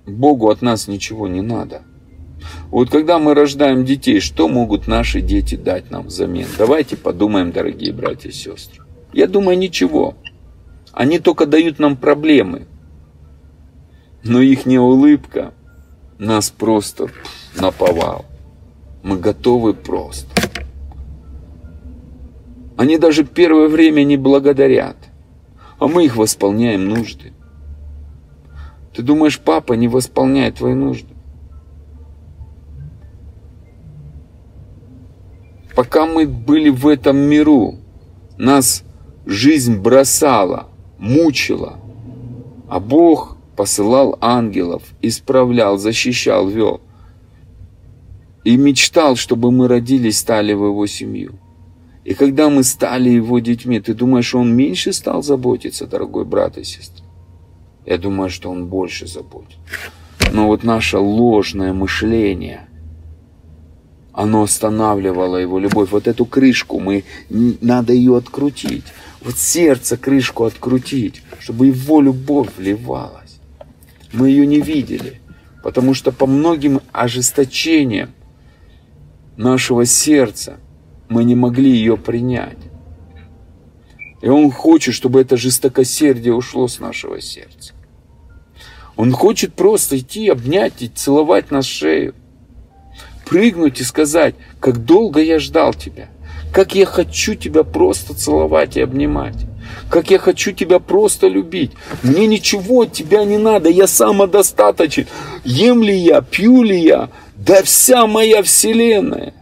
Богу 0.06 0.50
от 0.50 0.60
нас 0.60 0.88
ничего 0.88 1.28
не 1.28 1.40
надо. 1.40 1.82
Вот 2.70 2.90
когда 2.90 3.18
мы 3.18 3.34
рождаем 3.34 3.84
детей, 3.84 4.20
что 4.20 4.48
могут 4.48 4.86
наши 4.86 5.20
дети 5.20 5.54
дать 5.54 5.90
нам 5.90 6.08
взамен? 6.08 6.46
Давайте 6.58 6.96
подумаем, 6.96 7.52
дорогие 7.52 7.92
братья 7.92 8.28
и 8.28 8.32
сестры. 8.32 8.84
Я 9.12 9.26
думаю, 9.26 9.56
ничего. 9.56 10.14
Они 10.92 11.18
только 11.18 11.46
дают 11.46 11.78
нам 11.78 11.96
проблемы. 11.96 12.66
Но 14.22 14.40
их 14.40 14.66
не 14.66 14.78
улыбка 14.78 15.54
нас 16.18 16.50
просто 16.50 17.08
наповал. 17.58 18.24
Мы 19.02 19.18
готовы 19.18 19.74
просто. 19.74 20.28
Они 22.76 22.98
даже 22.98 23.24
первое 23.24 23.68
время 23.68 24.02
не 24.02 24.16
благодарят, 24.16 24.96
а 25.78 25.86
мы 25.86 26.04
их 26.04 26.16
восполняем 26.16 26.88
нужды. 26.88 27.32
Ты 28.96 29.02
думаешь, 29.02 29.38
папа 29.38 29.74
не 29.74 29.88
восполняет 29.88 30.54
твои 30.54 30.72
нужды? 30.72 31.14
Пока 35.74 36.06
мы 36.06 36.26
были 36.26 36.70
в 36.70 36.88
этом 36.88 37.18
миру, 37.18 37.74
нас 38.38 38.84
жизнь 39.26 39.78
бросала, 39.78 40.68
мучила, 40.98 41.78
а 42.70 42.80
Бог 42.80 43.36
посылал 43.54 44.16
ангелов, 44.22 44.82
исправлял, 45.02 45.76
защищал, 45.76 46.48
вел. 46.48 46.80
И 48.44 48.56
мечтал, 48.56 49.16
чтобы 49.16 49.52
мы 49.52 49.68
родились, 49.68 50.18
стали 50.18 50.54
в 50.54 50.64
его 50.64 50.86
семью. 50.86 51.38
И 52.04 52.14
когда 52.14 52.48
мы 52.48 52.64
стали 52.64 53.10
его 53.10 53.40
детьми, 53.40 53.78
ты 53.78 53.92
думаешь, 53.92 54.34
он 54.34 54.56
меньше 54.56 54.94
стал 54.94 55.22
заботиться, 55.22 55.86
дорогой 55.86 56.24
брат 56.24 56.56
и 56.56 56.64
сестра? 56.64 57.05
Я 57.86 57.98
думаю, 57.98 58.30
что 58.30 58.50
он 58.50 58.66
больше 58.66 59.06
заботит. 59.06 59.58
Но 60.32 60.48
вот 60.48 60.64
наше 60.64 60.98
ложное 60.98 61.72
мышление, 61.72 62.68
оно 64.12 64.42
останавливало 64.42 65.36
его 65.36 65.60
любовь. 65.60 65.90
Вот 65.92 66.08
эту 66.08 66.26
крышку 66.26 66.80
мы, 66.80 67.04
надо 67.30 67.92
ее 67.92 68.16
открутить. 68.16 68.84
Вот 69.22 69.38
сердце 69.38 69.96
крышку 69.96 70.44
открутить, 70.44 71.22
чтобы 71.38 71.68
его 71.68 72.00
любовь 72.00 72.48
вливалась. 72.56 73.38
Мы 74.12 74.30
ее 74.30 74.46
не 74.46 74.60
видели, 74.60 75.20
потому 75.62 75.94
что 75.94 76.10
по 76.10 76.26
многим 76.26 76.80
ожесточениям 76.92 78.10
нашего 79.36 79.86
сердца 79.86 80.56
мы 81.08 81.22
не 81.22 81.36
могли 81.36 81.70
ее 81.70 81.96
принять. 81.96 82.58
И 84.22 84.28
Он 84.28 84.50
хочет, 84.50 84.94
чтобы 84.94 85.20
это 85.20 85.36
жестокосердие 85.36 86.34
ушло 86.34 86.66
с 86.66 86.80
нашего 86.80 87.20
сердца. 87.20 87.75
Он 88.96 89.12
хочет 89.12 89.54
просто 89.54 89.98
идти, 89.98 90.28
обнять 90.28 90.80
и 90.80 90.88
целовать 90.88 91.50
на 91.50 91.62
шею. 91.62 92.14
Прыгнуть 93.26 93.80
и 93.80 93.84
сказать, 93.84 94.34
как 94.60 94.84
долго 94.84 95.20
я 95.20 95.38
ждал 95.38 95.74
тебя. 95.74 96.08
Как 96.52 96.74
я 96.74 96.86
хочу 96.86 97.34
тебя 97.34 97.64
просто 97.64 98.14
целовать 98.14 98.76
и 98.76 98.80
обнимать. 98.80 99.46
Как 99.90 100.10
я 100.10 100.18
хочу 100.18 100.52
тебя 100.52 100.78
просто 100.78 101.26
любить. 101.28 101.72
Мне 102.02 102.26
ничего 102.26 102.82
от 102.82 102.92
тебя 102.92 103.24
не 103.24 103.36
надо, 103.36 103.68
я 103.68 103.86
самодостаточен. 103.86 105.06
Ем 105.44 105.82
ли 105.82 105.94
я, 105.94 106.22
пью 106.22 106.62
ли 106.62 106.80
я, 106.80 107.10
да 107.36 107.62
вся 107.62 108.06
моя 108.06 108.42
вселенная. 108.42 109.34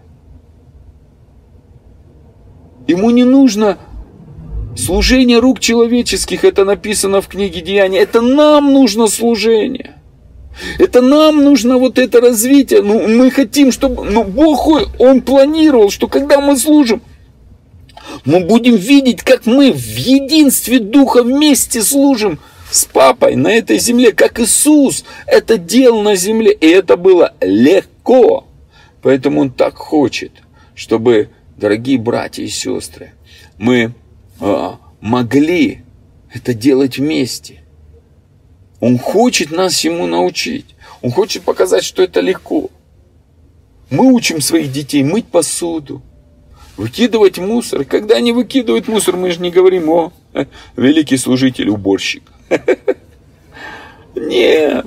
Ему 2.87 3.11
не 3.11 3.25
нужно 3.25 3.79
Служение 4.77 5.39
рук 5.39 5.61
человеческих, 5.61 6.45
это 6.45 6.65
написано 6.65 7.21
в 7.21 7.29
книге 7.29 7.61
Деяния, 7.61 8.01
это 8.01 8.21
нам 8.21 8.73
нужно 8.73 9.07
служение. 9.07 9.97
Это 10.79 11.01
нам 11.01 11.43
нужно 11.43 11.79
вот 11.79 11.99
это 11.99 12.21
развитие. 12.21 12.83
Ну, 12.83 13.09
мы 13.09 13.31
хотим, 13.31 13.73
чтобы... 13.73 14.05
Ну, 14.05 14.25
Бог, 14.25 14.69
Он 14.99 15.21
планировал, 15.23 15.91
что 15.91 16.07
когда 16.09 16.41
мы 16.41 16.57
служим, 16.57 17.03
мы 18.25 18.41
будем 18.41 18.77
видеть, 18.77 19.23
как 19.23 19.47
мы 19.47 19.73
в 19.73 19.97
единстве 19.97 20.79
Духа 20.79 21.23
вместе 21.23 21.83
служим 21.83 22.39
с 22.71 22.85
Папой 22.85 23.37
на 23.37 23.49
этой 23.49 23.79
земле, 23.79 24.13
как 24.13 24.41
Иисус 24.41 25.05
это 25.27 25.59
делал 25.59 26.03
на 26.03 26.15
земле. 26.17 26.53
И 26.53 26.67
это 26.67 26.97
было 26.97 27.35
легко. 27.41 28.47
Поэтому 29.03 29.43
Он 29.43 29.51
так 29.51 29.77
хочет, 29.77 30.33
чтобы, 30.75 31.31
дорогие 31.57 31.99
братья 31.99 32.43
и 32.43 32.49
сестры, 32.49 33.13
мы 33.59 33.93
могли 35.01 35.83
это 36.33 36.55
делать 36.55 36.99
вместе. 36.99 37.63
Он 38.81 38.99
хочет 38.99 39.51
нас 39.51 39.83
ему 39.85 40.07
научить. 40.07 40.75
Он 41.03 41.11
хочет 41.11 41.43
показать, 41.43 41.85
что 41.85 42.03
это 42.03 42.21
легко. 42.21 42.71
Мы 43.91 44.13
учим 44.13 44.41
своих 44.41 44.73
детей 44.73 45.05
мыть 45.05 45.27
посуду, 45.27 46.03
выкидывать 46.77 47.39
мусор. 47.39 47.85
Когда 47.85 48.17
они 48.17 48.33
выкидывают 48.33 48.89
мусор, 48.89 49.17
мы 49.17 49.31
же 49.31 49.41
не 49.41 49.51
говорим, 49.51 49.89
о, 49.89 50.13
великий 50.77 51.17
служитель, 51.17 51.69
уборщик. 51.69 52.25
Нет, 54.17 54.87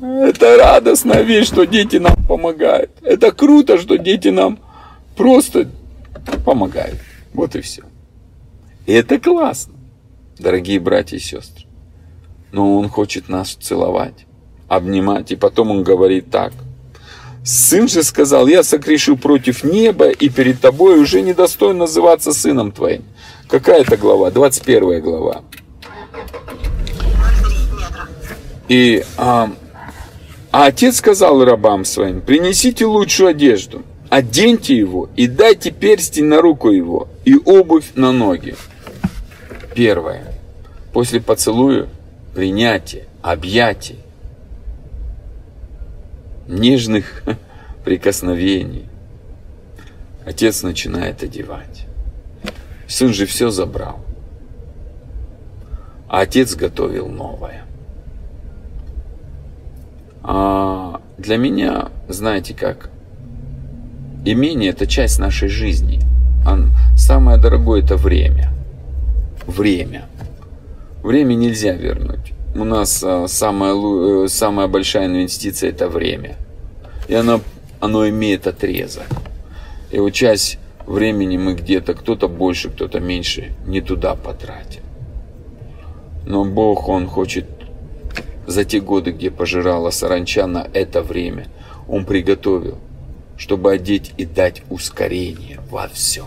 это 0.00 0.56
радостная 0.56 1.22
вещь, 1.22 1.48
что 1.48 1.64
дети 1.64 1.96
нам 1.96 2.16
помогают. 2.26 2.90
Это 3.02 3.32
круто, 3.32 3.78
что 3.78 3.96
дети 3.98 4.28
нам 4.28 4.58
просто 5.16 5.68
помогают. 6.44 6.98
Вот 7.32 7.56
и 7.56 7.60
все. 7.60 7.82
И 8.88 8.92
это 8.94 9.20
классно, 9.20 9.74
дорогие 10.38 10.80
братья 10.80 11.18
и 11.18 11.20
сестры. 11.20 11.66
Но 12.52 12.78
Он 12.78 12.88
хочет 12.88 13.28
нас 13.28 13.50
целовать, 13.50 14.24
обнимать. 14.66 15.30
И 15.30 15.36
потом 15.36 15.70
Он 15.70 15.82
говорит 15.82 16.30
так. 16.30 16.54
Сын 17.44 17.86
же 17.86 18.02
сказал, 18.02 18.46
я 18.46 18.62
согрешил 18.62 19.18
против 19.18 19.62
неба, 19.62 20.08
и 20.08 20.30
перед 20.30 20.62
тобой 20.62 20.98
уже 20.98 21.20
недостоин 21.20 21.76
называться 21.76 22.32
сыном 22.32 22.72
твоим. 22.72 23.04
Какая 23.46 23.82
это 23.82 23.98
глава? 23.98 24.30
21 24.30 25.02
глава. 25.02 25.42
И 28.68 29.04
а, 29.18 29.50
а 30.50 30.64
отец 30.64 30.96
сказал 30.96 31.44
рабам 31.44 31.84
своим, 31.84 32.22
принесите 32.22 32.86
лучшую 32.86 33.28
одежду, 33.28 33.82
оденьте 34.08 34.74
его 34.74 35.10
и 35.14 35.26
дайте 35.26 35.72
перстень 35.72 36.24
на 36.24 36.40
руку 36.40 36.70
его 36.70 37.08
и 37.26 37.36
обувь 37.36 37.90
на 37.94 38.12
ноги. 38.12 38.56
Первое. 39.78 40.24
После 40.92 41.20
поцелуя 41.20 41.86
принятие, 42.34 43.04
объятие, 43.22 43.98
нежных 46.48 47.22
прикосновений. 47.84 48.86
Отец 50.26 50.64
начинает 50.64 51.22
одевать. 51.22 51.86
Сын 52.88 53.14
же 53.14 53.24
все 53.24 53.50
забрал. 53.50 54.00
а 56.08 56.22
отец 56.22 56.56
готовил 56.56 57.06
новое. 57.06 57.62
А 60.24 61.00
для 61.18 61.36
меня, 61.36 61.90
знаете 62.08 62.52
как, 62.52 62.90
имение 64.24 64.70
это 64.70 64.88
часть 64.88 65.20
нашей 65.20 65.48
жизни. 65.48 66.00
Самое 66.96 67.38
дорогое 67.38 67.80
это 67.80 67.96
время. 67.96 68.57
Время. 69.48 70.06
Время 71.02 71.32
нельзя 71.32 71.72
вернуть. 71.72 72.34
У 72.54 72.64
нас 72.64 73.02
а, 73.02 73.26
самая, 73.28 73.74
э, 74.24 74.28
самая 74.28 74.68
большая 74.68 75.06
инвестиция 75.06 75.70
это 75.70 75.88
время. 75.88 76.36
И 77.08 77.14
оно, 77.14 77.40
оно 77.80 78.06
имеет 78.10 78.46
отрезок. 78.46 79.06
И 79.90 79.98
вот 80.00 80.10
часть 80.10 80.58
времени 80.86 81.38
мы 81.38 81.54
где-то, 81.54 81.94
кто-то 81.94 82.28
больше, 82.28 82.68
кто-то 82.68 83.00
меньше, 83.00 83.54
не 83.66 83.80
туда 83.80 84.14
потратим. 84.16 84.82
Но 86.26 86.44
Бог, 86.44 86.86
Он 86.90 87.06
хочет 87.06 87.46
за 88.46 88.64
те 88.64 88.80
годы, 88.80 89.12
где 89.12 89.30
пожирала 89.30 89.88
саранча 89.88 90.46
на 90.46 90.68
это 90.74 91.02
время, 91.02 91.46
Он 91.88 92.04
приготовил, 92.04 92.76
чтобы 93.38 93.72
одеть 93.72 94.12
и 94.18 94.26
дать 94.26 94.62
ускорение 94.68 95.58
во 95.70 95.88
всем. 95.88 96.26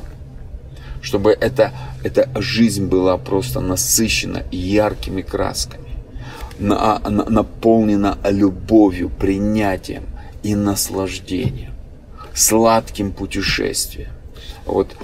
Чтобы 1.02 1.32
эта, 1.32 1.74
эта 2.04 2.30
жизнь 2.36 2.86
была 2.86 3.18
просто 3.18 3.60
насыщена 3.60 4.44
яркими 4.52 5.22
красками, 5.22 5.90
на, 6.60 7.00
на, 7.00 7.26
наполнена 7.26 8.18
любовью, 8.30 9.10
принятием 9.10 10.04
и 10.44 10.54
наслаждением, 10.56 11.74
сладким 12.34 13.12
путешествием 13.12 14.10
вот 14.66 14.96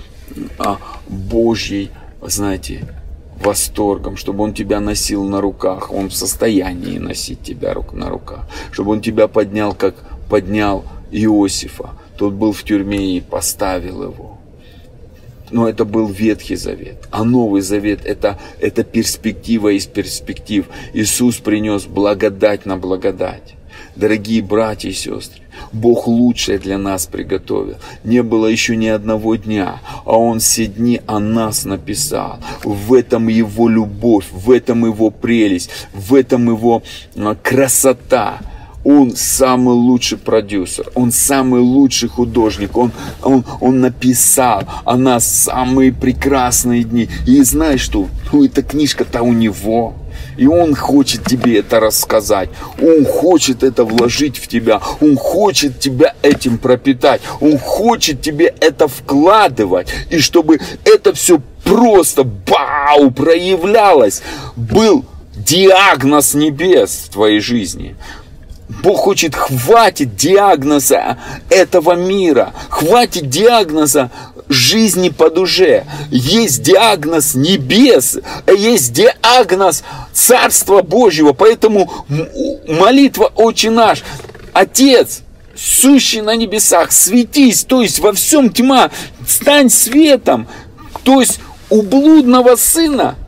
а, 0.57 0.77
Божьей, 1.07 1.91
знаете, 2.21 2.85
восторгом, 3.39 4.17
чтобы 4.17 4.43
Он 4.43 4.53
тебя 4.53 4.79
носил 4.79 5.23
на 5.23 5.41
руках, 5.41 5.91
Он 5.91 6.09
в 6.09 6.15
состоянии 6.15 6.97
носить 6.97 7.41
тебя 7.41 7.75
на 7.93 8.09
руках, 8.09 8.47
чтобы 8.71 8.91
Он 8.91 9.01
тебя 9.01 9.27
поднял, 9.27 9.73
как 9.73 9.95
поднял 10.29 10.85
Иосифа. 11.11 11.91
Тот 12.17 12.33
был 12.33 12.51
в 12.51 12.63
тюрьме 12.63 13.17
и 13.17 13.21
поставил 13.21 14.03
его. 14.03 14.36
Но 15.51 15.67
это 15.67 15.85
был 15.85 16.07
Ветхий 16.07 16.55
Завет. 16.55 17.07
А 17.11 17.23
Новый 17.23 17.61
Завет 17.61 18.05
это, 18.05 18.37
это 18.59 18.83
перспектива 18.83 19.69
из 19.69 19.85
перспектив. 19.85 20.65
Иисус 20.93 21.37
принес 21.37 21.85
благодать 21.85 22.65
на 22.65 22.77
благодать. 22.77 23.55
Дорогие 23.95 24.43
братья 24.43 24.89
и 24.89 24.93
сестры, 24.93 25.41
Бог 25.71 26.07
лучшее 26.07 26.59
для 26.59 26.77
нас 26.77 27.07
приготовил. 27.07 27.77
Не 28.03 28.21
было 28.21 28.45
еще 28.45 28.75
ни 28.75 28.85
одного 28.87 29.35
дня, 29.35 29.81
а 30.05 30.19
Он 30.19 30.39
все 30.39 30.67
дни 30.67 31.01
о 31.07 31.19
нас 31.19 31.65
написал. 31.65 32.39
В 32.63 32.93
этом 32.93 33.27
Его 33.27 33.67
любовь, 33.67 34.25
в 34.31 34.51
этом 34.51 34.85
Его 34.85 35.09
прелесть, 35.09 35.71
в 35.93 36.13
этом 36.13 36.47
Его 36.47 36.83
а, 37.15 37.35
красота. 37.35 38.39
Он 38.89 39.13
самый 39.17 39.75
лучший 39.75 40.17
продюсер, 40.17 40.89
он 40.95 41.11
самый 41.11 41.59
лучший 41.59 42.07
художник, 42.07 42.77
он, 42.77 42.93
он, 43.21 43.43
он 43.59 43.81
написал 43.81 44.63
о 44.85 44.95
нас 44.95 45.27
самые 45.27 45.91
прекрасные 45.91 46.85
дни. 46.85 47.09
И 47.25 47.43
знаешь 47.43 47.81
что? 47.81 48.07
Ну, 48.31 48.45
эта 48.45 48.63
книжка-то 48.63 49.23
у 49.23 49.33
него. 49.33 49.93
И 50.37 50.47
Он 50.47 50.73
хочет 50.73 51.25
тебе 51.25 51.59
это 51.59 51.81
рассказать. 51.81 52.49
Он 52.81 53.03
хочет 53.03 53.61
это 53.61 53.83
вложить 53.83 54.37
в 54.37 54.47
тебя. 54.47 54.79
Он 55.01 55.17
хочет 55.17 55.79
тебя 55.79 56.15
этим 56.21 56.57
пропитать. 56.57 57.19
Он 57.41 57.57
хочет 57.57 58.21
тебе 58.21 58.55
это 58.61 58.87
вкладывать. 58.87 59.89
И 60.09 60.19
чтобы 60.19 60.61
это 60.85 61.13
все 61.13 61.41
просто 61.65 62.23
бау 62.23 63.11
проявлялось. 63.11 64.21
Был 64.55 65.03
диагноз 65.35 66.33
небес 66.33 67.07
в 67.07 67.13
твоей 67.13 67.39
жизни. 67.39 67.95
Бог 68.83 68.99
хочет, 68.99 69.35
хватит 69.35 70.15
диагноза 70.15 71.17
этого 71.49 71.93
мира, 71.93 72.53
хватит 72.69 73.29
диагноза 73.29 74.11
жизни 74.49 75.09
по 75.09 75.29
душе. 75.29 75.85
Есть 76.09 76.61
диагноз 76.61 77.35
небес, 77.35 78.19
есть 78.47 78.93
диагноз 78.93 79.83
Царства 80.13 80.81
Божьего. 80.81 81.33
Поэтому 81.33 81.91
молитва 82.67 83.31
«Отче 83.35 83.69
наш», 83.69 84.03
Отец, 84.53 85.21
сущий 85.55 86.21
на 86.21 86.35
небесах, 86.35 86.91
светись, 86.91 87.63
то 87.63 87.81
есть 87.81 87.99
во 87.99 88.13
всем 88.13 88.49
тьма, 88.49 88.89
стань 89.27 89.69
светом. 89.69 90.47
То 91.03 91.19
есть 91.19 91.39
у 91.69 91.81
блудного 91.81 92.55
сына– 92.55 93.15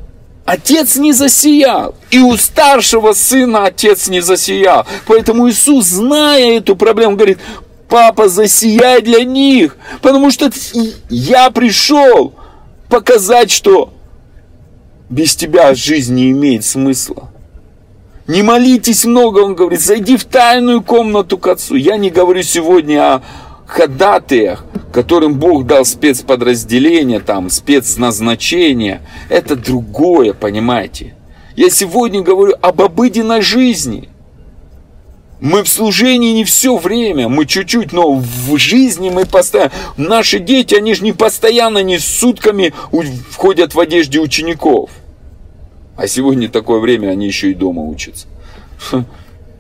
Отец 0.50 0.96
не 0.96 1.14
засиял. 1.14 1.94
И 2.10 2.18
у 2.18 2.36
старшего 2.36 3.14
сына 3.14 3.66
отец 3.66 4.08
не 4.08 4.20
засиял. 4.20 4.88
Поэтому 5.06 5.48
Иисус, 5.48 5.86
зная 5.86 6.58
эту 6.58 6.76
проблему, 6.76 7.16
говорит, 7.16 7.38
папа, 7.88 8.28
засияй 8.30 9.04
для 9.04 9.24
них. 9.24 9.78
Потому 10.02 10.32
что 10.32 10.50
я 11.12 11.52
пришел 11.52 12.34
показать, 12.90 13.52
что 13.52 13.94
без 15.08 15.36
тебя 15.36 15.76
жизнь 15.76 16.16
не 16.16 16.32
имеет 16.32 16.66
смысла. 16.66 17.30
Не 18.26 18.42
молитесь 18.42 19.06
много, 19.06 19.42
он 19.42 19.54
говорит, 19.54 19.82
зайди 19.82 20.18
в 20.18 20.26
тайную 20.26 20.82
комнату 20.82 21.38
к 21.38 21.46
отцу. 21.46 21.76
Я 21.76 21.96
не 21.98 22.10
говорю 22.10 22.42
сегодня 22.42 23.14
о 23.14 23.22
ходатаях, 23.70 24.66
которым 24.92 25.36
Бог 25.36 25.66
дал 25.66 25.86
спецподразделение, 25.86 27.20
там, 27.20 27.50
спецназначение, 27.50 29.02
это 29.30 29.56
другое, 29.56 30.34
понимаете? 30.34 31.14
Я 31.56 31.70
сегодня 31.70 32.22
говорю 32.22 32.56
об 32.62 32.82
обыденной 32.82 33.42
жизни. 33.42 34.10
Мы 35.40 35.64
в 35.64 35.70
служении 35.70 36.34
не 36.34 36.44
все 36.44 36.76
время, 36.78 37.30
мы 37.30 37.46
чуть-чуть, 37.46 37.94
но 37.94 38.16
в 38.16 38.58
жизни 38.58 39.10
мы 39.10 39.26
постоянно. 39.26 39.72
Наши 39.96 40.40
дети, 40.40 40.76
они 40.76 40.94
же 40.94 41.04
не 41.04 41.14
постоянно, 41.14 41.82
не 41.82 41.98
сутками 41.98 42.74
входят 43.30 43.74
в 43.74 43.80
одежде 43.80 44.20
учеников. 44.20 44.90
А 45.96 46.08
сегодня 46.08 46.50
такое 46.50 46.80
время, 46.80 47.10
они 47.10 47.28
еще 47.28 47.52
и 47.52 47.54
дома 47.54 47.84
учатся. 47.84 48.28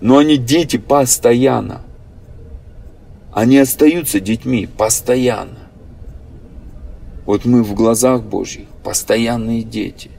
Но 0.01 0.17
они 0.17 0.37
дети 0.37 0.77
постоянно. 0.77 1.81
Они 3.31 3.57
остаются 3.57 4.19
детьми 4.19 4.67
постоянно. 4.67 5.59
Вот 7.25 7.45
мы 7.45 7.63
в 7.63 7.73
глазах 7.73 8.23
Божьих 8.23 8.67
постоянные 8.83 9.61
дети. 9.61 10.09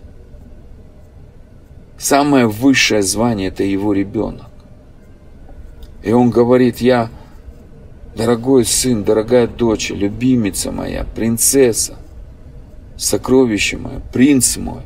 Самое 1.99 2.47
высшее 2.47 3.03
звание 3.03 3.49
это 3.49 3.65
его 3.65 3.93
ребенок. 3.93 4.47
И 6.03 6.12
он 6.12 6.31
говорит, 6.31 6.78
я, 6.78 7.11
дорогой 8.16 8.65
сын, 8.65 9.05
дорогая 9.05 9.47
дочь, 9.49 9.91
любимица 9.91 10.73
моя, 10.73 11.05
принцесса, 11.05 11.97
сокровище 12.97 13.77
мое, 13.77 14.01
принц 14.12 14.57
мой, 14.57 14.82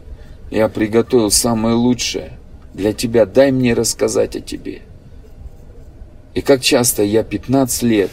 я 0.50 0.68
приготовил 0.68 1.30
самое 1.30 1.74
лучшее 1.74 2.32
для 2.72 2.92
тебя, 2.92 3.26
дай 3.26 3.52
мне 3.52 3.74
рассказать 3.74 4.34
о 4.34 4.40
тебе. 4.40 4.82
И 6.34 6.40
как 6.40 6.62
часто 6.62 7.02
я 7.02 7.22
15 7.22 7.82
лет 7.84 8.10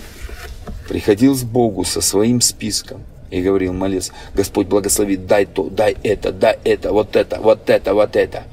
приходил 0.87 1.35
с 1.35 1.43
Богу 1.43 1.83
со 1.83 2.01
своим 2.01 2.39
списком 2.41 3.01
и 3.31 3.41
говорил, 3.41 3.73
молец, 3.73 4.11
Господь 4.35 4.67
благослови, 4.67 5.17
дай 5.17 5.45
то, 5.45 5.69
дай 5.69 5.95
это, 6.03 6.31
дай 6.31 6.59
это, 6.63 6.91
вот 6.91 7.15
это, 7.15 7.39
вот 7.39 7.69
это, 7.69 7.93
вот 7.93 8.15
это. 8.15 8.43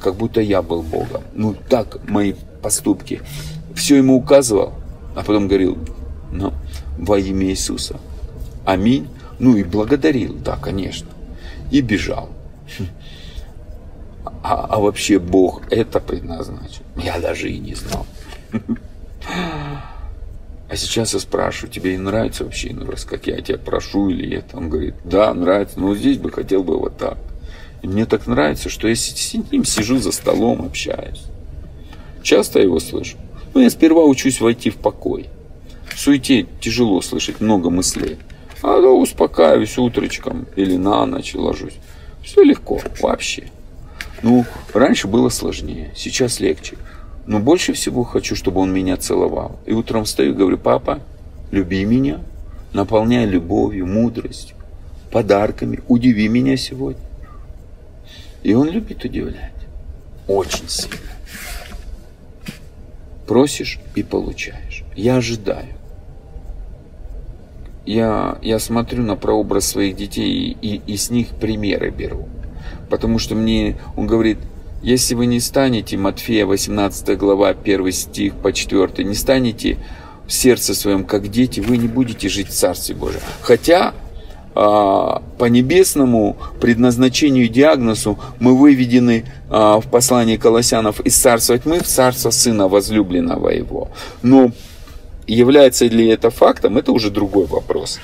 Как 0.00 0.14
будто 0.14 0.40
я 0.40 0.62
был 0.62 0.82
Богом. 0.82 1.22
Ну, 1.34 1.54
так 1.68 1.98
мои 2.08 2.34
поступки. 2.62 3.20
Все 3.74 3.96
ему 3.96 4.16
указывал, 4.16 4.72
а 5.14 5.22
потом 5.22 5.46
говорил, 5.46 5.78
ну, 6.32 6.52
во 6.98 7.18
имя 7.18 7.46
Иисуса. 7.46 8.00
Аминь. 8.64 9.08
Ну 9.38 9.56
и 9.56 9.62
благодарил, 9.62 10.34
да, 10.34 10.56
конечно. 10.56 11.08
И 11.70 11.80
бежал. 11.80 12.30
А, 14.42 14.66
а 14.68 14.78
вообще 14.78 15.18
Бог 15.18 15.62
это 15.70 16.00
предназначил. 16.00 16.82
Я 16.96 17.18
даже 17.18 17.50
и 17.50 17.58
не 17.58 17.74
знал. 17.74 18.06
А 20.70 20.76
сейчас 20.76 21.14
я 21.14 21.20
спрашиваю, 21.20 21.72
тебе 21.72 21.94
и 21.94 21.98
нравится 21.98 22.44
вообще 22.44 22.76
раз, 22.86 23.04
как 23.04 23.26
я 23.26 23.40
тебя 23.40 23.58
прошу 23.58 24.10
или 24.10 24.36
это? 24.36 24.58
Он 24.58 24.68
говорит, 24.68 24.94
да, 25.04 25.32
нравится, 25.32 25.80
но 25.80 25.94
здесь 25.94 26.18
бы 26.18 26.30
хотел 26.30 26.62
бы 26.62 26.78
вот 26.78 26.98
так. 26.98 27.16
И 27.82 27.86
мне 27.86 28.04
так 28.04 28.26
нравится, 28.26 28.68
что 28.68 28.86
я 28.88 28.94
с 28.94 29.34
ним 29.50 29.64
сижу 29.64 29.98
за 29.98 30.12
столом, 30.12 30.62
общаюсь. 30.62 31.22
Часто 32.22 32.58
его 32.60 32.80
слышу. 32.80 33.16
Ну, 33.54 33.62
я 33.62 33.70
сперва 33.70 34.04
учусь 34.04 34.40
войти 34.40 34.68
в 34.68 34.76
покой. 34.76 35.28
В 35.94 35.98
суете 35.98 36.46
тяжело 36.60 37.00
слышать 37.00 37.40
много 37.40 37.70
мыслей. 37.70 38.18
А 38.60 38.80
то 38.80 38.98
успокаиваюсь 38.98 39.78
утречком 39.78 40.46
или 40.56 40.76
на 40.76 41.06
ночь 41.06 41.34
ложусь. 41.34 41.76
Все 42.22 42.42
легко, 42.42 42.80
вообще. 43.00 43.44
Ну, 44.22 44.44
раньше 44.74 45.06
было 45.06 45.28
сложнее, 45.28 45.92
сейчас 45.96 46.40
легче. 46.40 46.76
Но 47.28 47.40
больше 47.40 47.74
всего 47.74 48.04
хочу, 48.04 48.34
чтобы 48.34 48.62
он 48.62 48.72
меня 48.72 48.96
целовал. 48.96 49.60
И 49.66 49.74
утром 49.74 50.04
встаю 50.04 50.30
и 50.32 50.34
говорю, 50.34 50.56
папа, 50.56 51.00
люби 51.50 51.84
меня, 51.84 52.20
наполняй 52.72 53.26
любовью, 53.26 53.86
мудростью, 53.86 54.56
подарками, 55.12 55.80
удиви 55.88 56.26
меня 56.26 56.56
сегодня. 56.56 57.02
И 58.42 58.54
Он 58.54 58.70
любит 58.70 59.04
удивлять. 59.04 59.52
Очень 60.26 60.70
сильно. 60.70 60.96
Просишь 63.26 63.78
и 63.94 64.02
получаешь. 64.02 64.84
Я 64.96 65.16
ожидаю. 65.16 65.74
Я, 67.84 68.38
я 68.40 68.58
смотрю 68.58 69.02
на 69.02 69.16
прообраз 69.16 69.66
своих 69.66 69.96
детей 69.96 70.56
и, 70.62 70.80
и 70.86 70.96
с 70.96 71.10
них 71.10 71.28
примеры 71.38 71.90
беру. 71.90 72.26
Потому 72.88 73.18
что 73.18 73.34
мне, 73.34 73.76
он 73.98 74.06
говорит, 74.06 74.38
если 74.82 75.14
вы 75.14 75.26
не 75.26 75.40
станете, 75.40 75.96
Матфея 75.96 76.46
18 76.46 77.16
глава, 77.18 77.48
1 77.48 77.92
стих 77.92 78.34
по 78.34 78.52
4, 78.52 79.04
не 79.04 79.14
станете 79.14 79.78
в 80.26 80.32
сердце 80.32 80.74
своем, 80.74 81.04
как 81.04 81.28
дети, 81.28 81.60
вы 81.60 81.78
не 81.78 81.88
будете 81.88 82.28
жить 82.28 82.48
в 82.48 82.52
Царстве 82.52 82.94
Божьем. 82.94 83.20
Хотя 83.40 83.94
а, 84.54 85.22
по 85.38 85.44
небесному 85.44 86.36
предназначению 86.60 87.46
и 87.46 87.48
диагнозу 87.48 88.18
мы 88.40 88.56
выведены 88.56 89.24
а, 89.48 89.80
в 89.80 89.86
послании 89.86 90.36
Колоссянов 90.36 91.00
из 91.00 91.16
царства 91.16 91.58
тьмы 91.58 91.78
в 91.78 91.86
царство 91.86 92.30
Сына 92.30 92.68
возлюбленного 92.68 93.50
Его. 93.50 93.88
Но 94.22 94.50
является 95.28 95.86
ли 95.86 96.08
это 96.08 96.30
фактом, 96.30 96.76
это 96.76 96.92
уже 96.92 97.10
другой 97.10 97.46
вопрос. 97.46 98.00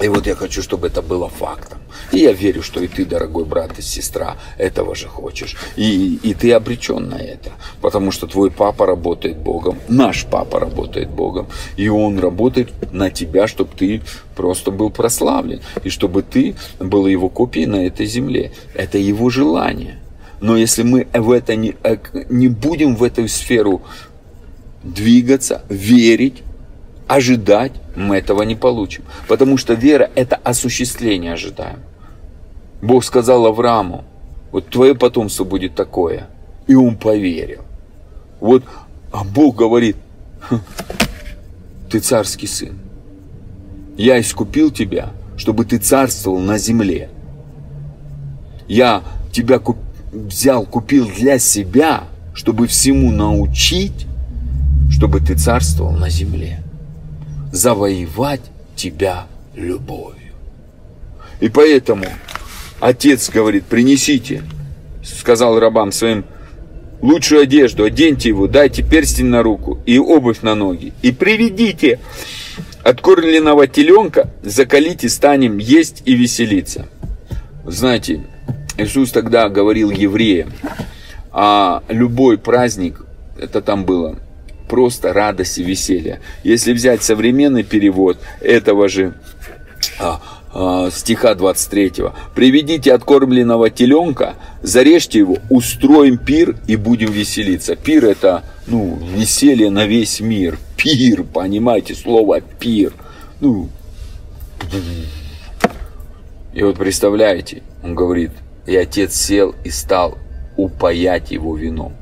И 0.00 0.08
вот 0.08 0.26
я 0.26 0.34
хочу, 0.34 0.62
чтобы 0.62 0.86
это 0.86 1.02
было 1.02 1.28
фактом. 1.28 1.78
И 2.12 2.18
я 2.18 2.32
верю, 2.32 2.62
что 2.62 2.80
и 2.80 2.86
ты, 2.86 3.04
дорогой 3.04 3.44
брат 3.44 3.78
и 3.78 3.82
сестра, 3.82 4.36
этого 4.56 4.94
же 4.94 5.08
хочешь. 5.08 5.56
И, 5.76 6.20
и 6.22 6.34
ты 6.34 6.52
обречен 6.52 7.08
на 7.08 7.16
это. 7.16 7.50
Потому 7.80 8.12
что 8.12 8.26
твой 8.26 8.50
папа 8.50 8.86
работает 8.86 9.38
Богом, 9.38 9.78
наш 9.88 10.24
папа 10.24 10.60
работает 10.60 11.10
Богом. 11.10 11.48
И 11.76 11.88
он 11.88 12.18
работает 12.20 12.92
на 12.92 13.10
тебя, 13.10 13.48
чтобы 13.48 13.70
ты 13.76 14.02
просто 14.36 14.70
был 14.70 14.90
прославлен. 14.90 15.60
И 15.82 15.90
чтобы 15.90 16.22
ты 16.22 16.54
был 16.78 17.06
его 17.06 17.28
копией 17.28 17.66
на 17.66 17.86
этой 17.86 18.06
земле. 18.06 18.52
Это 18.74 18.98
его 18.98 19.30
желание. 19.30 19.98
Но 20.40 20.56
если 20.56 20.84
мы 20.84 21.08
в 21.12 21.32
это 21.32 21.56
не, 21.56 21.74
э, 21.82 21.96
не 22.28 22.46
будем 22.46 22.94
в 22.94 23.02
эту 23.02 23.26
сферу 23.26 23.82
двигаться, 24.84 25.62
верить, 25.68 26.42
ожидать, 27.08 27.72
мы 27.96 28.18
этого 28.18 28.42
не 28.42 28.54
получим. 28.54 29.02
Потому 29.26 29.56
что 29.56 29.74
вера– 29.74 30.10
это 30.14 30.36
осуществление 30.36 31.32
ожидаем. 31.32 31.80
Бог 32.80 33.02
сказал 33.02 33.46
Аврааму, 33.46 34.04
вот 34.52 34.68
твое 34.68 34.94
потомство 34.94 35.44
будет 35.44 35.74
такое. 35.74 36.28
И 36.68 36.74
он 36.74 36.96
поверил. 36.96 37.62
Вот, 38.40 38.62
а 39.10 39.24
Бог 39.24 39.56
говорит, 39.56 39.96
ты 41.90 41.98
царский 41.98 42.46
сын. 42.46 42.78
Я 43.96 44.20
искупил 44.20 44.70
тебя, 44.70 45.10
чтобы 45.36 45.64
ты 45.64 45.78
царствовал 45.78 46.38
на 46.38 46.58
земле. 46.58 47.08
Я 48.68 49.02
тебя 49.32 49.58
куп... 49.58 49.78
взял, 50.12 50.64
купил 50.64 51.08
для 51.08 51.38
себя, 51.38 52.04
чтобы 52.34 52.66
всему 52.66 53.10
научить, 53.10 54.06
чтобы 54.90 55.20
ты 55.20 55.36
царствовал 55.36 55.92
на 55.92 56.10
земле 56.10 56.62
завоевать 57.52 58.42
тебя 58.76 59.26
любовью. 59.54 60.34
И 61.40 61.48
поэтому 61.48 62.06
отец 62.80 63.30
говорит, 63.30 63.64
принесите, 63.64 64.42
сказал 65.02 65.58
рабам 65.58 65.92
своим, 65.92 66.24
лучшую 67.00 67.42
одежду, 67.42 67.84
оденьте 67.84 68.28
его, 68.28 68.46
дайте 68.46 68.82
перстень 68.82 69.26
на 69.26 69.42
руку 69.42 69.78
и 69.86 69.98
обувь 69.98 70.42
на 70.42 70.54
ноги, 70.54 70.92
и 71.02 71.12
приведите 71.12 72.00
откормленного 72.82 73.66
теленка, 73.66 74.30
закалите, 74.42 75.08
станем 75.08 75.58
есть 75.58 76.02
и 76.04 76.14
веселиться. 76.14 76.88
Знаете, 77.64 78.24
Иисус 78.78 79.10
тогда 79.12 79.48
говорил 79.48 79.90
евреям, 79.90 80.52
а 81.30 81.82
любой 81.88 82.38
праздник, 82.38 83.04
это 83.38 83.60
там 83.60 83.84
было, 83.84 84.18
просто 84.68 85.12
радость 85.12 85.58
и 85.58 85.64
веселье. 85.64 86.20
Если 86.44 86.72
взять 86.72 87.02
современный 87.02 87.64
перевод 87.64 88.18
этого 88.40 88.88
же 88.88 89.14
а, 89.98 90.20
а, 90.52 90.90
стиха 90.90 91.34
23. 91.34 91.92
«Приведите 92.34 92.92
откормленного 92.92 93.70
теленка, 93.70 94.34
зарежьте 94.62 95.18
его, 95.18 95.38
устроим 95.50 96.18
пир 96.18 96.56
и 96.66 96.76
будем 96.76 97.12
веселиться». 97.12 97.76
Пир– 97.76 98.04
это 98.06 98.44
ну, 98.66 98.98
веселье 99.14 99.70
на 99.70 99.86
весь 99.86 100.20
мир. 100.20 100.58
Пир, 100.76 101.24
понимаете, 101.24 101.94
слово 101.94 102.40
«пир». 102.40 102.92
Ну, 103.40 103.68
и 106.54 106.62
вот 106.62 106.76
представляете, 106.76 107.62
он 107.82 107.94
говорит, 107.94 108.32
и 108.66 108.74
отец 108.74 109.14
сел 109.14 109.54
и 109.64 109.70
стал 109.70 110.18
упаять 110.56 111.30
его 111.30 111.56
вином. 111.56 111.94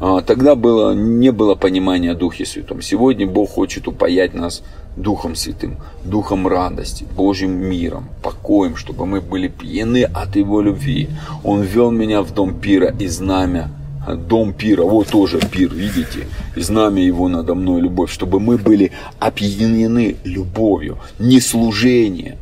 А, 0.00 0.22
тогда 0.22 0.54
было, 0.54 0.94
не 0.94 1.30
было 1.30 1.54
понимания 1.54 2.14
Духе 2.14 2.46
Святом. 2.46 2.80
Сегодня 2.80 3.26
Бог 3.26 3.50
хочет 3.50 3.86
упаять 3.86 4.32
нас 4.32 4.62
Духом 4.96 5.36
Святым, 5.36 5.76
Духом 6.04 6.48
радости, 6.48 7.06
Божьим 7.16 7.50
миром, 7.50 8.08
покоем, 8.22 8.76
чтобы 8.76 9.04
мы 9.04 9.20
были 9.20 9.48
пьяны 9.48 10.04
от 10.04 10.36
Его 10.36 10.62
любви. 10.62 11.10
Он 11.44 11.60
вел 11.60 11.90
меня 11.90 12.22
в 12.22 12.32
дом 12.32 12.58
пира 12.58 12.94
и 12.98 13.06
знамя 13.06 13.70
дом 14.16 14.52
пира, 14.54 14.82
вот 14.82 15.08
тоже 15.08 15.38
пир, 15.38 15.72
видите, 15.74 16.26
и 16.56 16.60
знамя 16.60 17.02
его 17.02 17.28
надо 17.28 17.54
мной 17.54 17.82
любовь, 17.82 18.10
чтобы 18.10 18.40
мы 18.40 18.56
были 18.56 18.92
опьянены 19.18 20.16
любовью, 20.24 20.98
не 21.18 21.40
служением, 21.40 22.38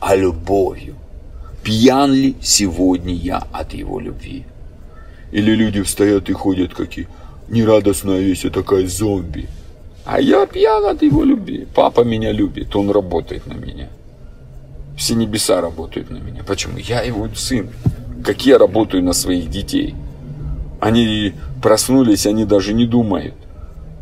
а 0.00 0.16
любовью. 0.16 0.94
Пьян 1.62 2.12
ли 2.12 2.36
сегодня 2.40 3.14
я 3.14 3.44
от 3.52 3.74
его 3.74 4.00
любви? 4.00 4.46
Или 5.32 5.52
люди 5.54 5.82
встают 5.82 6.28
и 6.28 6.32
ходят 6.32 6.74
какие 6.74 7.08
нерадостная 7.50 8.20
вещь, 8.20 8.44
я 8.44 8.50
такая 8.50 8.86
зомби. 8.86 9.48
А 10.04 10.20
я 10.20 10.46
пьян 10.46 10.86
от 10.86 11.02
его 11.02 11.24
любви. 11.24 11.66
Папа 11.74 12.02
меня 12.02 12.32
любит, 12.32 12.74
он 12.74 12.90
работает 12.90 13.46
на 13.46 13.54
меня. 13.54 13.88
Все 14.96 15.14
небеса 15.14 15.60
работают 15.60 16.10
на 16.10 16.18
меня. 16.18 16.42
Почему? 16.44 16.78
Я 16.78 17.02
его 17.02 17.28
сын. 17.34 17.70
Как 18.24 18.46
я 18.46 18.58
работаю 18.58 19.02
на 19.02 19.12
своих 19.12 19.50
детей. 19.50 19.94
Они 20.80 21.34
проснулись, 21.62 22.26
они 22.26 22.44
даже 22.44 22.72
не 22.72 22.86
думают. 22.86 23.34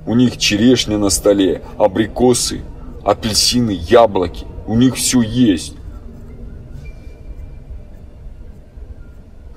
У 0.07 0.15
них 0.15 0.39
черешня 0.39 0.99
на 0.99 1.11
столе, 1.11 1.63
абрикосы, 1.77 2.61
апельсины, 3.05 3.73
яблоки. 3.73 4.47
У 4.67 4.77
них 4.77 4.95
все 4.95 5.21
есть. 5.21 5.75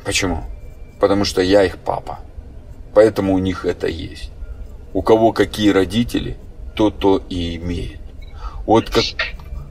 Почему? 0.04 0.44
Потому 1.02 1.26
что 1.26 1.42
я 1.42 1.64
их 1.64 1.80
папа. 1.80 2.20
Поэтому 2.94 3.34
у 3.34 3.40
них 3.40 3.66
это 3.66 3.88
есть. 3.88 4.30
У 4.94 5.02
кого 5.02 5.34
какие 5.34 5.72
родители, 5.72 6.38
то 6.76 6.92
то 6.92 7.22
и 7.28 7.56
имеет. 7.56 8.00
Вот 8.68 8.92
как, 8.92 9.04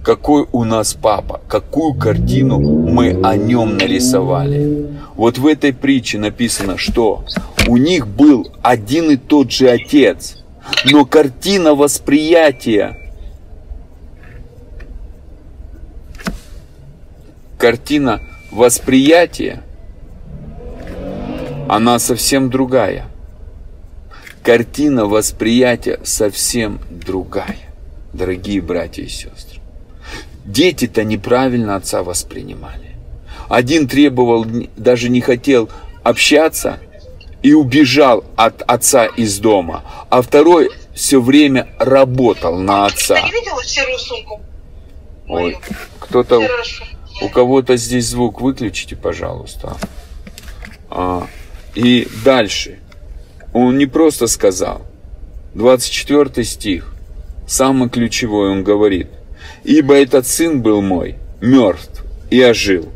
какой 0.02 0.47
у 0.51 0.65
нас 0.65 0.94
папа, 0.94 1.40
какую 1.47 1.94
картину 1.94 2.59
мы 2.59 3.20
о 3.23 3.36
нем 3.36 3.77
нарисовали. 3.77 4.89
Вот 5.15 5.39
в 5.39 5.47
этой 5.47 5.73
притче 5.73 6.19
написано, 6.19 6.77
что 6.77 7.24
у 7.69 7.77
них 7.77 8.09
был 8.09 8.51
один 8.62 9.11
и 9.11 9.16
тот 9.16 9.52
же 9.52 9.70
отец, 9.70 10.39
но 10.90 11.05
картина 11.05 11.77
восприятия 11.77 12.97
картина 17.57 18.20
восприятия 18.51 19.62
она 21.70 22.01
совсем 22.01 22.51
другая. 22.51 23.06
Картина 24.42 25.06
восприятия 25.06 26.01
совсем 26.02 26.80
другая, 26.90 27.59
дорогие 28.12 28.60
братья 28.60 29.05
и 29.05 29.09
сестры. 29.09 29.60
Дети-то 30.44 31.05
неправильно 31.05 31.76
отца 31.76 32.02
воспринимали. 32.02 32.97
Один 33.48 33.86
требовал, 33.86 34.44
даже 34.76 35.09
не 35.09 35.20
хотел 35.20 35.70
общаться 36.02 36.80
и 37.40 37.52
убежал 37.52 38.24
от 38.34 38.62
отца 38.62 39.06
из 39.06 39.38
дома, 39.38 39.84
а 40.09 40.22
второй 40.22 40.70
все 40.92 41.20
время 41.20 41.68
работал 41.78 42.59
на 42.59 42.86
отца. 42.86 43.14
Ты 43.14 43.22
не 43.22 43.30
видела 43.30 43.62
серую 43.62 43.98
сумку? 43.98 44.40
Ой, 45.28 45.56
кто-то, 46.01 46.42
у 47.22 47.28
кого-то 47.28 47.76
здесь 47.76 48.09
звук 48.09 48.40
выключите, 48.40 48.97
пожалуйста. 48.97 49.76
А, 50.90 51.28
и 51.74 52.09
дальше. 52.24 52.78
Он 53.52 53.78
не 53.78 53.86
просто 53.86 54.26
сказал. 54.26 54.82
24 55.55 56.44
стих. 56.44 56.92
Самый 57.47 57.88
ключевой 57.88 58.51
он 58.51 58.62
говорит. 58.62 59.09
Ибо 59.64 59.94
этот 59.94 60.26
сын 60.26 60.62
был 60.62 60.80
мой, 60.80 61.16
мертв 61.40 62.05
и 62.30 62.42
ожил, 62.42 62.88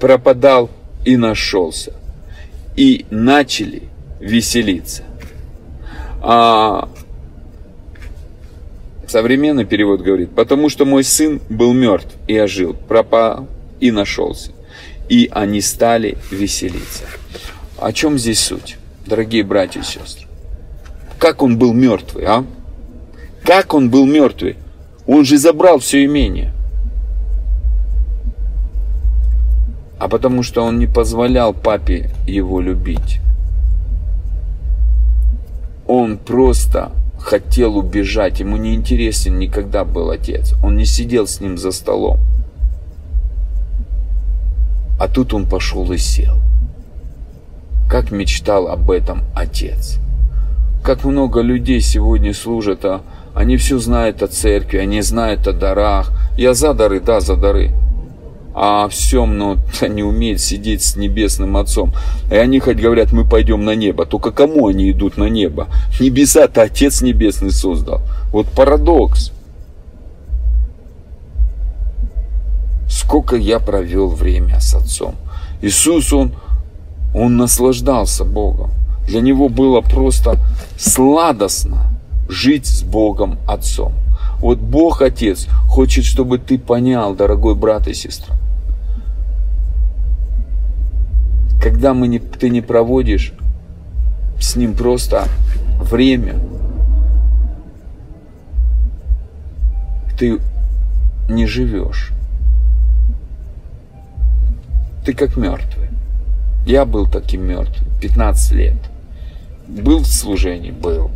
пропадал 0.00 0.70
и 1.04 1.16
нашелся. 1.16 1.94
И 2.76 3.06
начали 3.10 3.84
веселиться. 4.20 5.04
А 6.20 6.88
современный 9.08 9.64
перевод 9.64 10.00
говорит, 10.00 10.30
потому 10.34 10.68
что 10.68 10.84
мой 10.84 11.04
сын 11.04 11.40
был 11.48 11.72
мертв 11.72 12.14
и 12.28 12.38
ожил, 12.38 12.74
пропал 12.74 13.48
и 13.80 13.90
нашелся. 13.90 14.52
и 15.08 15.28
они 15.30 15.60
стали 15.60 16.16
веселиться. 16.30 17.04
О 17.82 17.92
чем 17.92 18.16
здесь 18.16 18.38
суть, 18.38 18.78
дорогие 19.06 19.42
братья 19.42 19.80
и 19.80 19.82
сестры? 19.82 20.28
Как 21.18 21.42
он 21.42 21.58
был 21.58 21.72
мертвый, 21.72 22.24
а? 22.26 22.44
Как 23.42 23.74
он 23.74 23.90
был 23.90 24.06
мертвый? 24.06 24.56
Он 25.04 25.24
же 25.24 25.36
забрал 25.36 25.80
все 25.80 26.04
имение. 26.04 26.52
А 29.98 30.06
потому 30.08 30.44
что 30.44 30.62
он 30.62 30.78
не 30.78 30.86
позволял 30.86 31.52
папе 31.52 32.12
его 32.24 32.60
любить. 32.60 33.18
Он 35.88 36.18
просто 36.18 36.92
хотел 37.18 37.76
убежать, 37.76 38.38
ему 38.38 38.58
не 38.58 38.76
интересен 38.76 39.40
никогда 39.40 39.84
был 39.84 40.10
отец. 40.10 40.54
Он 40.62 40.76
не 40.76 40.84
сидел 40.84 41.26
с 41.26 41.40
ним 41.40 41.58
за 41.58 41.72
столом. 41.72 42.20
А 45.00 45.08
тут 45.08 45.34
он 45.34 45.48
пошел 45.48 45.90
и 45.90 45.98
сел. 45.98 46.36
Как 47.92 48.10
мечтал 48.10 48.68
об 48.68 48.90
этом 48.90 49.22
отец. 49.34 49.98
Как 50.82 51.04
много 51.04 51.42
людей 51.42 51.82
сегодня 51.82 52.32
служат, 52.32 52.86
а 52.86 53.02
они 53.34 53.58
все 53.58 53.78
знают 53.78 54.22
о 54.22 54.28
церкви, 54.28 54.78
они 54.78 55.02
знают 55.02 55.46
о 55.46 55.52
дарах. 55.52 56.10
Я 56.38 56.54
за 56.54 56.72
дары, 56.72 57.00
да, 57.00 57.20
за 57.20 57.36
дары 57.36 57.74
а 58.54 58.88
всем, 58.88 59.36
но 59.36 59.58
они 59.82 60.02
умеют 60.02 60.40
сидеть 60.40 60.82
с 60.82 60.96
небесным 60.96 61.58
Отцом. 61.58 61.92
И 62.30 62.34
они 62.34 62.60
хоть 62.60 62.78
говорят, 62.78 63.12
мы 63.12 63.26
пойдем 63.26 63.62
на 63.62 63.74
небо. 63.74 64.06
Только 64.06 64.30
кому 64.30 64.68
они 64.68 64.90
идут 64.90 65.18
на 65.18 65.28
небо? 65.28 65.68
Небеса-то 66.00 66.62
Отец 66.62 67.02
Небесный 67.02 67.50
создал. 67.50 68.00
Вот 68.30 68.46
парадокс. 68.48 69.32
Сколько 72.88 73.36
я 73.36 73.58
провел 73.58 74.08
время 74.08 74.60
с 74.60 74.74
Отцом. 74.74 75.14
Иисус, 75.60 76.10
Он, 76.14 76.32
он 77.14 77.36
наслаждался 77.36 78.24
Богом. 78.24 78.70
Для 79.06 79.20
Него 79.20 79.48
было 79.48 79.80
просто 79.80 80.38
сладостно 80.78 81.84
жить 82.28 82.66
с 82.66 82.82
Богом 82.82 83.38
Отцом. 83.46 83.92
Вот 84.38 84.58
Бог 84.58 85.02
Отец 85.02 85.46
хочет, 85.68 86.04
чтобы 86.04 86.38
ты 86.38 86.58
понял, 86.58 87.14
дорогой 87.14 87.54
брат 87.54 87.88
и 87.88 87.94
сестра. 87.94 88.34
когда 91.62 91.94
мы 91.94 92.08
не, 92.08 92.18
ты 92.18 92.50
не 92.50 92.60
проводишь 92.60 93.32
с 94.40 94.56
ним 94.56 94.74
просто 94.74 95.28
время, 95.80 96.34
ты 100.18 100.40
не 101.28 101.46
живешь. 101.46 102.12
Ты 105.04 105.14
как 105.14 105.36
мертвый. 105.36 105.81
Я 106.66 106.84
был 106.84 107.06
таким 107.06 107.46
мертвым, 107.46 107.88
15 108.00 108.52
лет. 108.52 108.76
Был 109.66 110.00
в 110.00 110.06
служении? 110.06 110.70
Был. 110.70 111.10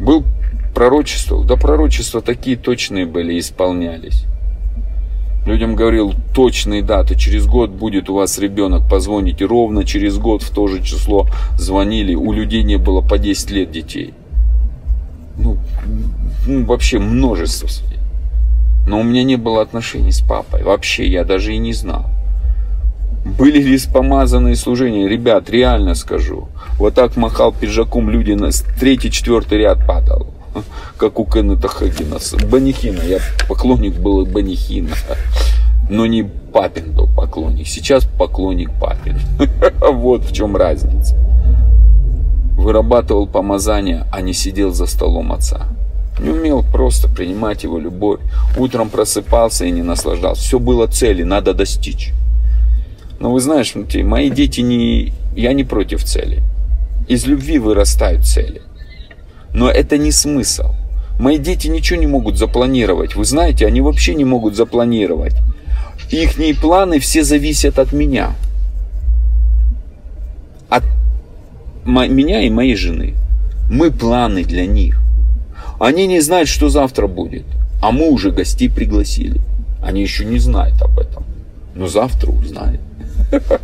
Был 0.00 0.24
пророчество? 0.74 1.44
Да 1.44 1.56
пророчества 1.56 2.20
такие 2.20 2.56
точные 2.56 3.06
были, 3.06 3.38
исполнялись. 3.38 4.24
Людям 5.46 5.76
говорил 5.76 6.12
точные 6.34 6.82
даты. 6.82 7.16
Через 7.16 7.46
год 7.46 7.70
будет 7.70 8.10
у 8.10 8.14
вас 8.14 8.38
ребенок, 8.38 8.88
позвоните. 8.88 9.46
Ровно 9.46 9.84
через 9.84 10.18
год 10.18 10.42
в 10.42 10.50
то 10.50 10.66
же 10.68 10.82
число 10.82 11.26
звонили. 11.56 12.14
У 12.14 12.32
людей 12.32 12.62
не 12.62 12.76
было 12.76 13.00
по 13.00 13.18
10 13.18 13.50
лет 13.50 13.70
детей. 13.70 14.14
Ну, 15.38 15.56
ну 16.46 16.64
вообще 16.64 16.98
множество. 16.98 17.68
Но 18.86 19.00
у 19.00 19.02
меня 19.02 19.22
не 19.22 19.36
было 19.36 19.62
отношений 19.62 20.12
с 20.12 20.20
папой. 20.20 20.62
Вообще, 20.64 21.06
я 21.06 21.24
даже 21.24 21.54
и 21.54 21.58
не 21.58 21.72
знал. 21.72 22.06
Были 23.24 23.62
ли 23.62 23.78
помазанные 23.92 24.56
служения? 24.56 25.08
Ребят, 25.08 25.50
реально 25.50 25.94
скажу. 25.94 26.48
Вот 26.78 26.94
так 26.94 27.16
махал 27.16 27.52
пиджаком 27.52 28.10
люди 28.10 28.32
на 28.32 28.50
третий, 28.78 29.10
четвертый 29.10 29.58
ряд 29.58 29.86
падал 29.86 30.34
как 30.96 31.18
у 31.18 31.24
Кеннета 31.24 31.68
Хагина. 31.68 32.18
Банихина, 32.50 33.02
я 33.02 33.18
поклонник 33.48 33.94
был 33.96 34.24
Банихина. 34.26 34.94
Но 35.90 36.06
не 36.06 36.22
папин 36.22 36.92
был 36.92 37.08
поклонник. 37.08 37.66
Сейчас 37.66 38.04
поклонник 38.04 38.70
папин. 38.78 39.18
Вот 39.80 40.24
в 40.24 40.32
чем 40.32 40.56
разница. 40.56 41.16
Вырабатывал 42.56 43.26
помазание, 43.26 44.06
а 44.12 44.20
не 44.20 44.34
сидел 44.34 44.72
за 44.72 44.86
столом 44.86 45.32
отца. 45.32 45.68
Не 46.18 46.30
умел 46.30 46.64
просто 46.64 47.08
принимать 47.08 47.62
его 47.62 47.78
любовь. 47.78 48.20
Утром 48.58 48.90
просыпался 48.90 49.64
и 49.64 49.70
не 49.70 49.82
наслаждался. 49.82 50.42
Все 50.42 50.58
было 50.58 50.86
цели, 50.88 51.22
надо 51.22 51.54
достичь. 51.54 52.12
Но 53.20 53.32
вы 53.32 53.40
знаете, 53.40 54.02
мои 54.02 54.30
дети 54.30 54.60
не... 54.60 55.12
Я 55.34 55.52
не 55.52 55.64
против 55.64 56.04
цели. 56.04 56.42
Из 57.08 57.26
любви 57.26 57.58
вырастают 57.58 58.24
цели. 58.24 58.62
Но 59.52 59.70
это 59.70 59.98
не 59.98 60.12
смысл. 60.12 60.74
Мои 61.18 61.38
дети 61.38 61.66
ничего 61.66 61.98
не 61.98 62.06
могут 62.06 62.38
запланировать. 62.38 63.16
Вы 63.16 63.24
знаете, 63.24 63.66
они 63.66 63.80
вообще 63.80 64.14
не 64.14 64.24
могут 64.24 64.54
запланировать. 64.54 65.34
Их 66.10 66.34
планы 66.60 67.00
все 67.00 67.24
зависят 67.24 67.78
от 67.78 67.92
меня. 67.92 68.34
От 70.68 70.84
меня 71.84 72.42
и 72.42 72.50
моей 72.50 72.76
жены. 72.76 73.14
Мы 73.70 73.90
планы 73.90 74.44
для 74.44 74.66
них. 74.66 75.00
Они 75.80 76.06
не 76.06 76.20
знают, 76.20 76.48
что 76.48 76.68
завтра 76.68 77.08
будет. 77.08 77.44
А 77.82 77.90
мы 77.90 78.10
уже 78.10 78.30
гостей 78.30 78.70
пригласили. 78.70 79.40
Они 79.82 80.02
еще 80.02 80.24
не 80.24 80.38
знают 80.38 80.80
об 80.82 80.98
этом. 80.98 81.24
Но 81.74 81.88
завтра 81.88 82.30
узнают. 82.30 82.80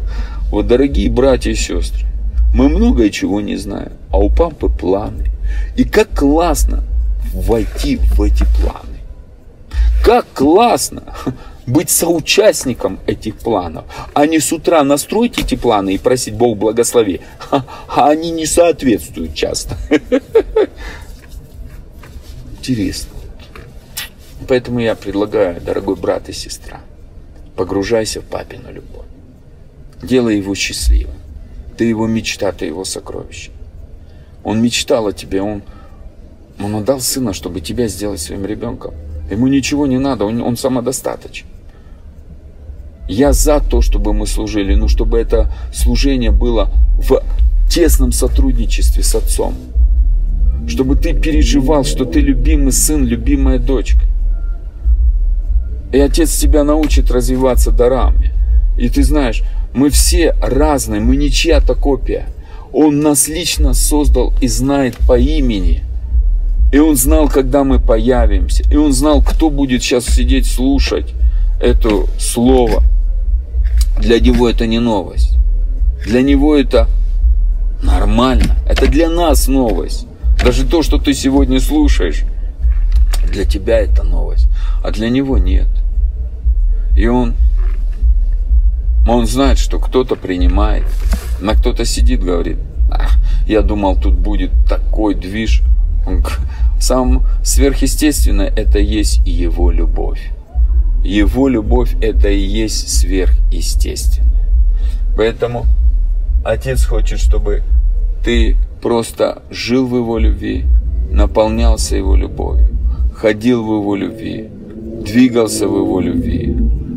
Вот, 0.50 0.66
дорогие 0.68 1.10
братья 1.10 1.50
и 1.50 1.54
сестры, 1.54 2.06
мы 2.54 2.68
многое 2.68 3.10
чего 3.10 3.40
не 3.40 3.56
знаем. 3.56 3.92
А 4.10 4.18
у 4.18 4.30
папы 4.30 4.68
планы. 4.68 5.26
И 5.76 5.84
как 5.84 6.10
классно 6.10 6.84
войти 7.32 7.96
в 7.96 8.22
эти 8.22 8.44
планы. 8.60 9.00
Как 10.04 10.26
классно 10.32 11.02
быть 11.66 11.90
соучастником 11.90 13.00
этих 13.06 13.36
планов, 13.36 13.84
а 14.12 14.26
не 14.26 14.38
с 14.38 14.52
утра 14.52 14.84
настроить 14.84 15.38
эти 15.38 15.56
планы 15.56 15.94
и 15.94 15.98
просить 15.98 16.34
Бог 16.34 16.58
благослови, 16.58 17.20
а 17.50 18.08
они 18.08 18.30
не 18.30 18.46
соответствуют 18.46 19.34
часто. 19.34 19.76
Интересно. 22.58 23.10
Поэтому 24.46 24.78
я 24.78 24.94
предлагаю, 24.94 25.60
дорогой 25.60 25.96
брат 25.96 26.28
и 26.28 26.32
сестра, 26.32 26.80
погружайся 27.56 28.20
в 28.20 28.24
папину 28.24 28.70
любовь. 28.70 29.03
Делай 30.04 30.36
его 30.36 30.54
счастливым. 30.54 31.14
Ты 31.76 31.84
его 31.84 32.06
мечта, 32.06 32.52
ты 32.52 32.66
его 32.66 32.84
сокровище. 32.84 33.50
Он 34.44 34.62
мечтал 34.62 35.06
о 35.06 35.12
тебе, 35.12 35.42
он, 35.42 35.62
он 36.60 36.74
отдал 36.76 37.00
сына, 37.00 37.32
чтобы 37.32 37.60
тебя 37.60 37.88
сделать 37.88 38.20
своим 38.20 38.44
ребенком. 38.44 38.94
Ему 39.30 39.48
ничего 39.48 39.86
не 39.86 39.98
надо, 39.98 40.26
он, 40.26 40.42
он 40.42 40.56
самодостаточен. 40.56 41.46
Я 43.08 43.32
за 43.32 43.60
то, 43.60 43.80
чтобы 43.80 44.12
мы 44.12 44.26
служили, 44.26 44.74
но 44.74 44.88
чтобы 44.88 45.18
это 45.18 45.52
служение 45.72 46.30
было 46.30 46.70
в 46.98 47.22
тесном 47.68 48.12
сотрудничестве 48.12 49.02
с 49.02 49.14
отцом. 49.14 49.54
Чтобы 50.68 50.96
ты 50.96 51.14
переживал, 51.14 51.84
что 51.84 52.04
ты 52.04 52.20
любимый 52.20 52.72
сын, 52.72 53.04
любимая 53.04 53.58
дочка. 53.58 54.00
И 55.92 55.98
отец 55.98 56.36
тебя 56.38 56.64
научит 56.64 57.10
развиваться 57.10 57.70
дарами. 57.70 58.32
И 58.78 58.88
ты 58.88 59.02
знаешь, 59.02 59.42
мы 59.74 59.90
все 59.90 60.34
разные, 60.40 61.00
мы 61.00 61.16
не 61.16 61.30
чья-то 61.30 61.74
копия. 61.74 62.26
Он 62.72 63.00
нас 63.00 63.28
лично 63.28 63.74
создал 63.74 64.32
и 64.40 64.48
знает 64.48 64.96
по 65.06 65.18
имени. 65.18 65.82
И 66.72 66.78
Он 66.78 66.96
знал, 66.96 67.28
когда 67.28 67.62
мы 67.64 67.78
появимся. 67.78 68.64
И 68.70 68.76
Он 68.76 68.92
знал, 68.92 69.22
кто 69.22 69.50
будет 69.50 69.82
сейчас 69.82 70.06
сидеть 70.06 70.46
слушать 70.46 71.14
это 71.60 72.06
слово. 72.18 72.82
Для 73.98 74.18
него 74.20 74.48
это 74.48 74.66
не 74.66 74.80
новость. 74.80 75.38
Для 76.04 76.22
него 76.22 76.56
это 76.56 76.88
нормально. 77.82 78.56
Это 78.68 78.86
для 78.86 79.08
нас 79.08 79.48
новость. 79.48 80.06
Даже 80.42 80.66
то, 80.66 80.82
что 80.82 80.98
ты 80.98 81.14
сегодня 81.14 81.60
слушаешь, 81.60 82.24
для 83.30 83.44
тебя 83.44 83.78
это 83.78 84.02
новость. 84.02 84.48
А 84.82 84.90
для 84.90 85.08
него 85.08 85.38
нет. 85.38 85.68
И 86.96 87.06
он, 87.06 87.34
он 89.06 89.26
знает, 89.26 89.58
что 89.58 89.78
кто-то 89.78 90.16
принимает, 90.16 90.84
на 91.40 91.54
кто-то 91.54 91.84
сидит, 91.84 92.22
говорит, 92.22 92.58
я 93.46 93.60
думал, 93.60 93.96
тут 93.96 94.14
будет 94.14 94.50
такой 94.68 95.14
движ. 95.14 95.62
Сам 96.80 97.24
сверхъестественное 97.42 98.48
это 98.48 98.78
есть 98.78 99.20
его 99.26 99.70
любовь. 99.70 100.30
Его 101.02 101.48
любовь 101.48 101.94
это 102.00 102.28
и 102.28 102.40
есть 102.40 102.88
сверхъестественное. 102.88 104.48
Поэтому 105.16 105.66
Отец 106.44 106.84
хочет, 106.84 107.20
чтобы 107.20 107.62
ты 108.24 108.56
просто 108.82 109.42
жил 109.50 109.86
в 109.86 109.96
его 109.96 110.18
любви, 110.18 110.64
наполнялся 111.10 111.96
его 111.96 112.16
любовью, 112.16 112.68
ходил 113.14 113.64
в 113.64 113.80
его 113.80 113.96
любви, 113.96 114.48
двигался 115.04 115.68
в 115.68 115.76
его 115.76 116.00
любви, 116.00 116.56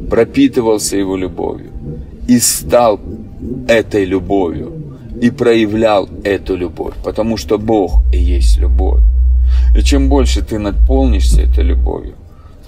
пропитывался 0.09 0.97
его 0.97 1.17
любовью 1.17 1.76
и 2.27 2.39
стал 2.39 2.99
этой 3.67 4.05
любовью 4.05 4.73
и 5.21 5.31
проявлял 5.31 6.09
эту 6.23 6.55
любовь, 6.55 6.93
потому 7.03 7.37
что 7.37 7.57
Бог 7.57 8.03
и 8.13 8.17
есть 8.17 8.57
любовь. 8.57 9.01
И 9.75 9.81
чем 9.81 10.09
больше 10.09 10.41
ты 10.41 10.59
наполнишься 10.59 11.41
этой 11.41 11.63
любовью, 11.63 12.15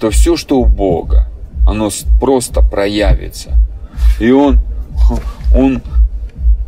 то 0.00 0.10
все, 0.10 0.36
что 0.36 0.60
у 0.60 0.64
Бога, 0.64 1.28
оно 1.66 1.90
просто 2.18 2.62
проявится. 2.62 3.58
И 4.18 4.30
Он, 4.30 4.58
Он 5.54 5.82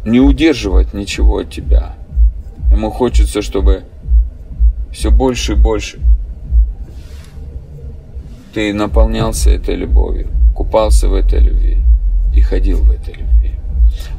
не 0.04 0.20
удерживает 0.20 0.92
ничего 0.92 1.38
от 1.38 1.50
тебя. 1.50 1.94
Ему 2.70 2.90
хочется, 2.90 3.40
чтобы 3.40 3.84
все 4.92 5.10
больше 5.10 5.52
и 5.52 5.56
больше 5.56 5.98
ты 8.52 8.74
наполнялся 8.74 9.50
этой 9.50 9.76
любовью, 9.76 10.28
купался 10.54 11.08
в 11.08 11.14
этой 11.14 11.40
любви 11.40 11.82
и 12.34 12.40
ходил 12.40 12.78
в 12.78 12.90
этой 12.90 13.14
любви. 13.14 13.54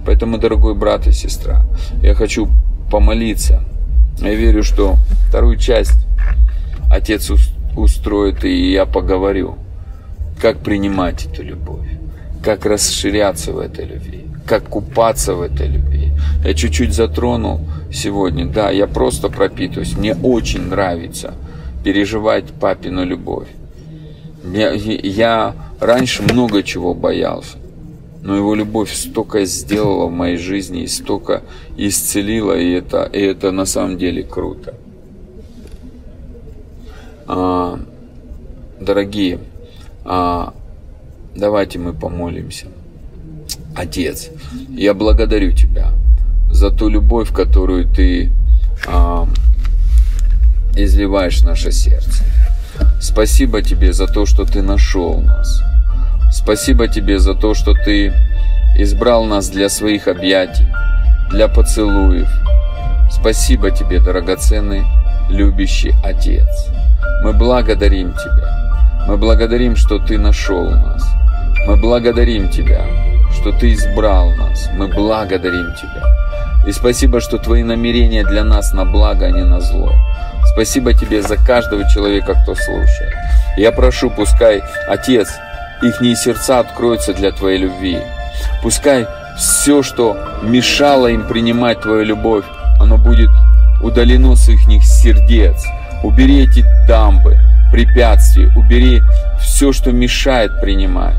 Поэтому, 0.06 0.38
дорогой 0.38 0.76
брат 0.76 1.08
и 1.08 1.12
сестра, 1.12 1.64
я 2.02 2.14
хочу 2.14 2.50
помолиться. 2.92 3.64
Я 4.20 4.36
верю, 4.36 4.64
что 4.64 4.98
вторую 5.28 5.58
часть 5.58 6.06
Отец 6.90 7.32
устроит, 7.76 8.44
и 8.44 8.72
я 8.72 8.86
поговорю, 8.86 9.58
как 10.40 10.60
принимать 10.60 11.26
эту 11.26 11.44
любовь, 11.44 11.88
как 12.44 12.66
расширяться 12.66 13.52
в 13.52 13.60
этой 13.60 13.86
любви, 13.86 14.26
как 14.46 14.66
купаться 14.66 15.34
в 15.34 15.42
этой 15.42 15.68
любви. 15.68 16.12
Я 16.46 16.54
чуть-чуть 16.54 16.94
затронул 16.94 17.62
сегодня, 17.92 18.46
да, 18.46 18.70
я 18.70 18.86
просто 18.86 19.30
пропитываюсь. 19.30 19.98
Мне 19.98 20.14
очень 20.16 20.68
нравится 20.68 21.34
переживать 21.84 22.46
папину 22.46 23.04
любовь. 23.04 23.48
Я, 24.54 24.72
я 24.74 25.56
раньше 25.80 26.22
много 26.22 26.62
чего 26.62 26.94
боялся 26.94 27.58
но 28.24 28.38
его 28.38 28.56
любовь 28.56 28.94
столько 28.94 29.44
сделала 29.44 30.08
в 30.08 30.12
моей 30.12 30.38
жизни 30.38 30.84
и 30.84 30.88
столько 30.88 31.44
исцелила, 31.76 32.58
и 32.58 32.72
это, 32.72 33.04
и 33.04 33.20
это 33.20 33.52
на 33.52 33.66
самом 33.66 33.98
деле 33.98 34.24
круто. 34.24 34.76
А, 37.28 37.80
дорогие, 38.80 39.40
а, 40.06 40.54
давайте 41.36 41.80
мы 41.80 41.92
помолимся. 41.92 42.68
Отец, 43.76 44.30
я 44.70 44.94
благодарю 44.94 45.52
Тебя 45.52 45.92
за 46.50 46.72
ту 46.72 46.88
любовь, 46.88 47.34
которую 47.34 47.94
Ты 47.94 48.32
а, 48.88 49.28
изливаешь 50.78 51.42
в 51.42 51.46
наше 51.46 51.74
сердце. 51.74 52.24
Спасибо 53.02 53.62
Тебе 53.62 53.92
за 53.92 54.08
то, 54.08 54.26
что 54.26 54.46
Ты 54.46 54.62
нашел 54.62 55.20
нас. 55.20 55.62
Спасибо 56.44 56.90
тебе 56.90 57.20
за 57.20 57.36
то, 57.36 57.54
что 57.54 57.74
ты 57.74 58.12
избрал 58.76 59.24
нас 59.24 59.48
для 59.48 59.70
своих 59.70 60.10
объятий, 60.10 60.68
для 61.30 61.48
поцелуев. 61.48 62.28
Спасибо 63.10 63.72
тебе, 63.72 64.02
драгоценный, 64.02 64.84
любящий 65.30 65.94
Отец. 66.04 66.68
Мы 67.24 67.32
благодарим 67.32 68.12
Тебя. 68.12 69.06
Мы 69.08 69.16
благодарим, 69.16 69.78
что 69.78 70.00
Ты 70.00 70.18
нашел 70.18 70.70
нас. 70.70 71.08
Мы 71.66 71.78
благодарим 71.78 72.50
Тебя, 72.50 72.88
что 73.40 73.54
Ты 73.54 73.72
избрал 73.72 74.30
нас. 74.32 74.70
Мы 74.74 74.90
благодарим 74.90 75.74
Тебя. 75.76 76.04
И 76.68 76.74
спасибо, 76.74 77.22
что 77.22 77.38
Твои 77.38 77.64
намерения 77.64 78.26
для 78.26 78.44
нас 78.44 78.74
на 78.74 78.84
благо, 78.84 79.28
а 79.28 79.32
не 79.32 79.46
на 79.46 79.62
зло. 79.62 79.94
Спасибо 80.52 80.94
Тебе 80.94 81.22
за 81.22 81.38
каждого 81.38 81.90
человека, 81.90 82.34
кто 82.44 82.54
слушает. 82.54 83.14
Я 83.56 83.72
прошу, 83.72 84.10
пускай 84.10 84.62
Отец 84.90 85.30
их 85.82 86.18
сердца 86.18 86.60
откроются 86.60 87.14
для 87.14 87.32
Твоей 87.32 87.60
любви. 87.60 88.00
Пускай 88.62 89.08
все, 89.38 89.84
что 89.84 90.18
мешало 90.44 91.08
им 91.08 91.28
принимать 91.28 91.82
Твою 91.82 92.04
любовь, 92.04 92.46
оно 92.80 92.98
будет 92.98 93.30
удалено 93.82 94.36
с 94.36 94.50
их 94.50 94.62
сердец. 94.84 95.64
Убери 96.04 96.44
эти 96.44 96.66
дамбы, 96.88 97.38
препятствия, 97.72 98.52
убери 98.56 99.02
все, 99.42 99.72
что 99.74 99.92
мешает 99.92 100.60
принимать, 100.62 101.18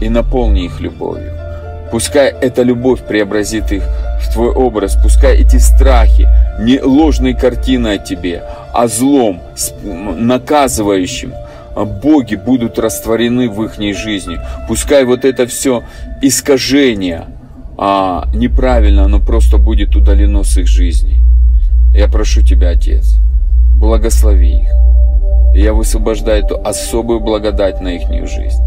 и 0.00 0.08
наполни 0.08 0.64
их 0.64 0.80
любовью. 0.80 1.32
Пускай 1.90 2.28
эта 2.28 2.62
любовь 2.62 3.00
преобразит 3.06 3.70
их 3.72 3.84
в 4.20 4.32
Твой 4.32 4.50
образ, 4.50 4.96
пускай 5.00 5.36
эти 5.36 5.56
страхи 5.56 6.28
не 6.58 6.80
ложные 6.80 7.36
картины 7.36 7.94
о 7.94 7.98
Тебе, 7.98 8.42
а 8.74 8.88
злом, 8.88 9.40
наказывающим– 9.82 11.32
боги 11.84 12.36
будут 12.36 12.78
растворены 12.78 13.48
в 13.48 13.62
их 13.62 13.78
жизни. 13.96 14.38
Пускай 14.68 15.04
вот 15.04 15.24
это 15.24 15.46
все 15.46 15.82
искажение 16.22 17.26
а, 17.78 18.28
неправильно, 18.34 19.04
оно 19.04 19.20
просто 19.20 19.58
будет 19.58 19.94
удалено 19.94 20.42
с 20.42 20.56
их 20.56 20.66
жизни. 20.66 21.20
Я 21.94 22.08
прошу 22.08 22.42
Тебя, 22.42 22.70
Отец, 22.70 23.18
благослови 23.78 24.60
их. 24.60 24.68
я 25.54 25.72
высвобождаю 25.72 26.44
эту 26.44 26.60
особую 26.62 27.20
благодать 27.20 27.80
на 27.80 27.88
их 27.88 28.08
жизнь. 28.26 28.62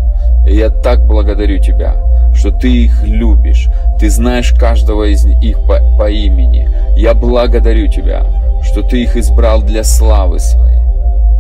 И 0.48 0.56
я 0.56 0.70
так 0.70 1.06
благодарю 1.06 1.60
Тебя, 1.60 1.96
что 2.36 2.52
Ты 2.52 2.86
их 2.86 3.04
любишь. 3.04 3.68
Ты 4.00 4.10
знаешь 4.10 4.54
каждого 4.54 5.04
из 5.04 5.26
них 5.26 5.58
по, 5.68 5.80
по 5.98 6.10
имени. 6.10 6.70
Я 6.96 7.14
благодарю 7.14 7.88
Тебя, 7.88 8.26
что 8.64 8.82
Ты 8.82 9.04
их 9.04 9.18
избрал 9.18 9.62
для 9.62 9.84
славы 9.84 10.40
Своей. 10.40 10.82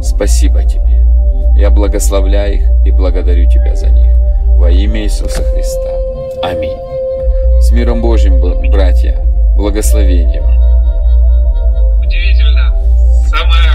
Спасибо 0.01 0.63
Тебе. 0.63 0.88
Я 1.55 1.69
благословляю 1.69 2.55
их 2.55 2.61
и 2.85 2.91
благодарю 2.91 3.49
Тебя 3.49 3.75
за 3.75 3.89
них. 3.89 4.07
Во 4.57 4.69
имя 4.69 5.03
Иисуса 5.03 5.43
Христа. 5.43 5.89
Аминь. 6.43 6.77
С 7.61 7.71
миром 7.71 8.01
Божьим, 8.01 8.39
братья, 8.71 9.25
благословение 9.55 10.41
вам. 10.41 10.57
Удивительно. 11.99 12.73
Самое 13.29 13.71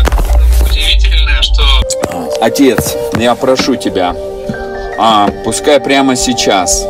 удивительное, 0.62 1.42
что... 1.42 1.62
Отец, 2.40 2.96
я 3.18 3.34
прошу 3.34 3.76
Тебя, 3.76 4.14
а, 4.98 5.28
пускай 5.44 5.80
прямо 5.80 6.16
сейчас 6.16 6.86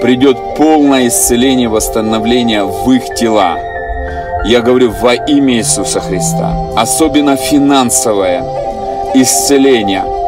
придет 0.00 0.36
полное 0.56 1.08
исцеление, 1.08 1.68
восстановление 1.68 2.64
в 2.64 2.90
их 2.92 3.14
тела. 3.14 3.56
Я 4.44 4.60
говорю 4.60 4.90
во 4.90 5.14
имя 5.14 5.54
Иисуса 5.54 6.00
Христа. 6.00 6.54
Особенно 6.76 7.36
финансовое 7.36 8.42
исцеление– 9.14 10.04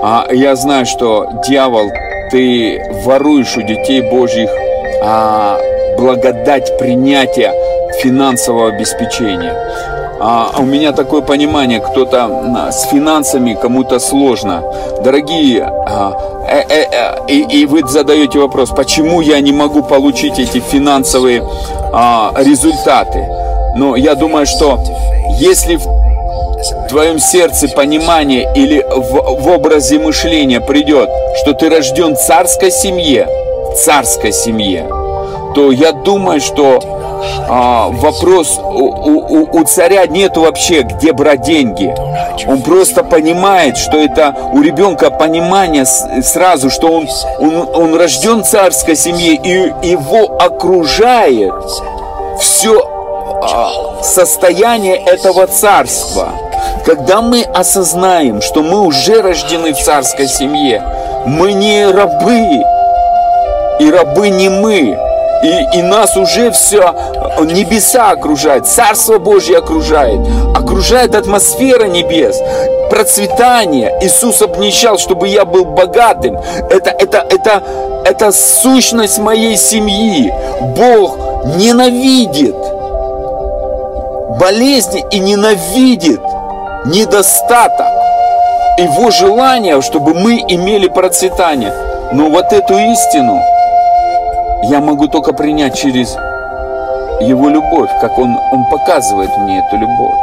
а 0.00 0.28
я 0.30 0.54
знаю, 0.54 0.86
что 0.86 1.26
дьявол, 1.46 1.90
ты 2.30 2.80
воруешь 3.04 3.56
у 3.56 3.62
детей 3.62 4.00
Божьих 4.00 4.48
а, 5.02 5.58
благодать 5.96 6.78
принятия 6.78 7.52
финансового 8.00 8.68
обеспечения. 8.68 9.54
А 10.20 10.50
у 10.58 10.62
меня 10.62 10.92
такое 10.92 11.20
понимание, 11.20 11.80
кто-то 11.80 12.70
с 12.70 12.84
финансами 12.90 13.58
кому-то 13.60 13.98
сложно. 13.98 14.62
Дорогие, 15.02 15.64
а, 15.64 16.12
э, 16.48 16.62
э, 16.68 16.86
э, 16.92 17.26
и, 17.28 17.62
и 17.62 17.66
вы 17.66 17.86
задаете 17.88 18.38
вопрос, 18.38 18.70
почему 18.70 19.20
я 19.20 19.40
не 19.40 19.52
могу 19.52 19.82
получить 19.82 20.38
эти 20.38 20.60
финансовые 20.60 21.42
а, 21.92 22.32
результаты? 22.36 23.26
Но 23.76 23.96
я 23.96 24.14
думаю, 24.14 24.46
что 24.46 24.78
если 25.40 25.78
в 26.58 26.88
твоем 26.88 27.18
сердце 27.18 27.68
понимание 27.68 28.50
или 28.54 28.82
в, 28.82 29.42
в 29.42 29.48
образе 29.48 29.98
мышления 29.98 30.60
придет, 30.60 31.08
что 31.42 31.54
ты 31.54 31.68
рожден 31.70 32.16
в 32.16 32.18
царской 32.18 32.70
семье, 32.70 33.28
в 33.72 33.76
царской 33.76 34.32
семье, 34.32 34.86
то 35.54 35.70
я 35.70 35.92
думаю, 35.92 36.40
что 36.40 36.80
а, 37.48 37.88
вопрос 37.88 38.58
у, 38.58 38.84
у, 38.84 39.60
у 39.60 39.64
царя 39.64 40.06
нет 40.06 40.36
вообще, 40.36 40.82
где 40.82 41.12
брать 41.12 41.42
деньги. 41.42 41.94
Он 42.46 42.62
просто 42.62 43.02
понимает, 43.02 43.76
что 43.76 43.98
это 43.98 44.34
у 44.52 44.60
ребенка 44.60 45.10
понимание 45.10 45.84
сразу, 45.86 46.70
что 46.70 46.88
он, 46.88 47.08
он, 47.38 47.68
он 47.74 47.94
рожден 47.96 48.42
в 48.42 48.48
царской 48.48 48.96
семье 48.96 49.34
и 49.34 49.88
его 49.88 50.36
окружает 50.38 51.52
все 52.40 52.80
а, 53.42 54.02
состояние 54.02 54.96
этого 54.96 55.46
царства. 55.46 56.32
Когда 56.84 57.20
мы 57.20 57.42
осознаем, 57.42 58.40
что 58.40 58.62
мы 58.62 58.80
уже 58.80 59.20
рождены 59.20 59.72
в 59.72 59.78
царской 59.78 60.26
семье, 60.26 60.82
мы 61.26 61.52
не 61.52 61.86
рабы, 61.86 62.62
и 63.80 63.90
рабы 63.90 64.30
не 64.30 64.48
мы, 64.48 64.98
и, 65.42 65.78
и 65.78 65.82
нас 65.82 66.16
уже 66.16 66.50
все 66.50 66.94
небеса 67.40 68.10
окружает, 68.10 68.66
Царство 68.66 69.18
Божье 69.18 69.58
окружает, 69.58 70.20
окружает 70.56 71.14
атмосфера 71.14 71.84
небес, 71.84 72.40
процветание. 72.90 73.96
Иисус 74.02 74.42
обнищал, 74.42 74.98
чтобы 74.98 75.28
я 75.28 75.44
был 75.44 75.64
богатым. 75.64 76.38
Это, 76.70 76.90
это, 76.90 77.26
это, 77.30 77.62
это 78.04 78.32
сущность 78.32 79.18
моей 79.18 79.56
семьи. 79.56 80.32
Бог 80.60 81.16
ненавидит 81.56 82.56
болезни 84.38 85.04
и 85.10 85.18
ненавидит 85.18 86.20
недостаток, 86.88 87.86
его 88.78 89.10
желание, 89.10 89.80
чтобы 89.82 90.14
мы 90.14 90.36
имели 90.48 90.88
процветание. 90.88 91.72
Но 92.12 92.30
вот 92.30 92.52
эту 92.52 92.78
истину 92.78 93.42
я 94.64 94.80
могу 94.80 95.08
только 95.08 95.32
принять 95.32 95.78
через 95.78 96.16
его 97.20 97.48
любовь, 97.48 97.90
как 98.00 98.18
он, 98.18 98.34
он 98.52 98.64
показывает 98.70 99.30
мне 99.38 99.58
эту 99.58 99.76
любовь. 99.76 100.14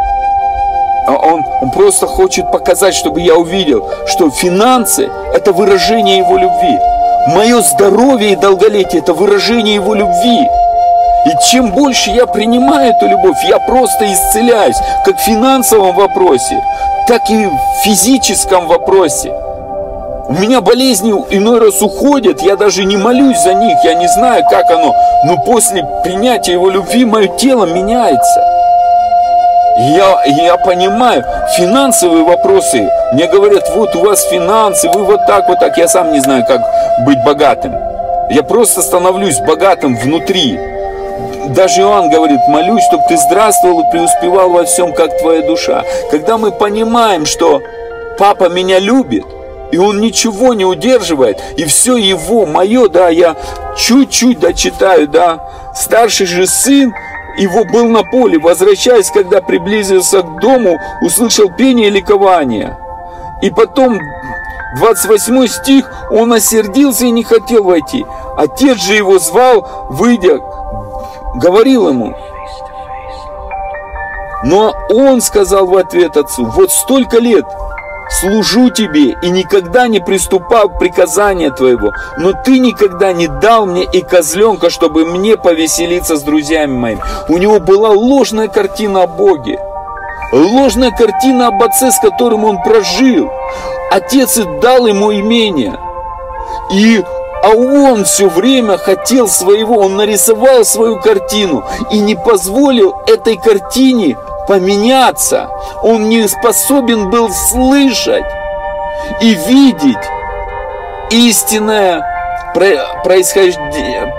А 1.08 1.14
он, 1.14 1.46
он 1.62 1.70
просто 1.70 2.08
хочет 2.08 2.52
показать, 2.52 2.96
чтобы 2.96 3.22
я 3.22 3.36
увидел, 3.36 3.88
что 4.08 4.32
финансы– 4.32 5.08
это 5.36 5.54
выражение 5.54 6.18
его 6.18 6.36
любви. 6.38 6.80
Мое 7.28 7.62
здоровье 7.62 8.32
и 8.32 8.36
долголетие– 8.36 9.02
это 9.04 9.14
выражение 9.14 9.76
его 9.76 9.94
любви. 9.94 10.48
И 11.26 11.30
чем 11.50 11.72
больше 11.72 12.12
я 12.12 12.28
принимаю 12.28 12.94
эту 12.94 13.08
любовь, 13.08 13.44
я 13.46 13.58
просто 13.60 14.06
исцеляюсь, 14.06 14.78
как 15.04 15.18
в 15.18 15.24
финансовом 15.24 15.96
вопросе, 15.96 16.62
так 17.08 17.30
и 17.30 17.48
в 17.48 17.84
физическом 17.84 18.68
вопросе. 18.68 19.34
У 20.28 20.34
меня 20.34 20.62
болезни 20.62 21.12
иной 21.30 21.60
раз 21.60 21.82
уходят, 21.82 22.42
я 22.42 22.56
даже 22.56 22.84
не 22.84 22.98
молюсь 22.98 23.40
за 23.40 23.54
них, 23.54 23.78
я 23.84 23.96
не 23.96 24.08
знаю, 24.08 24.44
как 24.50 24.70
оно, 24.70 24.96
но 25.24 25.38
после 25.38 25.84
принятия 26.04 26.54
его 26.54 26.70
любви 26.70 27.06
мое 27.06 27.28
тело 27.28 27.66
меняется. 27.66 28.44
Я, 29.78 30.24
я 30.26 30.58
понимаю, 30.58 31.26
финансовые 31.58 32.24
вопросы, 32.24 32.90
мне 33.14 33.28
говорят, 33.28 33.70
вот 33.76 33.96
у 33.96 34.02
вас 34.02 34.24
финансы, 34.24 34.90
вы 34.90 35.04
вот 35.04 35.26
так, 35.26 35.48
вот 35.50 35.60
так, 35.60 35.78
я 35.78 35.88
сам 35.88 36.12
не 36.12 36.20
знаю, 36.22 36.46
как 36.46 36.62
быть 37.06 37.24
богатым. 37.24 37.74
Я 38.30 38.42
просто 38.42 38.82
становлюсь 38.82 39.40
богатым 39.40 39.96
внутри. 39.96 40.75
Даже 41.56 41.82
Иоанн 41.82 42.10
говорит, 42.10 42.42
молюсь, 42.50 42.84
чтобы 42.84 43.04
ты 43.08 43.16
здравствовал 43.16 43.80
и 43.80 43.90
преуспевал 43.90 44.50
во 44.50 44.66
всем, 44.66 44.92
как 44.94 45.18
твоя 45.20 45.42
душа. 45.42 45.86
Когда 46.12 46.38
мы 46.38 46.52
понимаем, 46.52 47.26
что 47.26 47.62
папа 48.20 48.50
меня 48.50 48.78
любит, 48.80 49.26
и 49.72 49.78
он 49.78 50.02
ничего 50.02 50.54
не 50.54 50.66
удерживает, 50.66 51.42
и 51.56 51.64
все 51.64 51.96
его, 51.96 52.46
мое, 52.46 52.90
да, 52.90 53.08
я 53.08 53.38
чуть-чуть 53.78 54.40
дочитаю, 54.40 55.08
да. 55.08 55.50
Старший 55.74 56.26
же 56.26 56.46
сын 56.46 56.94
его 57.38 57.64
был 57.64 57.88
на 57.88 58.04
поле, 58.04 58.38
возвращаясь, 58.38 59.10
когда 59.10 59.40
приблизился 59.40 60.24
к 60.24 60.40
дому, 60.42 60.78
услышал 61.02 61.50
пение 61.50 61.88
и 61.88 61.92
ликование. 61.92 62.78
И 63.42 63.50
потом, 63.50 63.98
28 64.78 65.48
стих, 65.48 65.90
он 66.12 66.34
осердился 66.34 67.06
и 67.06 67.12
не 67.12 67.24
хотел 67.24 67.64
войти. 67.64 68.06
Отец 68.38 68.78
же 68.82 68.96
его 68.96 69.20
звал, 69.20 69.88
выйдя, 69.90 70.40
говорил 71.36 71.90
ему. 71.90 72.16
Но 74.44 74.74
он 74.90 75.22
сказал 75.22 75.66
в 75.66 75.76
ответ 75.76 76.18
отцу, 76.18 76.46
вот 76.46 76.72
столько 76.72 77.18
лет 77.20 77.46
служу 78.10 78.70
тебе 78.70 79.16
и 79.22 79.30
никогда 79.30 79.88
не 79.88 80.00
приступал 80.00 80.70
к 80.70 80.78
приказания 80.78 81.50
твоего, 81.50 81.92
но 82.18 82.34
ты 82.34 82.60
никогда 82.60 83.14
не 83.14 83.28
дал 83.28 83.66
мне 83.66 83.84
и 83.84 84.02
козленка, 84.02 84.70
чтобы 84.70 85.06
мне 85.06 85.38
повеселиться 85.38 86.16
с 86.16 86.22
друзьями 86.22 86.74
моими. 86.74 87.02
У 87.30 87.38
него 87.38 87.60
была 87.60 87.90
ложная 87.90 88.48
картина 88.48 89.04
о 89.04 89.08
Боге, 89.08 89.60
ложная 90.32 90.92
картина 90.92 91.48
об 91.48 91.64
отце, 91.64 91.92
с 91.92 92.00
которым 92.00 92.46
он 92.46 92.62
прожил. 92.62 93.32
Отец 93.92 94.38
и 94.38 94.44
дал 94.62 94.86
ему 94.86 95.14
имение. 95.14 95.80
И 96.72 97.04
а 97.46 97.50
он 97.50 98.06
все 98.06 98.28
время 98.28 98.76
хотел 98.80 99.28
своего, 99.28 99.78
он 99.78 99.98
нарисовал 99.98 100.66
свою 100.66 101.00
картину 101.00 101.64
и 101.92 102.00
не 102.00 102.16
позволил 102.16 102.96
этой 103.06 103.38
картине 103.38 104.18
поменяться. 104.48 105.52
Он 105.84 106.10
не 106.10 106.28
способен 106.28 107.12
был 107.12 107.30
слышать 107.30 108.26
и 109.22 109.36
видеть 109.36 110.10
истинное 111.12 112.04
происхождение, 113.04 114.12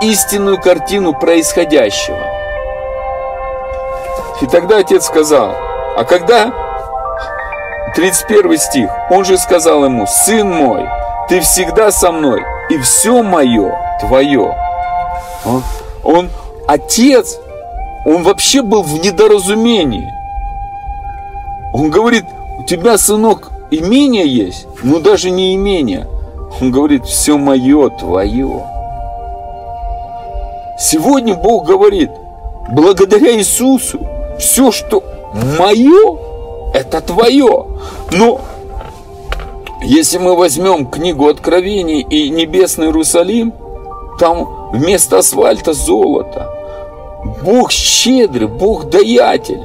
истинную 0.00 0.58
картину 0.58 1.12
происходящего. 1.12 2.26
И 4.40 4.46
тогда 4.46 4.78
отец 4.78 5.04
сказал, 5.04 5.54
а 5.98 6.04
когда 6.04 6.54
31 7.94 8.56
стих, 8.56 8.90
он 9.10 9.26
же 9.26 9.36
сказал 9.36 9.84
ему, 9.84 10.06
сын 10.06 10.48
мой, 10.48 10.88
ты 11.28 11.40
всегда 11.40 11.90
со 11.90 12.12
мной, 12.12 12.42
и 12.68 12.78
все 12.78 13.22
мое 13.22 13.74
твое. 14.00 14.54
Он, 16.04 16.30
отец, 16.66 17.38
он 18.04 18.22
вообще 18.22 18.62
был 18.62 18.82
в 18.82 18.92
недоразумении. 19.00 20.12
Он 21.72 21.90
говорит, 21.90 22.24
у 22.58 22.64
тебя, 22.64 22.98
сынок, 22.98 23.50
имение 23.70 24.26
есть, 24.26 24.66
но 24.82 25.00
даже 25.00 25.30
не 25.30 25.54
имение. 25.54 26.06
Он 26.60 26.70
говорит, 26.70 27.04
все 27.06 27.38
мое, 27.38 27.88
твое. 27.90 28.66
Сегодня 30.78 31.34
Бог 31.34 31.64
говорит, 31.64 32.10
благодаря 32.70 33.36
Иисусу, 33.36 34.00
все, 34.38 34.70
что 34.70 35.02
мое, 35.58 36.18
это 36.74 37.00
твое. 37.00 37.66
Но 38.10 38.40
если 39.84 40.18
мы 40.18 40.36
возьмем 40.36 40.86
книгу 40.86 41.28
Откровений 41.28 42.00
и 42.00 42.28
Небесный 42.30 42.86
Иерусалим, 42.86 43.52
там 44.18 44.70
вместо 44.72 45.18
асфальта 45.18 45.72
золото. 45.72 46.48
Бог 47.42 47.70
щедрый, 47.70 48.48
Бог 48.48 48.88
даятель. 48.88 49.62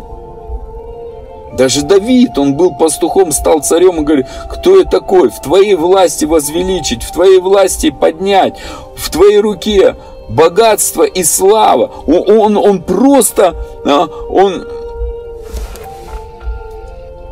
Даже 1.54 1.82
Давид, 1.82 2.38
он 2.38 2.56
был 2.56 2.76
пастухом, 2.76 3.32
стал 3.32 3.62
царем 3.62 4.02
и 4.02 4.04
говорит, 4.04 4.28
кто 4.50 4.78
я 4.78 4.84
такой? 4.84 5.30
В 5.30 5.40
твоей 5.42 5.76
власти 5.76 6.26
возвеличить, 6.26 7.04
в 7.04 7.12
твоей 7.12 7.40
власти 7.40 7.90
поднять, 7.90 8.58
в 8.96 9.10
твоей 9.10 9.40
руке 9.40 9.96
богатство 10.30 11.04
и 11.04 11.24
слава. 11.24 11.92
Он, 12.06 12.30
он, 12.30 12.58
он 12.58 12.82
просто, 12.84 13.56
а, 13.86 14.08
он 14.30 14.68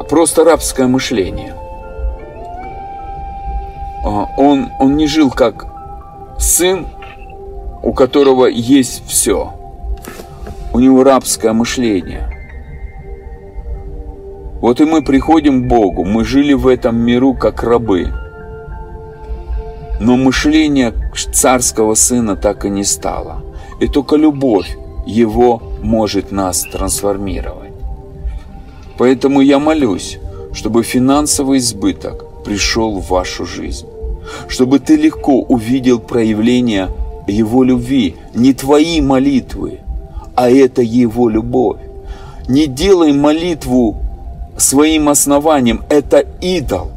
просто 0.09 0.43
рабское 0.43 0.87
мышление. 0.87 1.55
А, 4.05 4.27
он, 4.37 4.69
он 4.79 4.95
не 4.95 5.07
жил 5.07 5.29
как 5.29 5.65
сын, 6.39 6.87
у 7.83 7.91
которого 7.91 8.45
есть 8.45 9.03
все. 9.07 9.51
У 10.73 10.79
него 10.79 11.03
рабское 11.03 11.51
мышление– 11.51 12.29
вот 14.65 14.81
и 14.81 14.85
мы 14.85 15.03
приходим 15.03 15.63
к 15.63 15.67
Богу, 15.67 16.03
мы 16.03 16.25
жили 16.25 16.53
в 16.53 16.65
этом 16.67 16.97
миру 16.97 17.35
как 17.35 17.61
рабы. 17.61 18.11
Но 19.99 20.17
мышление 20.17 20.91
царского 21.33 21.93
сына 21.93 22.35
так 22.35 22.65
и 22.65 22.69
не 22.69 22.83
стало. 22.83 23.43
И 23.79 23.87
только 23.87 24.15
любовь 24.15 24.75
его 25.05 25.61
может 25.83 26.31
нас 26.31 26.63
трансформировать. 26.63 27.73
Поэтому 28.97 29.41
я 29.41 29.59
молюсь, 29.59 30.17
чтобы 30.51 30.81
финансовый 30.81 31.59
избыток 31.59 32.43
пришел 32.43 32.99
в 32.99 33.09
вашу 33.09 33.45
жизнь. 33.45 33.85
Чтобы 34.47 34.79
ты 34.79 34.95
легко 34.95 35.41
увидел 35.41 35.99
проявление 35.99 36.89
его 37.27 37.63
любви. 37.63 38.15
Не 38.33 38.53
твои 38.53 39.01
молитвы, 39.01 39.79
а 40.35 40.49
это 40.49 40.81
его 40.81 41.29
любовь. 41.29 41.79
Не 42.47 42.67
делай 42.67 43.13
молитву 43.13 43.97
своим 44.57 45.09
основанием. 45.09 45.81
Это 45.89 46.19
идол. 46.41 46.91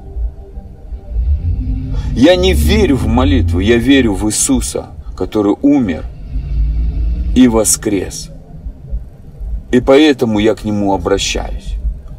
Я 2.13 2.37
не 2.37 2.53
верю 2.53 2.97
в 2.97 3.07
молитву, 3.07 3.61
я 3.61 3.77
верю 3.77 4.15
в 4.15 4.27
Иисуса, 4.29 4.87
который 5.17 5.55
умер 5.63 6.05
и 7.37 7.47
воскрес. 7.47 8.31
И 9.71 9.81
поэтому 9.81 10.39
я 10.39 10.55
к 10.55 10.65
Нему 10.65 10.95
обращаюсь. 10.95 11.75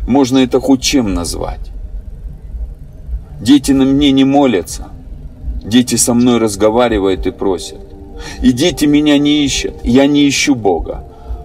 Можно 0.07 0.39
это 0.39 0.59
хоть 0.59 0.81
чем 0.81 1.13
назвать. 1.13 1.71
Дети 3.41 3.71
на 3.71 3.85
мне 3.85 4.11
не 4.11 4.23
молятся. 4.23 4.87
Дети 5.69 5.97
со 5.97 6.15
мной 6.15 6.39
разговаривают 6.39 7.27
и 7.27 7.31
просят. 7.31 7.77
И 8.41 8.51
дети 8.51 8.85
меня 8.85 9.19
не 9.19 9.45
ищут. 9.45 9.75
Я 9.83 10.07
не 10.07 10.27
ищу 10.27 10.55
Бога. 10.55 11.03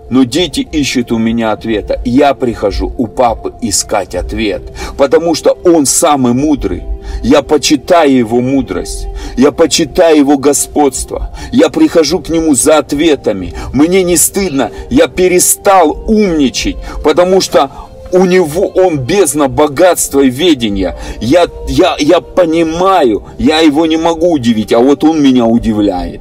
Но 0.09 0.25
дети 0.25 0.61
ищут 0.61 1.13
у 1.13 1.19
меня 1.19 1.53
ответа. 1.53 2.01
Я 2.07 2.33
прихожу 2.33 2.91
у 2.97 3.07
папы 3.07 3.53
искать 3.61 4.15
ответ, 4.15 4.63
потому 4.97 5.35
что 5.35 5.59
он 5.65 5.85
самый 5.85 6.33
мудрый. 6.33 6.85
Я 7.23 7.43
почитаю 7.43 8.17
его 8.17 8.41
мудрость, 8.41 9.07
я 9.37 9.53
почитаю 9.53 10.17
его 10.17 10.39
господство, 10.39 11.31
я 11.53 11.69
прихожу 11.69 12.21
к 12.21 12.31
нему 12.31 12.55
за 12.55 12.79
ответами. 12.79 13.53
Мне 13.75 14.03
не 14.03 14.17
стыдно, 14.17 14.71
я 14.89 15.07
перестал 15.07 15.91
умничать, 16.07 16.77
потому 17.03 17.43
что 17.43 17.71
у 18.15 18.25
него 18.27 18.69
он 18.69 18.99
бездна 18.99 19.49
богатства 19.49 20.21
и 20.21 20.31
ведения. 20.31 20.97
Я, 21.21 21.47
я, 21.67 21.97
я 21.99 22.21
понимаю, 22.21 23.25
я 23.39 23.59
его 23.59 23.87
не 23.87 23.97
могу 23.97 24.33
удивить, 24.33 24.73
а 24.73 24.79
вот 24.79 25.03
он 25.03 25.21
меня 25.21 25.47
удивляет. 25.47 26.21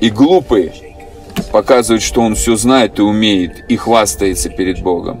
И 0.00 0.10
глупые 0.10 0.72
показывает, 1.50 2.02
что 2.02 2.20
он 2.20 2.36
все 2.36 2.54
знает 2.54 3.00
и 3.00 3.02
умеет, 3.02 3.64
и 3.68 3.76
хвастается 3.76 4.48
перед 4.48 4.80
Богом. 4.80 5.20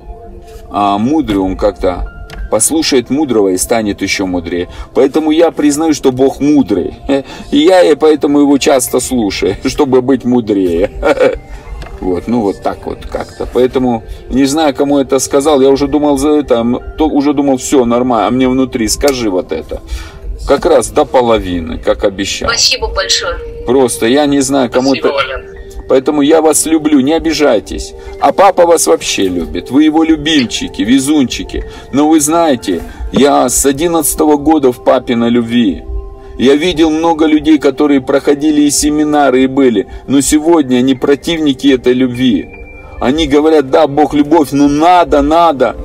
А 0.70 0.98
мудрый 0.98 1.38
он 1.38 1.56
как-то 1.56 2.28
послушает 2.48 3.10
мудрого 3.10 3.48
и 3.48 3.58
станет 3.58 4.02
еще 4.02 4.24
мудрее. 4.24 4.68
Поэтому 4.94 5.32
я 5.32 5.50
признаю, 5.50 5.94
что 5.94 6.12
Бог 6.12 6.38
мудрый. 6.40 6.94
И 7.50 7.58
я 7.58 7.82
и 7.82 7.94
поэтому 7.94 8.40
его 8.40 8.56
часто 8.58 9.00
слушаю, 9.00 9.56
чтобы 9.64 10.00
быть 10.00 10.24
мудрее. 10.24 10.90
Вот, 12.00 12.28
ну 12.28 12.40
вот 12.42 12.62
так 12.62 12.86
вот 12.86 13.06
как-то. 13.06 13.46
Поэтому 13.52 14.04
не 14.30 14.44
знаю, 14.44 14.74
кому 14.74 14.98
это 14.98 15.18
сказал. 15.18 15.60
Я 15.60 15.70
уже 15.70 15.88
думал 15.88 16.18
за 16.18 16.30
это, 16.30 16.64
то 16.96 17.08
уже 17.08 17.32
думал, 17.32 17.56
все 17.56 17.84
нормально, 17.84 18.28
а 18.28 18.30
мне 18.30 18.48
внутри 18.48 18.88
скажи 18.88 19.30
вот 19.30 19.52
это. 19.52 19.82
Как 20.46 20.64
раз 20.64 20.90
до 20.90 21.04
половины, 21.04 21.78
как 21.78 22.04
обещал. 22.04 22.48
Спасибо 22.48 22.88
большое. 22.88 23.36
Просто 23.66 24.06
я 24.06 24.26
не 24.26 24.40
знаю, 24.40 24.70
кому 24.70 24.94
Спасибо, 24.94 25.08
это. 25.08 25.58
Поэтому 25.88 26.22
я 26.22 26.42
вас 26.42 26.66
люблю, 26.66 27.00
не 27.00 27.14
обижайтесь. 27.14 27.94
А 28.20 28.32
папа 28.32 28.66
вас 28.66 28.86
вообще 28.86 29.28
любит. 29.28 29.70
Вы 29.70 29.84
его 29.84 30.04
любимчики, 30.04 30.82
везунчики. 30.82 31.64
Но 31.92 32.08
вы 32.08 32.20
знаете, 32.20 32.82
я 33.12 33.48
с 33.48 33.64
11 33.64 34.18
года 34.18 34.70
в 34.70 34.84
папе 34.84 35.16
на 35.16 35.28
любви. 35.28 35.82
Я 36.38 36.54
видел 36.54 36.90
много 36.90 37.26
людей, 37.26 37.58
которые 37.58 38.00
проходили 38.00 38.62
и 38.62 38.70
семинары, 38.70 39.42
и 39.42 39.46
были. 39.48 39.88
Но 40.06 40.20
сегодня 40.20 40.76
они 40.76 40.94
противники 40.94 41.66
этой 41.66 41.92
любви. 41.92 42.48
Они 43.00 43.26
говорят, 43.26 43.70
да, 43.70 43.88
Бог 43.88 44.14
любовь, 44.14 44.52
но 44.52 44.68
надо, 44.68 45.20
надо. 45.20 45.76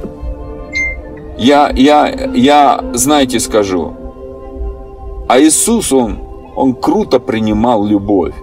Я, 1.40 1.72
я, 1.76 2.08
я, 2.36 2.84
знаете, 2.94 3.40
скажу. 3.40 3.94
А 5.28 5.40
Иисус, 5.40 5.92
Он, 5.92 6.20
Он 6.56 6.76
круто 6.76 7.20
принимал 7.20 7.84
любовь. 7.84 8.36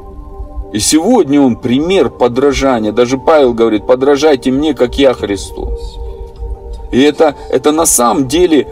И 0.72 0.78
сегодня 0.78 1.40
он 1.40 1.56
пример 1.56 2.10
подражания. 2.10 2.92
Даже 2.92 3.18
Павел 3.18 3.54
говорит, 3.54 3.86
подражайте 3.86 4.52
мне, 4.52 4.72
как 4.74 4.98
я 4.98 5.14
Христу. 5.14 5.68
И 6.92 7.00
это, 7.00 7.34
это 7.50 7.72
на 7.72 7.86
самом 7.86 8.28
деле 8.28 8.68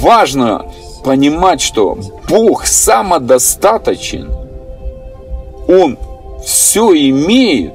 важно 0.00 0.66
понимать, 1.06 1.60
что 1.60 1.96
Бог 2.28 2.66
самодостаточен. 2.66 4.28
Он 5.68 5.96
все 6.44 6.92
имеет. 7.10 7.74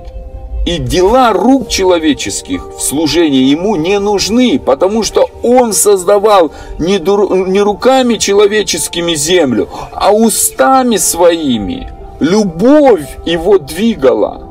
И 0.66 0.78
дела 0.78 1.32
рук 1.34 1.70
человеческих 1.70 2.76
в 2.78 2.82
служении 2.82 3.46
ему 3.46 3.76
не 3.78 4.00
нужны, 4.00 4.60
потому 4.60 5.02
что 5.02 5.28
он 5.42 5.74
создавал 5.74 6.52
не, 6.78 7.00
дур, 7.00 7.48
не 7.48 7.62
руками 7.62 8.18
человеческими 8.18 9.16
землю, 9.16 9.70
а 9.92 10.12
устами 10.12 10.98
своими. 10.98 11.92
Любовь 12.20 13.08
его 13.26 13.58
двигала. 13.58 14.50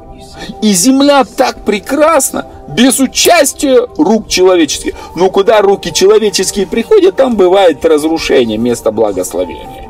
И 0.62 0.72
земля 0.72 1.24
так 1.24 1.58
прекрасна, 1.64 2.46
без 2.74 3.00
участия 3.00 3.86
рук 3.96 4.28
человеческих. 4.28 4.94
Но 5.16 5.30
куда 5.30 5.60
руки 5.60 5.92
человеческие 5.92 6.66
приходят, 6.66 7.16
там 7.16 7.36
бывает 7.36 7.84
разрушение 7.84 8.58
место 8.58 8.90
благословения. 8.90 9.88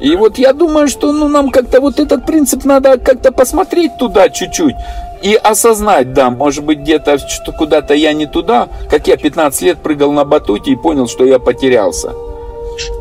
И 0.00 0.14
вот 0.14 0.38
я 0.38 0.52
думаю, 0.52 0.88
что 0.88 1.12
ну, 1.12 1.28
нам 1.28 1.50
как-то 1.50 1.80
вот 1.80 1.98
этот 1.98 2.24
принцип 2.24 2.64
надо 2.64 2.98
как-то 2.98 3.32
посмотреть 3.32 3.98
туда 3.98 4.28
чуть-чуть 4.28 4.76
и 5.22 5.34
осознать, 5.34 6.12
да, 6.12 6.30
может 6.30 6.64
быть 6.64 6.78
где-то 6.78 7.18
что 7.18 7.50
куда-то 7.50 7.94
я 7.94 8.12
не 8.12 8.26
туда, 8.26 8.68
как 8.88 9.08
я 9.08 9.16
15 9.16 9.62
лет 9.62 9.78
прыгал 9.78 10.12
на 10.12 10.24
батуте 10.24 10.70
и 10.70 10.76
понял, 10.76 11.08
что 11.08 11.24
я 11.24 11.40
потерялся. 11.40 12.12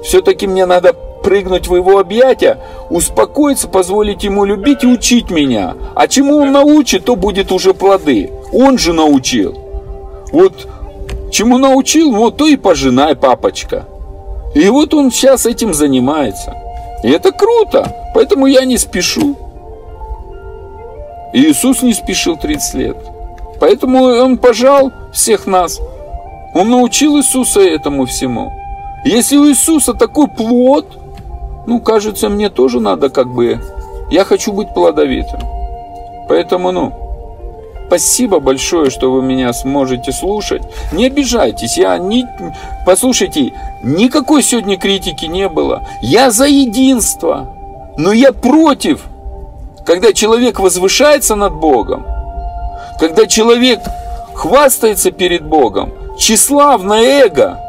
Все-таки 0.03 0.47
мне 0.47 0.65
надо 0.65 0.95
прыгнуть 1.27 1.67
в 1.67 1.75
его 1.75 1.99
объятия, 1.99 2.57
успокоиться, 2.89 3.67
позволить 3.67 4.23
ему 4.23 4.45
любить 4.45 4.85
и 4.85 4.87
учить 4.87 5.29
меня. 5.29 5.75
А 5.93 6.07
чему 6.07 6.37
он 6.37 6.53
научит, 6.53 7.03
то 7.03 7.17
будет 7.17 7.51
уже 7.51 7.73
плоды. 7.73 8.31
Он 8.53 8.77
же 8.77 8.93
научил. 8.93 9.53
Вот 10.31 10.69
чему 11.29 11.57
научил, 11.57 12.15
вот 12.15 12.37
то 12.37 12.47
и 12.47 12.55
пожинай, 12.55 13.13
папочка. 13.13 13.83
И 14.55 14.69
вот 14.69 14.93
он 14.93 15.11
сейчас 15.11 15.45
этим 15.45 15.73
занимается. 15.73 16.55
И 17.03 17.09
это 17.09 17.33
круто. 17.33 17.93
Поэтому 18.13 18.45
я 18.45 18.63
не 18.63 18.77
спешу. 18.77 19.35
Иисус 21.33 21.81
не 21.81 21.93
спешил 21.93 22.37
30 22.37 22.73
лет. 22.75 22.97
Поэтому 23.59 24.03
он 24.03 24.37
пожал 24.37 24.93
всех 25.11 25.45
нас. 25.45 25.77
Он 26.55 26.69
научил 26.69 27.17
Иисуса 27.17 27.59
этому 27.59 28.05
всему. 28.05 28.53
Если 29.03 29.37
у 29.37 29.49
Иисуса 29.49 29.93
такой 29.93 30.27
плод, 30.27 30.85
ну, 31.68 31.81
кажется, 31.81 32.30
мне 32.30 32.49
тоже 32.49 32.80
надо 32.80 33.10
как 33.10 33.27
бы... 33.27 33.60
Я 34.10 34.23
хочу 34.23 34.53
быть 34.53 34.73
плодовитым. 34.73 35.41
Поэтому, 36.30 36.72
ну, 36.72 36.94
спасибо 37.88 38.39
большое, 38.39 38.89
что 38.89 39.11
вы 39.11 39.22
меня 39.22 39.52
сможете 39.52 40.14
слушать. 40.14 40.61
Не 40.94 41.07
обижайтесь, 41.07 41.77
я 41.77 41.98
не... 41.98 42.26
Послушайте, 42.85 43.52
никакой 43.84 44.44
сегодня 44.44 44.77
критики 44.77 45.26
не 45.26 45.49
было. 45.49 45.85
Я 46.02 46.31
за 46.31 46.45
единство, 46.45 47.53
но 47.98 48.14
я 48.14 48.31
против, 48.31 49.03
когда 49.85 50.14
человек 50.14 50.61
возвышается 50.61 51.35
над 51.35 51.53
Богом, 51.53 52.06
когда 52.98 53.26
человек 53.26 53.81
хвастается 54.34 55.11
перед 55.11 55.44
Богом, 55.45 55.91
тщеславное 56.18 57.26
эго, 57.26 57.60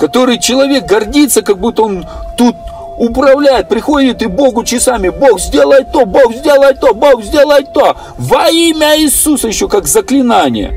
который 0.00 0.38
человек 0.38 0.86
гордится, 0.86 1.42
как 1.42 1.58
будто 1.58 1.82
он 1.82 2.06
тут 2.38 2.56
управляет, 2.98 3.68
приходит 3.68 4.22
и 4.22 4.26
Богу 4.26 4.64
часами, 4.64 5.08
Бог 5.08 5.40
сделай 5.40 5.84
то, 5.92 6.04
Бог 6.04 6.34
сделай 6.34 6.74
то, 6.74 6.94
Бог 6.94 7.22
сделай 7.22 7.64
то, 7.72 7.96
во 8.18 8.48
имя 8.50 8.98
Иисуса, 8.98 9.48
еще 9.48 9.68
как 9.68 9.86
заклинание. 9.86 10.72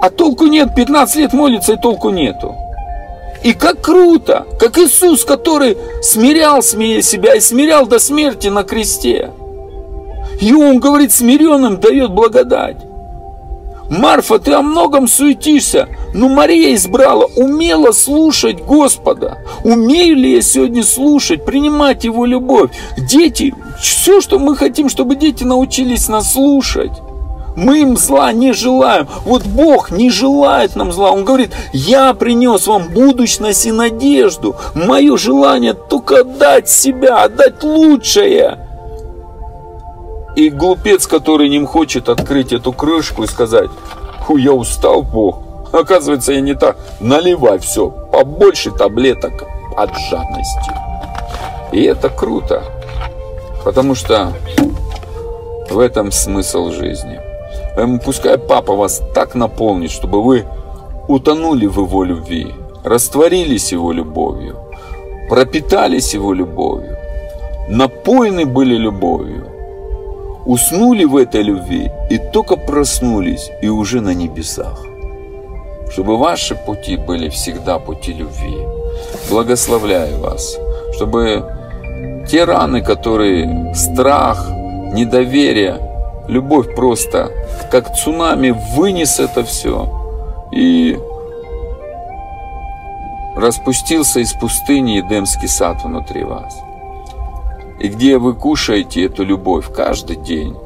А 0.00 0.10
толку 0.10 0.46
нет, 0.46 0.74
15 0.74 1.16
лет 1.16 1.32
молится 1.32 1.72
и 1.72 1.76
толку 1.76 2.10
нету. 2.10 2.54
И 3.42 3.52
как 3.52 3.82
круто, 3.82 4.46
как 4.58 4.78
Иисус, 4.78 5.24
который 5.24 5.76
смирял 6.02 6.62
себя 6.62 7.34
и 7.34 7.40
смирял 7.40 7.86
до 7.86 7.98
смерти 7.98 8.48
на 8.48 8.64
кресте. 8.64 9.30
И 10.40 10.52
Он 10.52 10.80
говорит, 10.80 11.12
смиренным 11.12 11.78
дает 11.78 12.10
благодать. 12.10 12.78
Марфа, 13.90 14.38
ты 14.38 14.52
о 14.52 14.62
многом 14.62 15.06
суетишься, 15.08 15.88
но 16.14 16.28
Мария 16.28 16.74
избрала 16.74 17.26
умело 17.36 17.90
слушать 17.90 18.62
Господа. 18.62 19.38
Умею 19.64 20.16
ли 20.16 20.36
я 20.36 20.42
сегодня 20.42 20.84
слушать, 20.84 21.44
принимать 21.44 22.04
Его 22.04 22.24
любовь? 22.24 22.70
Дети, 22.96 23.52
все, 23.82 24.20
что 24.20 24.38
мы 24.38 24.56
хотим, 24.56 24.88
чтобы 24.88 25.16
дети 25.16 25.42
научились 25.42 26.08
нас 26.08 26.32
слушать. 26.32 26.92
Мы 27.56 27.80
им 27.82 27.96
зла 27.96 28.32
не 28.32 28.52
желаем. 28.52 29.08
Вот 29.24 29.44
Бог 29.44 29.90
не 29.90 30.08
желает 30.08 30.76
нам 30.76 30.92
зла. 30.92 31.10
Он 31.10 31.24
говорит, 31.24 31.50
я 31.72 32.14
принес 32.14 32.66
вам 32.66 32.88
будущность 32.88 33.66
и 33.66 33.72
надежду. 33.72 34.54
Мое 34.74 35.16
желание 35.16 35.74
только 35.74 36.20
отдать 36.20 36.68
себя, 36.68 37.24
отдать 37.24 37.62
лучшее. 37.62 38.58
И 40.36 40.48
глупец, 40.48 41.06
который 41.06 41.48
не 41.48 41.64
хочет 41.64 42.08
открыть 42.08 42.52
эту 42.52 42.72
крышку 42.72 43.24
и 43.24 43.26
сказать, 43.26 43.70
фу, 44.26 44.36
я 44.36 44.52
устал, 44.52 45.02
Бог. 45.02 45.53
Оказывается, 45.74 46.32
я 46.32 46.40
не 46.40 46.54
так. 46.54 46.76
Наливай 47.00 47.58
все, 47.58 47.90
побольше 47.90 48.70
таблеток 48.70 49.44
от 49.76 49.90
жадности. 50.08 50.70
И 51.72 51.82
это 51.82 52.08
круто, 52.08 52.62
потому 53.64 53.96
что 53.96 54.32
в 55.68 55.78
этом 55.80 56.12
смысл 56.12 56.70
жизни. 56.70 57.20
Пускай 58.04 58.38
папа 58.38 58.76
вас 58.76 59.02
так 59.14 59.34
наполнит, 59.34 59.90
чтобы 59.90 60.22
вы 60.22 60.44
утонули 61.08 61.66
в 61.66 61.80
его 61.80 62.04
любви, 62.04 62.54
растворились 62.84 63.72
его 63.72 63.90
любовью, 63.90 64.56
пропитались 65.28 66.14
его 66.14 66.32
любовью, 66.32 66.96
напоены 67.68 68.46
были 68.46 68.76
любовью, 68.76 69.48
уснули 70.46 71.04
в 71.04 71.16
этой 71.16 71.42
любви 71.42 71.90
и 72.10 72.18
только 72.32 72.54
проснулись 72.54 73.50
и 73.60 73.68
уже 73.68 74.00
на 74.00 74.14
небесах. 74.14 74.93
Чтобы 75.94 76.16
ваши 76.16 76.56
пути 76.56 76.96
были 76.96 77.28
всегда 77.28 77.78
пути 77.78 78.12
любви. 78.12 78.58
Благословляю 79.30 80.18
вас, 80.18 80.58
чтобы 80.96 81.44
те 82.28 82.42
раны, 82.42 82.82
которые 82.82 83.72
страх, 83.76 84.44
недоверие, 84.92 85.78
любовь 86.26 86.74
просто 86.74 87.30
как 87.70 87.94
цунами 87.94 88.50
вынес 88.74 89.20
это 89.20 89.44
все 89.44 89.88
и 90.50 90.98
распустился 93.36 94.18
из 94.18 94.32
пустыни 94.32 94.98
Эдемский 94.98 95.48
сад 95.48 95.84
внутри 95.84 96.24
вас. 96.24 96.56
И 97.78 97.86
где 97.86 98.18
вы 98.18 98.34
кушаете 98.34 99.04
эту 99.06 99.22
любовь 99.22 99.72
каждый 99.72 100.16
день, 100.16 100.56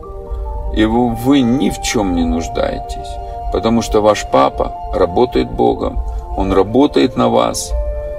и 0.74 0.86
вы, 0.86 1.42
ни 1.42 1.68
в 1.68 1.82
чем 1.82 2.14
не 2.14 2.24
нуждаетесь, 2.24 3.27
потому 3.52 3.82
что 3.82 4.00
ваш 4.00 4.26
папа 4.30 4.74
работает 4.92 5.50
Богом, 5.50 5.98
он 6.36 6.52
работает 6.52 7.16
на 7.16 7.28
вас, 7.28 7.72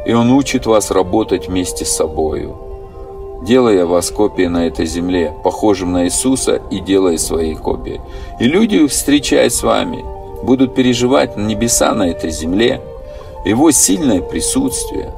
и 0.06 0.14
он 0.14 0.32
учит 0.32 0.66
вас 0.66 0.92
работать 0.92 1.48
вместе 1.48 1.86
с 1.86 1.96
собою, 1.96 2.58
делая 3.46 3.86
вас 3.86 4.12
копией 4.12 4.50
на 4.50 4.68
этой 4.68 4.86
земле, 4.86 5.34
похожим 5.44 5.92
на 5.92 6.06
Иисуса 6.06 6.62
и 6.70 6.80
делая 6.80 7.18
своей 7.18 7.56
копией. 7.56 8.02
И 8.40 8.46
люди, 8.46 8.86
встречаясь 8.88 9.56
с 9.56 9.64
вами, 9.64 10.04
будут 10.44 10.76
переживать 10.76 11.38
небеса 11.38 11.94
на 11.94 12.10
этой 12.10 12.32
земле, 12.32 12.82
Его 13.46 13.72
сильное 13.72 14.22
присутствие. 14.22 15.14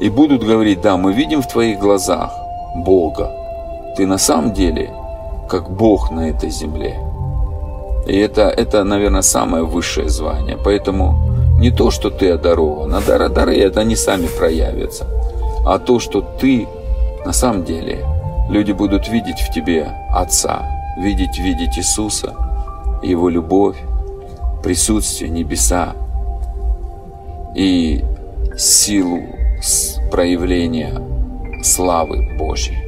И 0.00 0.08
будут 0.08 0.42
говорить, 0.42 0.80
да, 0.80 0.96
мы 0.96 1.12
видим 1.12 1.42
в 1.42 1.48
твоих 1.48 1.78
глазах 1.78 2.32
Бога. 2.74 3.30
Ты 3.96 4.06
на 4.06 4.18
самом 4.18 4.52
деле 4.52 4.90
как 5.48 5.70
Бог 5.70 6.10
на 6.10 6.30
этой 6.30 6.50
земле. 6.50 7.11
И 8.06 8.16
это, 8.18 8.42
это, 8.42 8.84
наверное, 8.84 9.22
самое 9.22 9.64
высшее 9.64 10.08
звание. 10.08 10.58
Поэтому 10.62 11.14
не 11.58 11.70
то, 11.70 11.90
что 11.90 12.10
ты 12.10 12.30
одарован, 12.30 12.94
а 12.94 13.00
дары, 13.00 13.28
дары 13.28 13.56
это 13.56 13.80
они 13.80 13.96
сами 13.96 14.26
проявятся. 14.26 15.06
А 15.64 15.78
то, 15.78 16.00
что 16.00 16.20
ты 16.20 16.66
на 17.24 17.32
самом 17.32 17.64
деле, 17.64 18.04
люди 18.48 18.72
будут 18.72 19.08
видеть 19.08 19.40
в 19.40 19.52
тебе 19.52 19.88
Отца, 20.12 20.62
видеть, 20.98 21.38
видеть 21.38 21.78
Иисуса, 21.78 22.34
Его 23.02 23.28
любовь, 23.28 23.76
присутствие 24.62 25.30
небеса 25.30 25.94
и 27.54 28.04
силу 28.56 29.22
проявления 30.10 31.00
славы 31.62 32.36
Божьей. 32.36 32.78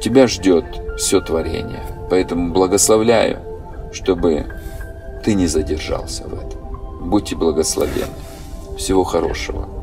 Тебя 0.00 0.28
ждет 0.28 0.64
все 0.96 1.20
творение. 1.20 1.82
Поэтому 2.10 2.52
благословляю, 2.52 3.40
чтобы 3.92 4.46
ты 5.24 5.34
не 5.34 5.46
задержался 5.46 6.24
в 6.24 6.34
этом. 6.34 7.08
Будьте 7.08 7.36
благословенны. 7.36 8.12
Всего 8.76 9.04
хорошего. 9.04 9.77